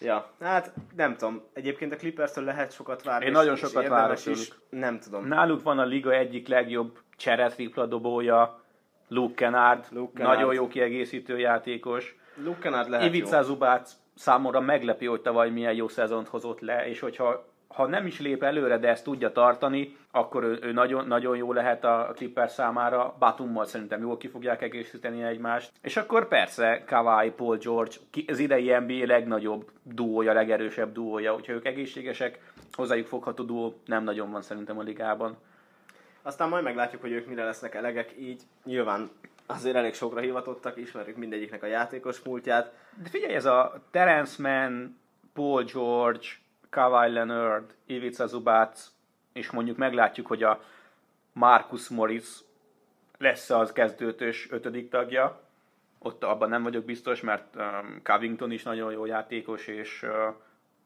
ja, 0.00 0.32
hát 0.40 0.72
nem 0.96 1.16
tudom. 1.16 1.42
Egyébként 1.52 1.92
a 1.92 1.96
Clippers-től 1.96 2.44
lehet 2.44 2.72
sokat 2.72 3.02
várni. 3.02 3.26
Én 3.26 3.32
nagyon 3.32 3.56
sokat 3.56 3.88
várok 3.88 4.26
is. 4.26 4.52
Nem 4.70 4.98
tudom. 4.98 5.26
Náluk 5.26 5.62
van 5.62 5.78
a 5.78 5.84
liga 5.84 6.12
egyik 6.12 6.48
legjobb 6.48 6.98
cseretripla 7.16 7.86
dobója, 7.86 8.62
Luke 9.08 9.34
Kennard, 9.34 9.86
Luke 9.90 10.12
Kennard. 10.14 10.38
nagyon 10.38 10.54
jó 10.54 10.68
kiegészítő 10.68 11.38
játékos. 11.38 12.16
Luke 12.44 12.58
Kennard 12.58 12.88
lehet 12.88 13.06
Ivica 13.06 13.36
jó. 13.36 13.42
Zubác 13.42 13.92
számomra 14.18 14.60
meglepő, 14.60 15.06
hogy 15.06 15.20
tavaly 15.20 15.50
milyen 15.50 15.74
jó 15.74 15.88
szezont 15.88 16.28
hozott 16.28 16.60
le, 16.60 16.88
és 16.88 17.00
hogyha 17.00 17.44
ha 17.68 17.86
nem 17.86 18.06
is 18.06 18.20
lép 18.20 18.42
előre, 18.42 18.78
de 18.78 18.88
ezt 18.88 19.04
tudja 19.04 19.32
tartani, 19.32 19.96
akkor 20.10 20.44
ő, 20.44 20.58
ő 20.62 20.72
nagyon, 20.72 21.06
nagyon 21.06 21.36
jó 21.36 21.52
lehet 21.52 21.84
a 21.84 22.12
Clippers 22.14 22.52
számára. 22.52 23.14
Batummal 23.18 23.64
szerintem 23.64 24.00
jól 24.00 24.16
ki 24.16 24.28
fogják 24.28 24.62
egészíteni 24.62 25.22
egymást. 25.22 25.72
És 25.82 25.96
akkor 25.96 26.28
persze 26.28 26.84
Kawhi, 26.86 27.30
Paul 27.30 27.56
George, 27.56 27.94
az 28.26 28.38
idei 28.38 28.76
NBA 28.78 29.06
legnagyobb 29.06 29.70
duója, 29.82 30.32
legerősebb 30.32 30.92
duója, 30.92 31.32
hogyha 31.32 31.52
ők 31.52 31.66
egészségesek, 31.66 32.52
hozzájuk 32.72 33.06
fogható 33.06 33.44
duó 33.44 33.80
nem 33.84 34.04
nagyon 34.04 34.30
van 34.30 34.42
szerintem 34.42 34.78
a 34.78 34.82
ligában. 34.82 35.36
Aztán 36.22 36.48
majd 36.48 36.64
meglátjuk, 36.64 37.00
hogy 37.00 37.12
ők 37.12 37.26
mire 37.26 37.44
lesznek 37.44 37.74
elegek, 37.74 38.14
így 38.18 38.42
nyilván 38.64 39.10
azért 39.48 39.76
elég 39.76 39.94
sokra 39.94 40.20
hivatottak, 40.20 40.76
ismerjük 40.76 41.16
mindegyiknek 41.16 41.62
a 41.62 41.66
játékos 41.66 42.20
múltját. 42.20 42.72
De 43.02 43.08
figyelj, 43.08 43.34
ez 43.34 43.44
a 43.44 43.82
Terence 43.90 44.42
Mann, 44.42 44.96
Paul 45.32 45.64
George, 45.64 46.26
Kawhi 46.70 47.12
Leonard, 47.12 47.74
Ivica 47.86 48.26
Zubac, 48.26 48.90
és 49.32 49.50
mondjuk 49.50 49.76
meglátjuk, 49.76 50.26
hogy 50.26 50.42
a 50.42 50.62
Marcus 51.32 51.88
Morris 51.88 52.28
lesz 53.18 53.50
az 53.50 53.72
kezdőtös 53.72 54.50
ötödik 54.50 54.90
tagja. 54.90 55.40
Ott 55.98 56.24
abban 56.24 56.48
nem 56.48 56.62
vagyok 56.62 56.84
biztos, 56.84 57.20
mert 57.20 57.56
um, 57.56 58.00
Covington 58.02 58.50
is 58.50 58.62
nagyon 58.62 58.92
jó 58.92 59.04
játékos, 59.04 59.66
és 59.66 60.02
uh, 60.02 60.34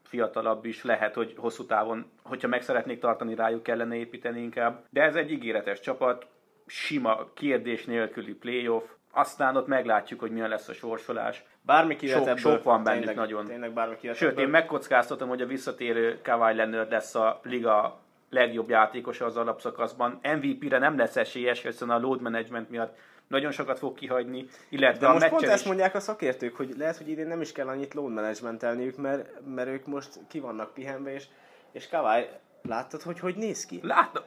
fiatalabb 0.03 0.65
is 0.65 0.85
lehet, 0.85 1.15
hogy 1.15 1.35
hosszú 1.37 1.67
távon, 1.67 2.11
hogyha 2.23 2.49
meg 2.49 2.63
szeretnék 2.63 3.01
tartani 3.01 3.35
rájuk, 3.35 3.63
kellene 3.63 3.95
építeni 3.95 4.41
inkább. 4.41 4.85
De 4.91 5.03
ez 5.03 5.15
egy 5.15 5.31
ígéretes 5.31 5.81
csapat, 5.81 6.27
sima, 6.73 7.29
kérdés 7.35 7.85
nélküli 7.85 8.33
playoff, 8.33 8.85
aztán 9.11 9.57
ott 9.57 9.67
meglátjuk, 9.67 10.21
hogy 10.21 10.31
milyen 10.31 10.49
lesz 10.49 10.69
a 10.69 10.73
sorsolás. 10.73 11.45
Bármi 11.63 11.97
kivet 11.97 12.27
Sok- 12.27 12.39
sok 12.39 12.63
van 12.63 12.83
bennük 12.83 12.99
tényleg, 12.99 13.17
nagyon. 13.17 13.47
Tényleg 13.47 13.73
bármi 13.73 13.97
kivet 13.97 14.17
Sőt, 14.17 14.31
ebből. 14.31 14.45
én 14.45 14.51
megkockáztatom, 14.51 15.29
hogy 15.29 15.41
a 15.43 15.47
visszatérő 15.47 16.19
Kawhi 16.23 16.55
Leonard 16.55 16.91
lesz 16.91 17.15
a 17.15 17.41
liga 17.43 18.01
legjobb 18.31 18.69
játékosa 18.69 19.25
az 19.25 19.37
alapszakaszban. 19.37 20.21
MVP-re 20.23 20.79
nem 20.79 20.97
lesz 20.97 21.17
esélyes, 21.17 21.63
hiszen 21.63 21.91
a 21.91 21.99
load 21.99 22.21
management 22.21 22.71
miatt 22.71 22.97
nagyon 23.29 23.51
sokat 23.51 23.79
fog 23.79 23.95
kihagyni, 23.95 24.47
illetve 24.69 24.99
De 25.01 25.07
a 25.07 25.13
most 25.13 25.29
pont 25.29 25.41
meccsen 25.41 25.55
ezt 25.55 25.63
is... 25.63 25.69
mondják 25.69 25.95
a 25.95 26.01
szakértők, 26.01 26.57
hogy 26.57 26.75
lehet, 26.79 26.97
hogy 26.97 27.09
idén 27.09 27.27
nem 27.27 27.41
is 27.41 27.53
kell 27.53 27.69
annyit 27.69 27.95
load 27.95 28.13
managementelniük, 28.13 28.97
mert, 28.97 29.29
mert 29.55 29.69
ők 29.69 29.87
most 29.87 30.19
ki 30.29 30.41
vannak 30.41 30.75
pihenve, 30.75 31.15
és, 31.15 31.25
és 31.73 31.89
Kawhi, 31.89 32.27
láttad, 32.63 33.03
hogy 33.03 33.19
hogy 33.21 33.35
néz 33.37 33.67
ki? 33.67 33.81
Látom, 33.83 34.23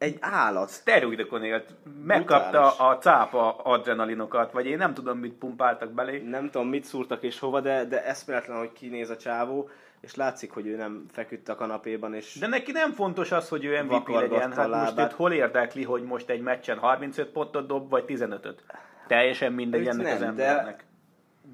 Egy 0.00 0.16
állat. 0.20 0.68
szteroidokon 0.68 1.44
élt, 1.44 1.74
megkapta 2.04 2.50
Brutális. 2.50 2.78
a 2.78 2.98
cápa 2.98 3.56
adrenalinokat, 3.56 4.52
vagy 4.52 4.66
én 4.66 4.76
nem 4.76 4.94
tudom, 4.94 5.18
mit 5.18 5.32
pumpáltak 5.32 5.90
belé. 5.92 6.18
Nem 6.18 6.50
tudom, 6.50 6.68
mit 6.68 6.84
szúrtak 6.84 7.22
és 7.22 7.38
hova, 7.38 7.60
de, 7.60 7.84
de 7.84 8.04
eszméletlen, 8.04 8.58
hogy 8.58 8.72
kinéz 8.72 9.10
a 9.10 9.16
csávó, 9.16 9.68
és 10.00 10.14
látszik, 10.14 10.50
hogy 10.50 10.66
ő 10.66 10.76
nem 10.76 11.06
feküdt 11.12 11.48
a 11.48 11.54
kanapéban, 11.54 12.14
és 12.14 12.34
De 12.38 12.46
neki 12.46 12.72
nem 12.72 12.92
fontos 12.92 13.32
az, 13.32 13.48
hogy 13.48 13.64
ő 13.64 13.82
MVP 13.82 14.08
legyen. 14.08 14.52
Hát 14.52 14.68
most 14.68 14.98
őt 14.98 15.12
hol 15.12 15.32
érdekli, 15.32 15.84
hogy 15.84 16.02
most 16.02 16.28
egy 16.28 16.40
meccsen 16.40 16.78
35 16.78 17.28
pontot 17.28 17.66
dob, 17.66 17.90
vagy 17.90 18.04
15-öt? 18.06 18.64
Teljesen 19.06 19.52
mindegy 19.52 19.80
Őt 19.80 19.88
ennek 19.88 20.18
nem, 20.18 20.28
az 20.30 20.34
de- 20.36 20.44
embernek. 20.46 20.84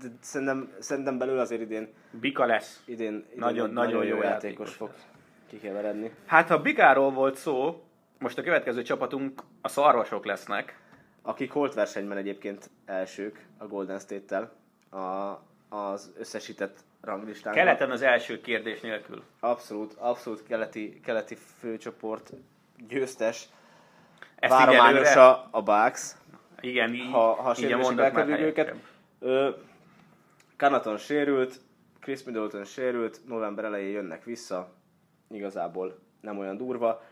de 0.01 0.07
szerintem, 0.21 0.73
szerintem 0.79 1.19
belül 1.19 1.39
azért 1.39 1.61
idén, 1.61 1.89
Bika 2.11 2.45
lesz. 2.47 2.83
idén, 2.85 3.13
idén 3.15 3.25
Nagyon- 3.39 3.67
egy 3.67 3.73
nagyon 3.73 4.05
jó 4.05 4.17
játékos 4.17 4.31
játékos 4.31 4.75
fog 4.75 4.91
kikeveredni. 5.49 6.11
Hát 6.27 6.49
ha 6.49 6.59
Bikáról 6.63 7.11
volt 7.11 7.37
szó, 7.37 7.81
most 8.19 8.39
a 8.39 8.43
következő 8.43 8.83
csapatunk 8.83 9.43
a 9.61 9.69
szarvasok 9.69 10.25
lesznek. 10.25 10.79
Akik 11.23 11.53
holt 11.53 11.75
versenyben 11.75 12.17
egyébként 12.17 12.71
elsők 12.85 13.47
a 13.59 13.67
Golden 13.67 13.99
State-tel 13.99 14.53
a, 15.01 15.41
az 15.77 16.13
összesített 16.19 16.79
ranglistánkon. 17.01 17.63
Keleten 17.63 17.91
az 17.91 18.03
első 18.03 18.41
kérdés 18.41 18.81
nélkül. 18.81 19.23
Abszolút, 19.41 19.95
abszolút 19.99 20.43
keleti, 20.43 21.01
keleti 21.01 21.37
főcsoport 21.59 22.33
győztes. 22.89 23.49
Ezt 24.37 24.53
Várományosa 24.53 25.49
a 25.51 25.63
Bucks, 25.63 26.17
igen, 26.61 26.95
így, 26.95 27.11
ha, 27.11 27.33
ha 27.33 27.55
már 27.59 27.99
elkerüljük 27.99 28.41
őket. 28.41 28.75
Ö, 29.19 29.51
Kanaton 30.57 30.97
sérült, 30.97 31.61
Chris 32.01 32.23
Middleton 32.23 32.65
sérült, 32.65 33.21
november 33.27 33.65
elején 33.65 33.91
jönnek 33.91 34.25
vissza, 34.25 34.73
igazából 35.31 35.99
nem 36.21 36.39
olyan 36.39 36.57
durva. 36.57 37.03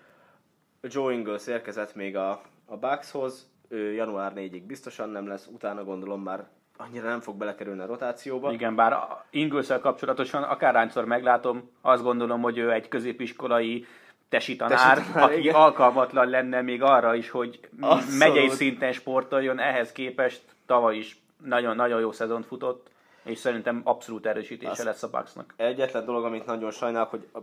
Joe 0.88 1.12
Ingles 1.12 1.46
érkezett 1.46 1.94
még 1.94 2.16
a, 2.16 2.40
a 2.66 2.76
Buckshoz, 2.76 3.48
ő 3.68 3.92
január 3.92 4.32
4-ig 4.36 4.62
biztosan 4.66 5.08
nem 5.08 5.28
lesz, 5.28 5.46
utána 5.52 5.84
gondolom 5.84 6.22
már 6.22 6.46
annyira 6.76 7.08
nem 7.08 7.20
fog 7.20 7.36
belekerülni 7.36 7.80
a 7.80 7.86
rotációba. 7.86 8.52
Igen, 8.52 8.74
bár 8.74 8.96
ingles 9.30 9.66
kapcsolatosan 9.80 10.42
akárhányszor 10.42 11.04
meglátom, 11.04 11.70
azt 11.80 12.02
gondolom, 12.02 12.40
hogy 12.40 12.58
ő 12.58 12.72
egy 12.72 12.88
középiskolai 12.88 13.86
tesi 14.28 14.56
tanár, 14.56 14.96
Tesi 14.96 15.10
tanár, 15.12 15.30
aki 15.30 15.38
igen. 15.38 15.54
alkalmatlan 15.54 16.28
lenne 16.28 16.62
még 16.62 16.82
arra 16.82 17.14
is, 17.14 17.30
hogy 17.30 17.60
Abszolút. 17.80 18.18
megyei 18.18 18.48
szinten 18.48 18.92
sportoljon, 18.92 19.60
ehhez 19.60 19.92
képest 19.92 20.42
tavaly 20.66 20.96
is 20.96 21.22
nagyon-nagyon 21.44 22.00
jó 22.00 22.12
szezont 22.12 22.46
futott, 22.46 22.90
és 23.24 23.38
szerintem 23.38 23.80
abszolút 23.84 24.26
erősítése 24.26 24.70
Azt- 24.70 24.84
lesz 24.84 25.02
a 25.02 25.10
Bucksnak. 25.10 25.54
Egyetlen 25.56 26.04
dolog, 26.04 26.24
amit 26.24 26.46
nagyon 26.46 26.70
sajnálok, 26.70 27.10
hogy 27.10 27.28
a 27.32 27.38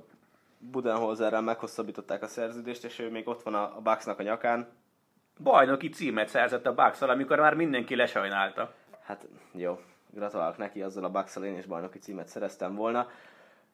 Budenholzerrel 0.62 1.42
meghosszabbították 1.42 2.24
a 2.24 2.28
szerződést, 2.28 2.84
és 2.84 3.00
ő 3.00 3.10
még 3.10 3.28
ott 3.28 3.44
van 3.44 3.54
a, 3.54 3.78
a 3.78 3.82
Bucksnak 3.82 4.20
a 4.20 4.24
nyakán. 4.24 4.68
Bajnoki 5.40 5.90
címet 5.90 6.28
szerzett 6.30 6.66
a 6.66 6.74
bucks 6.74 7.02
amikor 7.02 7.40
már 7.40 7.54
mindenki 7.54 7.96
lesajnálta. 7.96 8.74
Hát 9.02 9.28
jó, 9.52 9.80
gratulálok 10.10 10.58
neki, 10.58 10.82
azzal 10.82 11.04
a 11.04 11.10
bucks 11.10 11.36
én 11.36 11.58
is 11.58 11.66
bajnoki 11.66 12.00
címet 12.00 12.28
szereztem 12.28 12.76
volna. 12.76 13.10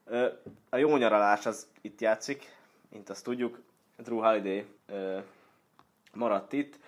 Ö, 0.05 0.27
A 0.69 0.77
jó 0.77 0.97
nyaralás 0.97 1.45
az 1.45 1.67
itt 1.81 2.01
játszik, 2.01 2.55
mint 2.89 3.09
azt 3.09 3.23
tudjuk. 3.23 3.59
Drew 3.97 4.19
Holiday 4.19 4.65
ö, 4.85 5.17
maradt 6.13 6.53
itt. 6.53 6.79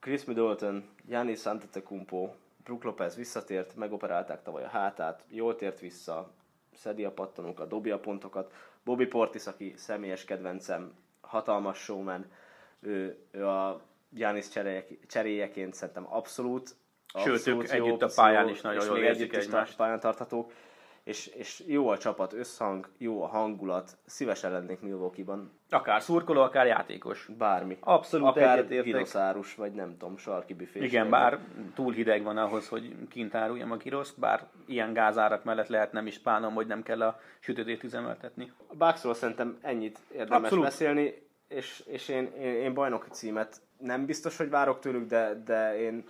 Chris 0.00 0.24
Middleton, 0.24 0.88
Giannis 1.04 1.46
Antetokounmpo, 1.46 2.30
Brook 2.64 2.82
Lopez 2.82 3.16
visszatért, 3.16 3.76
megoperálták 3.76 4.42
tavaly 4.42 4.64
a 4.64 4.68
hátát, 4.68 5.24
jól 5.28 5.56
tért 5.56 5.80
vissza, 5.80 6.30
szedi 6.74 7.04
a 7.04 7.10
pattanókat, 7.10 7.68
dobja 7.68 7.94
a 7.94 7.98
pontokat. 7.98 8.52
Bobby 8.84 9.06
Portis, 9.06 9.46
aki 9.46 9.74
személyes 9.76 10.24
kedvencem, 10.24 10.92
hatalmas 11.20 11.78
showman, 11.78 12.26
ő, 12.80 13.18
ő 13.30 13.46
a 13.46 13.80
Giannis 14.10 14.48
cseréje- 14.48 14.98
cseréjeként 15.08 15.74
szerintem 15.74 16.06
abszolút 16.12 16.76
Sőt, 17.14 17.34
abszolút 17.34 17.62
ők 17.64 17.76
jó 17.76 17.84
együtt 17.84 18.02
a 18.02 18.10
pályán 18.14 18.48
is 18.48 18.60
nagyon 18.60 18.84
jól 18.86 18.98
érzik 18.98 19.36
egymást. 19.36 19.76
pályán 19.76 20.00
tarthatók, 20.00 20.52
és, 21.08 21.26
és 21.26 21.62
jó 21.66 21.88
a 21.88 21.98
csapat, 21.98 22.32
összhang, 22.32 22.88
jó 22.98 23.22
a 23.22 23.26
hangulat, 23.26 23.96
szívesen 24.06 24.52
lennék 24.52 24.80
Milwaukee-ban, 24.80 25.52
Akár 25.70 26.02
szurkoló, 26.02 26.40
akár 26.40 26.66
játékos. 26.66 27.28
bármi. 27.38 27.76
Abszolút 27.80 28.26
Akár 28.26 28.58
egyetértek. 28.58 28.92
dinoszárus, 28.92 29.54
vagy 29.54 29.72
nem 29.72 29.96
tudom, 29.96 30.16
sarki 30.16 30.54
büfés. 30.54 30.82
Igen, 30.82 31.10
bár 31.10 31.38
túl 31.74 31.92
hideg 31.92 32.22
van 32.22 32.36
ahhoz, 32.36 32.68
hogy 32.68 32.96
kint 33.08 33.34
áruljam 33.34 33.70
a 33.70 33.76
giroszt, 33.76 34.18
bár 34.18 34.46
ilyen 34.66 34.92
gázárak 34.92 35.44
mellett 35.44 35.68
lehet 35.68 35.92
nem 35.92 36.06
is 36.06 36.18
bánom, 36.18 36.54
hogy 36.54 36.66
nem 36.66 36.82
kell 36.82 37.02
a 37.02 37.20
sütőtét 37.38 37.82
üzemeltetni. 37.84 38.52
A 38.66 38.74
Bucksról 38.74 39.14
szerintem 39.14 39.58
ennyit 39.62 39.98
érdemes 40.12 40.42
Abszolút. 40.42 40.64
beszélni, 40.64 41.26
és, 41.48 41.82
és 41.86 42.08
én, 42.08 42.32
én, 42.40 42.54
én 42.54 42.74
bajnoki 42.74 43.08
címet 43.10 43.60
nem 43.78 44.06
biztos, 44.06 44.36
hogy 44.36 44.50
várok 44.50 44.78
tőlük, 44.78 45.08
de, 45.08 45.42
de 45.44 45.80
én, 45.80 46.04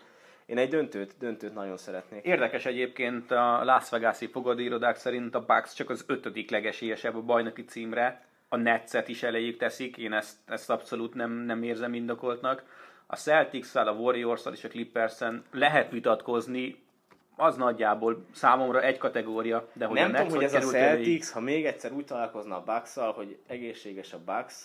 én 0.49 0.59
egy 0.59 0.69
döntőt, 0.69 1.15
döntőt 1.19 1.55
nagyon 1.55 1.77
szeretnék. 1.77 2.25
Érdekes 2.25 2.67
egyébként 2.67 3.31
a 3.31 3.65
Las 3.65 3.89
Vegas-i 3.91 4.27
fogadóirodák 4.27 4.97
szerint 4.97 5.35
a 5.35 5.45
Bucks 5.45 5.75
csak 5.75 5.91
az 5.91 6.05
ötödik 6.07 6.51
legesélyesebb 6.51 7.17
a 7.17 7.23
bajnoki 7.23 7.65
címre. 7.65 8.27
A 8.49 8.57
Netset 8.57 9.09
is 9.09 9.23
elejük 9.23 9.57
teszik, 9.57 9.97
én 9.97 10.13
ezt, 10.13 10.37
ezt 10.47 10.71
abszolút 10.71 11.15
nem, 11.15 11.33
nem 11.33 11.63
érzem 11.63 11.95
indokoltnak. 11.95 12.65
A 13.07 13.17
celtics 13.17 13.75
a 13.75 13.93
warriors 13.93 14.43
és 14.53 14.65
a 14.65 14.69
clippers 14.69 15.19
lehet 15.51 15.91
vitatkozni, 15.91 16.87
az 17.37 17.57
nagyjából 17.57 18.25
számomra 18.35 18.83
egy 18.83 18.99
kategória, 18.99 19.69
de 19.73 19.87
hogy 19.87 19.97
nem 19.97 20.15
a 20.15 20.17
tudom, 20.17 20.35
hogy 20.35 20.45
ez 20.45 20.55
a 20.55 20.61
Celtics, 20.61 21.31
ha 21.31 21.41
még 21.41 21.67
egyszer 21.67 21.93
úgy 21.93 22.05
találkozna 22.05 22.57
a 22.57 22.63
bucks 22.63 22.95
hogy 22.95 23.39
egészséges 23.47 24.13
a 24.13 24.21
Bucks, 24.25 24.65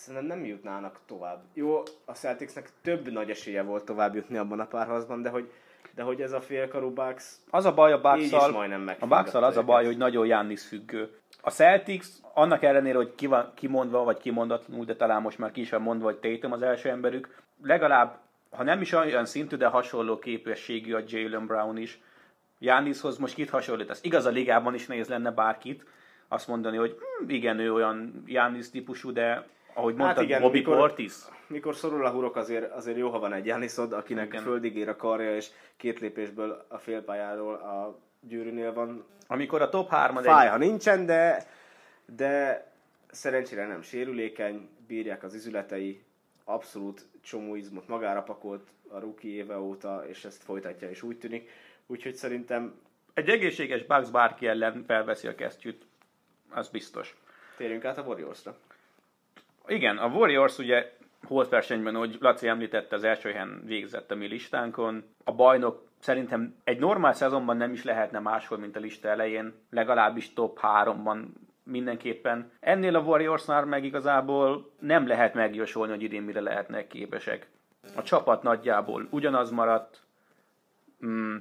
szerintem 0.00 0.26
nem 0.26 0.44
jutnának 0.44 1.00
tovább. 1.06 1.42
Jó, 1.54 1.82
a 2.04 2.12
Celticsnek 2.12 2.70
több 2.82 3.12
nagy 3.12 3.30
esélye 3.30 3.62
volt 3.62 3.84
tovább 3.84 4.14
jutni 4.14 4.36
abban 4.36 4.60
a 4.60 4.66
párharcban, 4.66 5.22
de 5.22 5.28
hogy, 5.28 5.50
de 5.94 6.02
hogy 6.02 6.20
ez 6.20 6.32
a 6.32 6.40
félkarú 6.40 6.90
Bucks 6.90 7.36
Az 7.50 7.64
a 7.64 7.74
baj 7.74 7.92
a 7.92 8.00
bucks 8.00 8.50
majdnem 8.52 8.90
a 8.98 9.06
bucks 9.06 9.34
az 9.34 9.56
a 9.56 9.62
baj, 9.62 9.84
hogy 9.84 9.96
nagyon 9.96 10.26
Jannis 10.26 10.62
függő. 10.62 11.18
A 11.40 11.50
Celtics 11.50 12.06
annak 12.34 12.62
ellenére, 12.62 12.96
hogy 12.96 13.14
ki 13.14 13.26
van 13.26 13.52
kimondva, 13.54 14.04
vagy 14.04 14.18
kimondatlanul, 14.18 14.84
de 14.84 14.96
talán 14.96 15.22
most 15.22 15.38
már 15.38 15.50
ki 15.50 15.60
is 15.60 15.70
van 15.70 15.82
mondva, 15.82 16.04
hogy 16.04 16.16
Tatum 16.16 16.52
az 16.52 16.62
első 16.62 16.88
emberük, 16.88 17.42
legalább, 17.62 18.18
ha 18.50 18.62
nem 18.62 18.80
is 18.80 18.92
olyan 18.92 19.26
szintű, 19.26 19.56
de 19.56 19.66
hasonló 19.66 20.18
képességű 20.18 20.94
a 20.94 21.02
Jalen 21.06 21.46
Brown 21.46 21.76
is. 21.76 22.00
Jannishoz 22.58 23.18
most 23.18 23.34
kit 23.34 23.50
hasonlítasz? 23.50 24.02
Igaz, 24.02 24.26
a 24.26 24.30
ligában 24.30 24.74
is 24.74 24.86
nehéz 24.86 25.08
lenne 25.08 25.30
bárkit 25.30 25.84
azt 26.28 26.48
mondani, 26.48 26.76
hogy 26.76 26.96
hm, 26.98 27.30
igen, 27.30 27.58
ő 27.58 27.72
olyan 27.72 28.22
Jannis 28.26 28.70
típusú, 28.70 29.12
de 29.12 29.46
ahogy 29.74 29.94
mondtad, 29.94 30.16
Hát 30.16 30.24
igen, 30.24 30.40
Bobby 30.40 30.58
mikor- 30.58 30.76
Portis. 30.76 31.12
Mikor 31.46 31.74
szorul 31.74 32.06
a 32.06 32.10
hurok, 32.10 32.36
azért, 32.36 32.72
azért 32.72 32.96
jó, 32.96 33.10
ha 33.10 33.18
van 33.18 33.32
egy 33.32 33.46
Janisod, 33.46 33.92
akinek 33.92 34.26
Igen. 34.26 34.42
földig 34.42 34.76
ér 34.76 34.88
a 34.88 34.96
karja, 34.96 35.36
és 35.36 35.48
két 35.76 36.00
lépésből 36.00 36.64
a 36.68 36.78
félpályáról 36.78 37.54
a 37.54 37.98
gyűrűnél 38.20 38.72
van. 38.72 39.04
Amikor 39.26 39.62
a 39.62 39.68
top 39.68 39.88
3 39.88 40.16
Fáj, 40.16 40.48
ha 40.48 40.56
nincsen, 40.56 41.06
de, 41.06 41.46
de 42.16 42.64
szerencsére 43.10 43.66
nem 43.66 43.82
sérülékeny, 43.82 44.68
bírják 44.86 45.22
az 45.22 45.34
üzületei, 45.34 46.02
abszolút 46.44 47.04
csomó 47.22 47.54
izmot 47.54 47.88
magára 47.88 48.22
pakolt 48.22 48.68
a 48.88 48.98
rookie 49.00 49.30
éve 49.34 49.58
óta, 49.58 50.04
és 50.08 50.24
ezt 50.24 50.42
folytatja, 50.42 50.90
és 50.90 51.02
úgy 51.02 51.18
tűnik. 51.18 51.50
Úgyhogy 51.86 52.14
szerintem 52.14 52.74
egy 53.14 53.28
egészséges 53.28 53.84
Bucks 53.84 54.10
bárki 54.10 54.46
ellen 54.46 54.84
felveszi 54.86 55.26
a 55.26 55.34
kesztyűt, 55.34 55.86
az 56.50 56.68
biztos. 56.68 57.16
térjünk 57.56 57.84
át 57.84 57.98
a 57.98 58.02
Warriorsra. 58.02 58.56
Igen, 59.66 59.96
a 59.98 60.06
Warriors 60.06 60.58
ugye 60.58 60.92
holt 61.22 61.48
versenyben, 61.48 61.94
ahogy 61.94 62.16
Laci 62.20 62.48
említette, 62.48 62.96
az 62.96 63.04
első 63.04 63.30
helyen 63.30 63.62
végzett 63.64 64.10
a 64.10 64.14
mi 64.14 64.26
listánkon. 64.26 65.04
A 65.24 65.32
bajnok 65.32 65.82
szerintem 65.98 66.54
egy 66.64 66.78
normál 66.78 67.12
szezonban 67.12 67.56
nem 67.56 67.72
is 67.72 67.84
lehetne 67.84 68.18
máshol, 68.18 68.58
mint 68.58 68.76
a 68.76 68.80
lista 68.80 69.08
elején, 69.08 69.54
legalábbis 69.70 70.32
top 70.32 70.58
3-ban 70.62 71.24
mindenképpen. 71.62 72.50
Ennél 72.60 72.96
a 72.96 73.00
Warriorsnál 73.00 73.64
meg 73.64 73.84
igazából 73.84 74.70
nem 74.78 75.06
lehet 75.06 75.34
megjósolni, 75.34 75.92
hogy 75.92 76.02
idén 76.02 76.22
mire 76.22 76.40
lehetnek 76.40 76.86
képesek. 76.86 77.48
A 77.96 78.02
csapat 78.02 78.42
nagyjából 78.42 79.06
ugyanaz 79.10 79.50
maradt, 79.50 80.00
mm, 81.06 81.36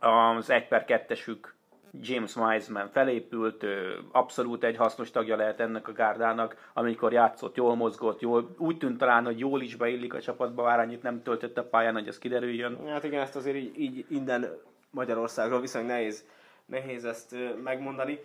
az 0.00 0.50
1 0.50 0.68
per 0.68 0.84
2-esük 0.86 1.53
James 2.00 2.36
Wiseman 2.36 2.88
felépült, 2.88 3.62
ő 3.62 3.98
abszolút 4.12 4.64
egy 4.64 4.76
hasznos 4.76 5.10
tagja 5.10 5.36
lehet 5.36 5.60
ennek 5.60 5.88
a 5.88 5.92
gárdának, 5.92 6.70
amikor 6.72 7.12
játszott, 7.12 7.56
jól 7.56 7.74
mozgott, 7.74 8.20
jól, 8.20 8.54
úgy 8.58 8.78
tűnt 8.78 8.98
talán, 8.98 9.24
hogy 9.24 9.38
jól 9.38 9.62
is 9.62 9.76
beillik 9.76 10.14
a 10.14 10.20
csapatba, 10.20 10.62
bár 10.62 10.78
annyit 10.78 11.02
nem 11.02 11.22
töltött 11.22 11.58
a 11.58 11.64
pályán, 11.64 11.94
hogy 11.94 12.08
ez 12.08 12.18
kiderüljön. 12.18 12.86
Hát 12.86 13.04
igen, 13.04 13.20
ezt 13.20 13.36
azért 13.36 13.56
így, 13.56 13.78
így 13.78 14.04
innen 14.08 14.46
Magyarországról 14.90 15.60
viszonylag 15.60 15.90
nehéz, 15.90 16.24
nehéz 16.66 17.04
ezt 17.04 17.36
megmondani. 17.62 18.18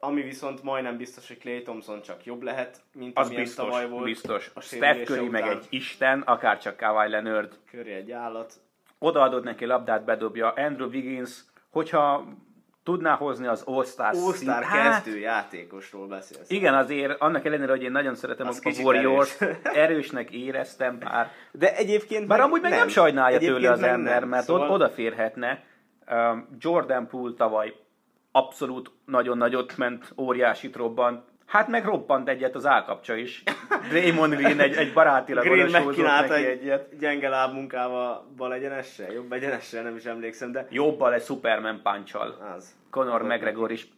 Ami 0.00 0.22
viszont 0.22 0.62
majdnem 0.62 0.96
biztos, 0.96 1.28
hogy 1.28 1.38
Clay 1.38 1.62
Thompson 1.62 2.02
csak 2.02 2.24
jobb 2.24 2.42
lehet, 2.42 2.80
mint 2.92 3.18
Az 3.18 3.28
biztos, 3.28 3.64
tavaly 3.64 3.88
volt. 3.88 4.04
biztos. 4.04 4.50
A 4.54 4.60
Steph 4.60 5.02
Curry 5.02 5.28
meg 5.28 5.46
egy 5.46 5.66
isten, 5.70 6.20
akár 6.20 6.58
csak 6.58 6.76
Kawhi 6.76 7.10
Leonard. 7.10 7.58
Curry 7.70 7.92
egy 7.92 8.10
állat. 8.10 8.52
Odaadod 8.98 9.44
neki 9.44 9.64
labdát, 9.64 10.04
bedobja. 10.04 10.48
Andrew 10.48 10.88
Wiggins, 10.88 11.40
hogyha 11.70 12.24
tudná 12.84 13.14
hozni 13.14 13.46
az 13.46 13.62
All-Star 13.66 14.14
All-Star 14.14 14.62
hát, 14.62 15.02
kezdő 15.02 15.18
játékosról 15.18 16.06
beszélsz. 16.06 16.50
Igen, 16.50 16.74
azért 16.74 17.20
annak 17.20 17.44
ellenére, 17.44 17.70
hogy 17.70 17.82
én 17.82 17.90
nagyon 17.90 18.14
szeretem 18.14 18.46
Az 18.46 18.60
a 18.64 18.82
Warriors, 18.82 19.36
erősnek 19.84 20.30
éreztem 20.30 20.98
bár. 20.98 21.30
De 21.52 21.76
egyébként 21.76 22.26
Bár 22.26 22.40
amúgy 22.40 22.60
meg 22.60 22.70
nem, 22.70 22.88
sajnálja 22.88 23.36
Egyébként 23.36 23.60
tőle 23.60 23.72
az 23.72 23.82
ember, 23.82 24.20
nem. 24.20 24.28
mert 24.28 24.44
szóval... 24.44 24.70
odaférhetne. 24.70 25.62
Jordan 26.58 27.06
Poole 27.06 27.34
tavaly 27.36 27.74
abszolút 28.32 28.90
nagyon 29.04 29.36
nagyot 29.36 29.76
ment, 29.76 30.12
óriásit 30.18 30.76
robbant. 30.76 31.22
Hát 31.46 31.68
meg 31.68 31.84
robbant 31.84 32.28
egyet 32.28 32.54
az 32.54 32.66
állkapcsa 32.66 33.14
is. 33.14 33.42
Draymond 33.88 34.34
Green 34.34 34.60
egy, 34.60 34.74
egy 34.74 34.92
barátilag 34.92 35.44
Green 35.44 35.70
megkínálta 35.70 36.32
neki 36.32 36.46
egy 36.46 36.58
egyet. 36.58 36.98
gyenge 36.98 37.28
lábmunkával 37.28 38.26
bal 38.36 38.52
egyenessel, 38.52 39.12
jobb 39.12 39.32
egyenessel, 39.32 39.82
nem 39.82 39.96
is 39.96 40.04
emlékszem, 40.04 40.52
de 40.52 40.66
Jobbal 40.70 41.14
egy 41.14 41.22
Superman 41.22 41.80
punch 41.82 42.16
az. 42.16 42.74
Conor 42.90 43.20
Volt 43.20 43.32
McGregor 43.32 43.70
is 43.70 43.88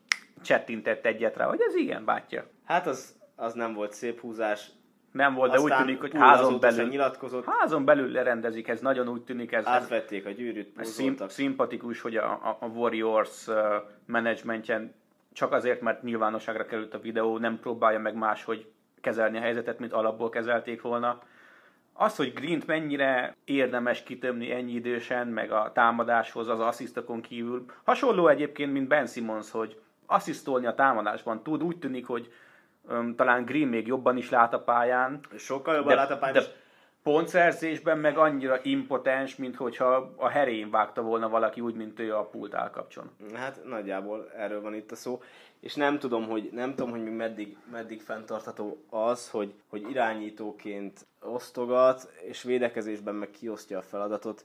csettintett 0.42 1.07
egyet 1.07 1.36
rá, 1.36 1.47
hogy 1.47 1.61
ez 1.68 1.74
igen, 1.74 2.05
bátya. 2.05 2.44
Hát 2.64 2.86
az, 2.86 3.14
az 3.36 3.53
nem 3.53 3.74
volt 3.74 3.92
szép 3.92 4.20
húzás. 4.20 4.66
Nem 5.12 5.34
volt, 5.34 5.53
de 5.53 5.61
úgy 5.61 5.76
tűnik, 5.76 6.01
hogy 6.01 6.12
házon 6.14 6.61
belül, 6.61 6.88
nyilatkozott, 6.88 7.44
házon 7.47 7.84
belül 7.84 8.11
lerendezik, 8.11 8.68
ez 8.68 8.80
nagyon 8.80 9.09
úgy 9.09 9.22
tűnik, 9.22 9.53
ez, 9.53 9.66
átvették 9.66 10.26
a 10.26 10.30
gyűrűt, 10.30 10.84
szim, 10.84 11.16
szimpatikus, 11.28 12.01
hogy 12.01 12.16
a, 12.16 12.30
a, 12.30 12.57
a 12.61 12.66
Warriors 12.66 13.47
uh, 13.47 13.57
menedzsmentjen 14.07 14.94
csak 15.37 15.53
azért, 15.53 15.80
mert 15.80 16.03
nyilvánosságra 16.03 16.66
került 16.66 16.95
a 16.95 16.99
videó, 16.99 17.39
nem 17.39 17.61
próbálja 17.61 17.99
meg 17.99 18.14
máshogy 18.14 18.70
kezelni 19.01 19.37
a 19.37 19.41
helyzetet, 19.41 19.78
mint 19.78 19.93
alapból 19.93 20.28
kezelték 20.28 20.82
volna. 20.82 21.22
Az, 21.93 22.16
hogy 22.16 22.32
Green-t 22.32 22.66
mennyire 22.66 23.37
érdemes 23.45 24.03
kitömni 24.03 24.53
ennyi 24.53 24.72
idősen, 24.72 25.26
meg 25.26 25.53
a 25.53 25.70
támadáshoz 25.74 26.49
az 26.49 26.61
asszisztokon 26.61 27.20
kívül, 27.20 27.64
hasonló 27.84 28.28
egyébként, 28.28 28.72
mint 28.72 28.89
Ben 28.89 29.07
Simmons, 29.07 29.51
hogy 29.51 29.80
asszisztolni 30.07 30.66
a 30.66 30.74
támadásban 30.74 31.43
tud, 31.43 31.62
úgy 31.62 31.78
tűnik, 31.78 32.07
hogy 32.07 32.32
um, 32.82 33.14
talán 33.14 33.45
Green 33.45 33.68
még 33.68 33.87
jobban 33.87 34.16
is 34.16 34.30
lát 34.30 34.55
a 34.55 34.61
pályán, 34.61 35.20
Sokkal 35.37 35.74
jobban 35.74 35.89
de- 35.89 35.95
lát 35.95 36.11
a 36.11 36.18
pályán, 36.18 36.34
de- 36.34 36.64
pontszerzésben 37.07 37.99
meg 37.99 38.19
annyira 38.19 38.59
impotens, 38.63 39.37
mint 39.37 39.57
hogyha 39.57 40.13
a 40.17 40.29
herén 40.29 40.71
vágta 40.71 41.03
volna 41.03 41.29
valaki 41.29 41.61
úgy, 41.61 41.75
mint 41.75 42.01
ő 42.01 42.15
a 42.15 42.25
pult 42.25 42.55
állkapcson. 42.55 43.11
Hát 43.35 43.65
nagyjából 43.65 44.31
erről 44.37 44.61
van 44.61 44.75
itt 44.75 44.91
a 44.91 44.95
szó. 44.97 45.23
És 45.61 45.75
nem 45.75 45.99
tudom, 45.99 46.29
hogy, 46.29 46.51
nem 46.53 46.75
tudom, 46.75 46.91
hogy 46.91 47.17
meddig, 47.17 47.57
meddig 47.73 48.01
fenntartható 48.01 48.85
az, 48.91 49.31
hogy, 49.31 49.55
hogy 49.69 49.91
irányítóként 49.91 51.07
osztogat, 51.21 52.13
és 52.23 52.43
védekezésben 52.43 53.15
meg 53.15 53.31
kiosztja 53.31 53.79
a 53.79 53.83
feladatot. 53.83 54.45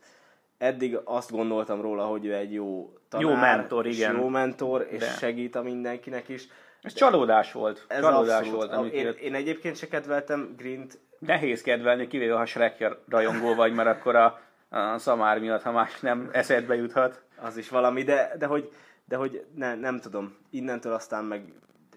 Eddig 0.57 0.99
azt 1.03 1.31
gondoltam 1.31 1.81
róla, 1.81 2.05
hogy 2.05 2.25
ő 2.25 2.35
egy 2.35 2.53
jó 2.53 2.93
tanár, 3.09 3.29
Jó 3.29 3.35
mentor, 3.35 3.85
igen. 3.87 4.15
jó 4.15 4.27
mentor, 4.27 4.87
és 4.89 4.99
De. 4.99 5.05
segít 5.05 5.55
a 5.55 5.61
mindenkinek 5.61 6.29
is. 6.29 6.47
Ez 6.81 6.93
csalódás 6.93 7.51
volt. 7.51 7.85
Ez 7.87 8.01
csalódás 8.01 8.39
abszolút. 8.39 8.57
volt, 8.57 8.71
amit 8.71 8.93
én, 8.93 9.13
én 9.21 9.35
egyébként 9.35 9.77
se 9.77 9.87
kedveltem 9.87 10.53
Grint, 10.57 10.99
Nehéz 11.25 11.61
kedvelni, 11.61 12.07
kivéve 12.07 12.35
ha 12.35 12.45
Shrek 12.45 12.97
rajongó 13.07 13.55
vagy, 13.55 13.73
mert 13.73 13.89
akkor 13.89 14.15
a, 14.15 14.41
a 14.69 14.97
szamár 14.97 15.39
miatt, 15.39 15.61
ha 15.61 15.71
más 15.71 15.99
nem 15.99 16.29
eszedbe 16.31 16.75
juthat. 16.75 17.23
az 17.37 17.57
is 17.57 17.69
valami, 17.69 18.03
de, 18.03 18.31
de 18.37 18.45
hogy, 18.45 18.71
de 19.05 19.15
hogy 19.15 19.45
ne, 19.55 19.75
nem 19.75 19.99
tudom, 19.99 20.37
innentől 20.49 20.93
aztán 20.93 21.23
meg 21.23 21.53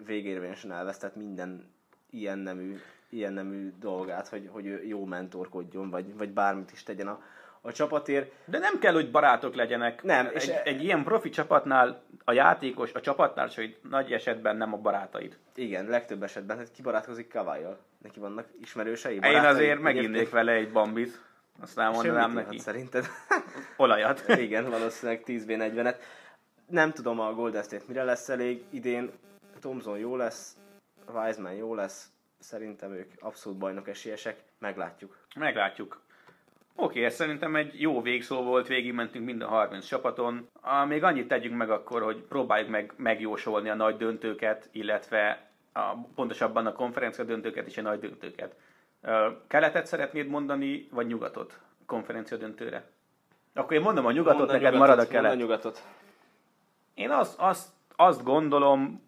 végérvényesen 0.07 0.73
elvesztett 0.73 1.17
minden 1.17 1.75
ilyen 2.11 2.39
nemű, 2.39 2.77
ilyen 3.15 3.33
nemű 3.33 3.73
dolgát, 3.81 4.29
hogy, 4.29 4.49
hogy 4.53 4.89
jó 4.89 5.05
mentorkodjon, 5.05 5.91
vagy, 5.91 6.17
vagy 6.17 6.31
bármit 6.31 6.73
is 6.73 6.83
tegyen 6.83 7.09
a, 7.09 7.23
a 7.61 7.73
csapatért. 7.73 8.33
De 8.45 8.59
nem 8.59 8.79
kell, 8.79 8.93
hogy 8.93 9.11
barátok 9.11 9.55
legyenek. 9.55 10.03
Nem, 10.03 10.29
és 10.35 10.47
egy, 10.47 10.51
e- 10.51 10.63
egy 10.65 10.85
ilyen 10.85 11.05
profi 11.05 11.29
csapatnál 11.29 12.03
a 12.25 12.33
játékos, 12.33 12.93
a 12.93 13.01
csapattársai 13.01 13.77
nagy 13.89 14.13
esetben 14.13 14.57
nem 14.57 14.73
a 14.73 14.77
barátaid. 14.77 15.39
Igen, 15.55 15.87
legtöbb 15.87 16.23
esetben, 16.23 16.57
hát 16.57 16.73
kibarátkozik 16.73 17.29
Kavályjal. 17.29 17.79
Neki 18.03 18.21
vannak 18.21 18.47
ismerősei, 18.61 19.15
Én 19.15 19.21
barátai, 19.21 19.51
azért 19.51 19.81
meginnék 19.81 20.31
vele 20.31 20.53
egy 20.53 20.73
bambit, 20.73 21.21
azt 21.61 21.79
elmondanám 21.79 22.21
semmit 22.21 22.35
neki. 22.35 22.55
ihat 22.55 22.67
Szerinted? 22.67 23.07
Olajat. 23.77 24.25
Igen, 24.47 24.71
valószínűleg 24.71 25.23
10v40-et. 25.27 25.97
Nem 26.67 26.93
tudom 26.93 27.21
a 27.21 27.33
Golden 27.35 27.63
State 27.63 27.85
mire 27.87 28.05
lesz 28.05 28.29
elég 28.29 28.65
idén. 28.71 29.11
Thompson 29.61 29.99
jó 29.99 30.17
lesz, 30.17 30.57
Wiseman 31.15 31.53
jó 31.53 31.75
lesz. 31.75 32.09
Szerintem 32.45 32.93
ők 32.93 33.13
abszolút 33.21 33.59
bajnok 33.59 33.89
esélyesek. 33.89 34.43
Meglátjuk. 34.59 35.17
Meglátjuk. 35.37 36.01
Oké, 36.77 37.05
ez 37.05 37.15
szerintem 37.15 37.57
egy 37.57 37.81
jó 37.81 38.03
végszó 38.03 38.43
volt, 38.43 38.67
végigmentünk 38.67 39.25
mind 39.25 39.43
a 39.43 39.47
30 39.47 39.87
csapaton. 39.87 40.49
Ah, 40.61 40.89
még 40.89 41.03
annyit 41.05 41.29
tegyünk 41.29 41.57
meg 41.57 41.71
akkor, 41.71 42.03
hogy 42.03 42.17
próbáljuk 42.17 42.69
meg 42.69 42.93
megjósolni 42.97 43.69
a 43.69 43.75
nagy 43.75 43.97
döntőket, 43.97 44.69
illetve 44.73 45.51
a, 45.73 45.81
pontosabban 46.15 46.67
a 46.67 46.73
konferencia 46.73 47.25
döntőket 47.25 47.67
és 47.67 47.79
a 47.79 47.83
nagy 47.83 47.99
döntőket. 48.01 48.57
Ö, 49.01 49.31
Keletet 49.47 49.87
szeretnéd 49.87 50.27
mondani, 50.27 50.89
vagy 50.91 51.07
nyugatot 51.07 51.61
konferencia 51.87 52.37
döntőre? 52.37 52.91
Akkor 53.55 53.73
én 53.73 53.81
mondom 53.83 54.07
a 54.07 54.13
nyugatot, 54.13 54.39
Mondd 54.39 54.51
a 54.51 54.53
neked 54.53 54.73
nyugatot, 54.73 54.89
marad 54.97 55.05
a 55.05 55.11
kelet. 55.11 55.31
mondd 55.31 55.41
a 55.41 55.43
nyugatot. 55.45 55.83
Én 56.95 57.11
azt, 57.11 57.39
azt, 57.39 57.69
azt 57.97 58.23
gondolom, 58.23 59.03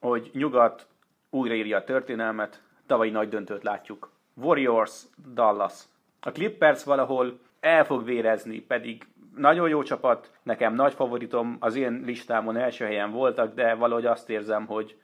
hogy 0.00 0.30
nyugat 0.32 0.86
újraírja 1.32 1.76
a 1.76 1.84
történelmet, 1.84 2.62
tavalyi 2.86 3.10
nagy 3.10 3.28
döntőt 3.28 3.62
látjuk. 3.62 4.10
Warriors, 4.34 5.02
Dallas. 5.34 5.84
A 6.20 6.30
Clippers 6.30 6.84
valahol 6.84 7.38
el 7.60 7.84
fog 7.84 8.04
vérezni, 8.04 8.60
pedig 8.60 9.06
nagyon 9.36 9.68
jó 9.68 9.82
csapat, 9.82 10.30
nekem 10.42 10.74
nagy 10.74 10.94
favoritom, 10.94 11.56
az 11.60 11.74
én 11.76 12.02
listámon 12.04 12.56
első 12.56 12.84
helyen 12.84 13.10
voltak, 13.10 13.54
de 13.54 13.74
valahogy 13.74 14.06
azt 14.06 14.30
érzem, 14.30 14.66
hogy 14.66 14.96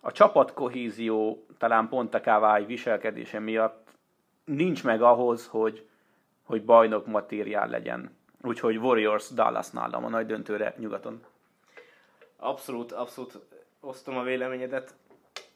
a 0.00 0.12
csapat 0.12 0.52
kohézió 0.52 1.46
talán 1.58 1.88
pont 1.88 2.14
a 2.14 2.20
Kawhi 2.20 2.64
viselkedése 2.64 3.38
miatt 3.38 3.88
nincs 4.44 4.84
meg 4.84 5.02
ahhoz, 5.02 5.46
hogy, 5.46 5.86
hogy 6.44 6.64
bajnok 6.64 7.06
matériál 7.06 7.68
legyen. 7.68 8.16
Úgyhogy 8.42 8.76
Warriors 8.76 9.30
Dallas 9.30 9.70
nálam 9.70 10.04
a 10.04 10.08
nagy 10.08 10.26
döntőre 10.26 10.74
nyugaton. 10.78 11.20
Abszolút, 12.36 12.92
abszolút 12.92 13.38
osztom 13.80 14.16
a 14.16 14.22
véleményedet. 14.22 14.94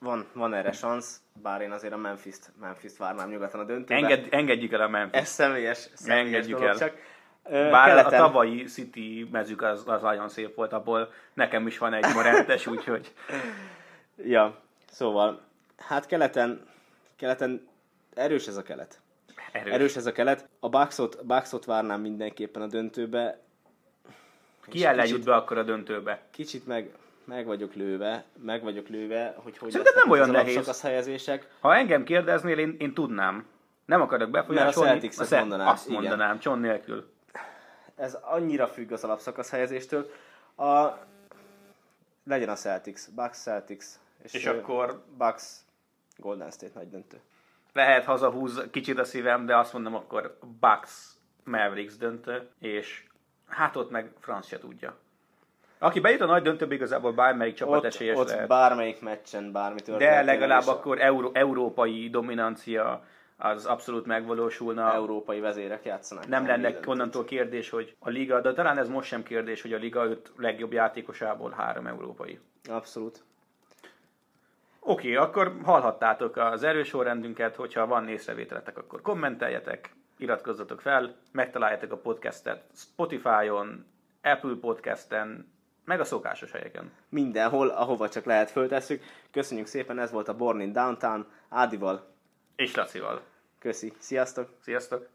Van, 0.00 0.26
van 0.32 0.54
erre 0.54 0.72
szansz, 0.72 1.20
bár 1.42 1.60
én 1.60 1.70
azért 1.70 1.92
a 1.92 1.96
Memphis-t, 1.96 2.50
Memphis-t 2.60 2.96
várnám 2.96 3.28
nyugaton 3.30 3.60
a 3.60 3.64
döntőbe. 3.64 3.94
Enged, 3.94 4.26
engedjük 4.30 4.72
el 4.72 4.80
a 4.80 4.88
Memphis. 4.88 5.20
Ez 5.20 5.28
személyes, 5.28 5.88
személyes 5.94 6.24
Engedjük 6.26 6.58
dolog 6.58 6.72
el. 6.72 6.78
csak. 6.78 6.94
Bár 7.42 7.88
keleten- 7.88 8.12
a 8.20 8.24
tavalyi 8.26 8.64
City 8.64 9.28
mezük 9.32 9.62
az, 9.62 9.82
az 9.86 10.02
nagyon 10.02 10.28
szép 10.28 10.54
volt, 10.54 10.72
abból 10.72 11.12
nekem 11.34 11.66
is 11.66 11.78
van 11.78 11.92
egy 11.94 12.14
morentes, 12.14 12.66
úgyhogy 12.72 13.14
Ja, 14.24 14.60
szóval, 14.90 15.40
hát 15.76 16.06
keleten, 16.06 16.66
keleten 17.16 17.68
erős 18.14 18.46
ez 18.46 18.56
a 18.56 18.62
kelet. 18.62 19.00
erős. 19.52 19.72
Erős 19.72 19.96
ez 19.96 20.06
a 20.06 20.12
kelet. 20.12 20.48
A 20.60 20.68
Bucksot, 20.68 21.26
Bucksot 21.26 21.64
várnám 21.64 22.00
mindenképpen 22.00 22.62
a 22.62 22.66
döntőbe. 22.66 23.38
Ki 24.68 24.84
ellen 24.84 25.00
kicsit- 25.00 25.16
jut 25.16 25.24
be 25.26 25.34
akkor 25.34 25.58
a 25.58 25.62
döntőbe? 25.62 26.20
Kicsit 26.30 26.66
meg, 26.66 26.94
meg 27.24 27.46
vagyok 27.46 27.74
lőve, 27.74 28.24
meg 28.42 28.62
vagyok 28.62 28.88
lőve, 28.88 29.34
hogy 29.36 29.58
hogy 29.58 29.70
Szerintem 29.70 29.82
lesznek 29.94 30.02
nem 30.04 30.10
olyan 30.12 30.28
az 30.28 30.34
nehéz. 30.34 30.52
alapszakasz 30.54 30.82
helyezések. 30.82 31.48
Ha 31.60 31.74
engem 31.74 32.04
kérdeznél, 32.04 32.58
én, 32.58 32.76
én 32.78 32.94
tudnám. 32.94 33.46
Nem 33.84 34.00
akarok 34.00 34.30
befolyásolni. 34.30 34.88
Mert 34.90 34.96
a 34.96 35.00
Celtics-et 35.00 35.26
Cel- 35.26 35.40
mondanád, 35.40 35.68
Azt 35.68 35.88
igen. 35.88 36.00
mondanám, 36.00 36.38
Cson 36.38 36.58
nélkül. 36.58 37.12
Ez 37.96 38.14
annyira 38.22 38.66
függ 38.68 38.92
az 38.92 39.04
alapszakasz 39.04 39.50
helyezéstől. 39.50 40.10
A, 40.56 40.88
legyen 42.24 42.48
a 42.48 42.54
Celtics, 42.54 43.00
Bucks 43.14 43.38
Celtics. 43.38 43.84
És 44.22 44.46
ö, 44.46 44.58
akkor- 44.58 45.02
Bucks 45.18 45.56
Golden 46.16 46.50
State 46.50 46.72
nagy 46.74 46.88
döntő. 46.90 47.20
Lehet 47.72 48.04
hazahúz 48.04 48.62
kicsit 48.70 48.98
a 48.98 49.04
szívem, 49.04 49.46
de 49.46 49.56
azt 49.56 49.72
mondom 49.72 49.94
akkor 49.94 50.38
Bucks 50.60 51.06
Mavericks 51.44 51.96
döntő, 51.96 52.48
és 52.58 53.04
hát 53.48 53.76
ott 53.76 53.90
meg 53.90 54.12
franc 54.20 54.46
se 54.46 54.58
tudja. 54.58 54.96
Aki 55.82 56.00
bejut 56.00 56.20
a 56.20 56.26
nagy 56.26 56.42
döntőbe, 56.42 56.74
igazából 56.74 57.12
bármelyik 57.12 57.54
csapat 57.54 57.76
Ott, 57.76 57.84
esélyes 57.84 58.16
ott 58.16 58.28
lehet. 58.28 58.48
bármelyik 58.48 59.00
meccsen 59.00 59.52
bármi 59.52 59.80
történik. 59.80 60.12
De 60.12 60.22
legalább 60.22 60.66
akkor 60.66 61.00
euró, 61.00 61.30
európai 61.32 62.10
dominancia 62.10 63.04
az 63.36 63.66
abszolút 63.66 64.06
megvalósulna. 64.06 64.92
Európai 64.92 65.40
vezérek 65.40 65.84
játszanak. 65.84 66.28
Nem 66.28 66.46
lenne 66.46 66.78
onnantól 66.86 67.24
kérdés, 67.24 67.70
hogy 67.70 67.94
a 67.98 68.08
liga, 68.08 68.40
de 68.40 68.52
talán 68.52 68.78
ez 68.78 68.88
most 68.88 69.08
sem 69.08 69.22
kérdés, 69.22 69.62
hogy 69.62 69.72
a 69.72 69.76
liga 69.76 70.04
öt 70.04 70.32
legjobb 70.36 70.72
játékosából 70.72 71.50
három 71.50 71.86
európai. 71.86 72.38
Abszolút. 72.68 73.22
Oké, 74.80 75.14
akkor 75.14 75.56
hallhattátok 75.64 76.36
az 76.36 76.62
erős 76.62 76.88
sorrendünket, 76.88 77.56
hogyha 77.56 77.86
van 77.86 78.08
észrevételetek, 78.08 78.78
akkor 78.78 79.02
kommenteljetek, 79.02 79.94
iratkozzatok 80.16 80.80
fel, 80.80 81.14
megtaláljátok 81.32 81.92
a 81.92 81.96
podcastet 81.96 82.64
Spotify-on, 82.74 83.86
Apple 84.22 84.54
Podcasten, 84.60 85.58
meg 85.84 86.00
a 86.00 86.04
szokásos 86.04 86.50
helyeken. 86.50 86.92
Mindenhol, 87.08 87.68
ahova 87.68 88.08
csak 88.08 88.24
lehet 88.24 88.50
föltesszük. 88.50 89.02
Köszönjük 89.30 89.66
szépen, 89.66 89.98
ez 89.98 90.10
volt 90.10 90.28
a 90.28 90.36
Born 90.36 90.60
in 90.60 90.72
Downtown. 90.72 91.26
Ádival. 91.48 92.14
És 92.56 92.74
Lacival. 92.74 93.22
Köszi. 93.58 93.92
Sziasztok! 93.98 94.48
Sziasztok! 94.60 95.08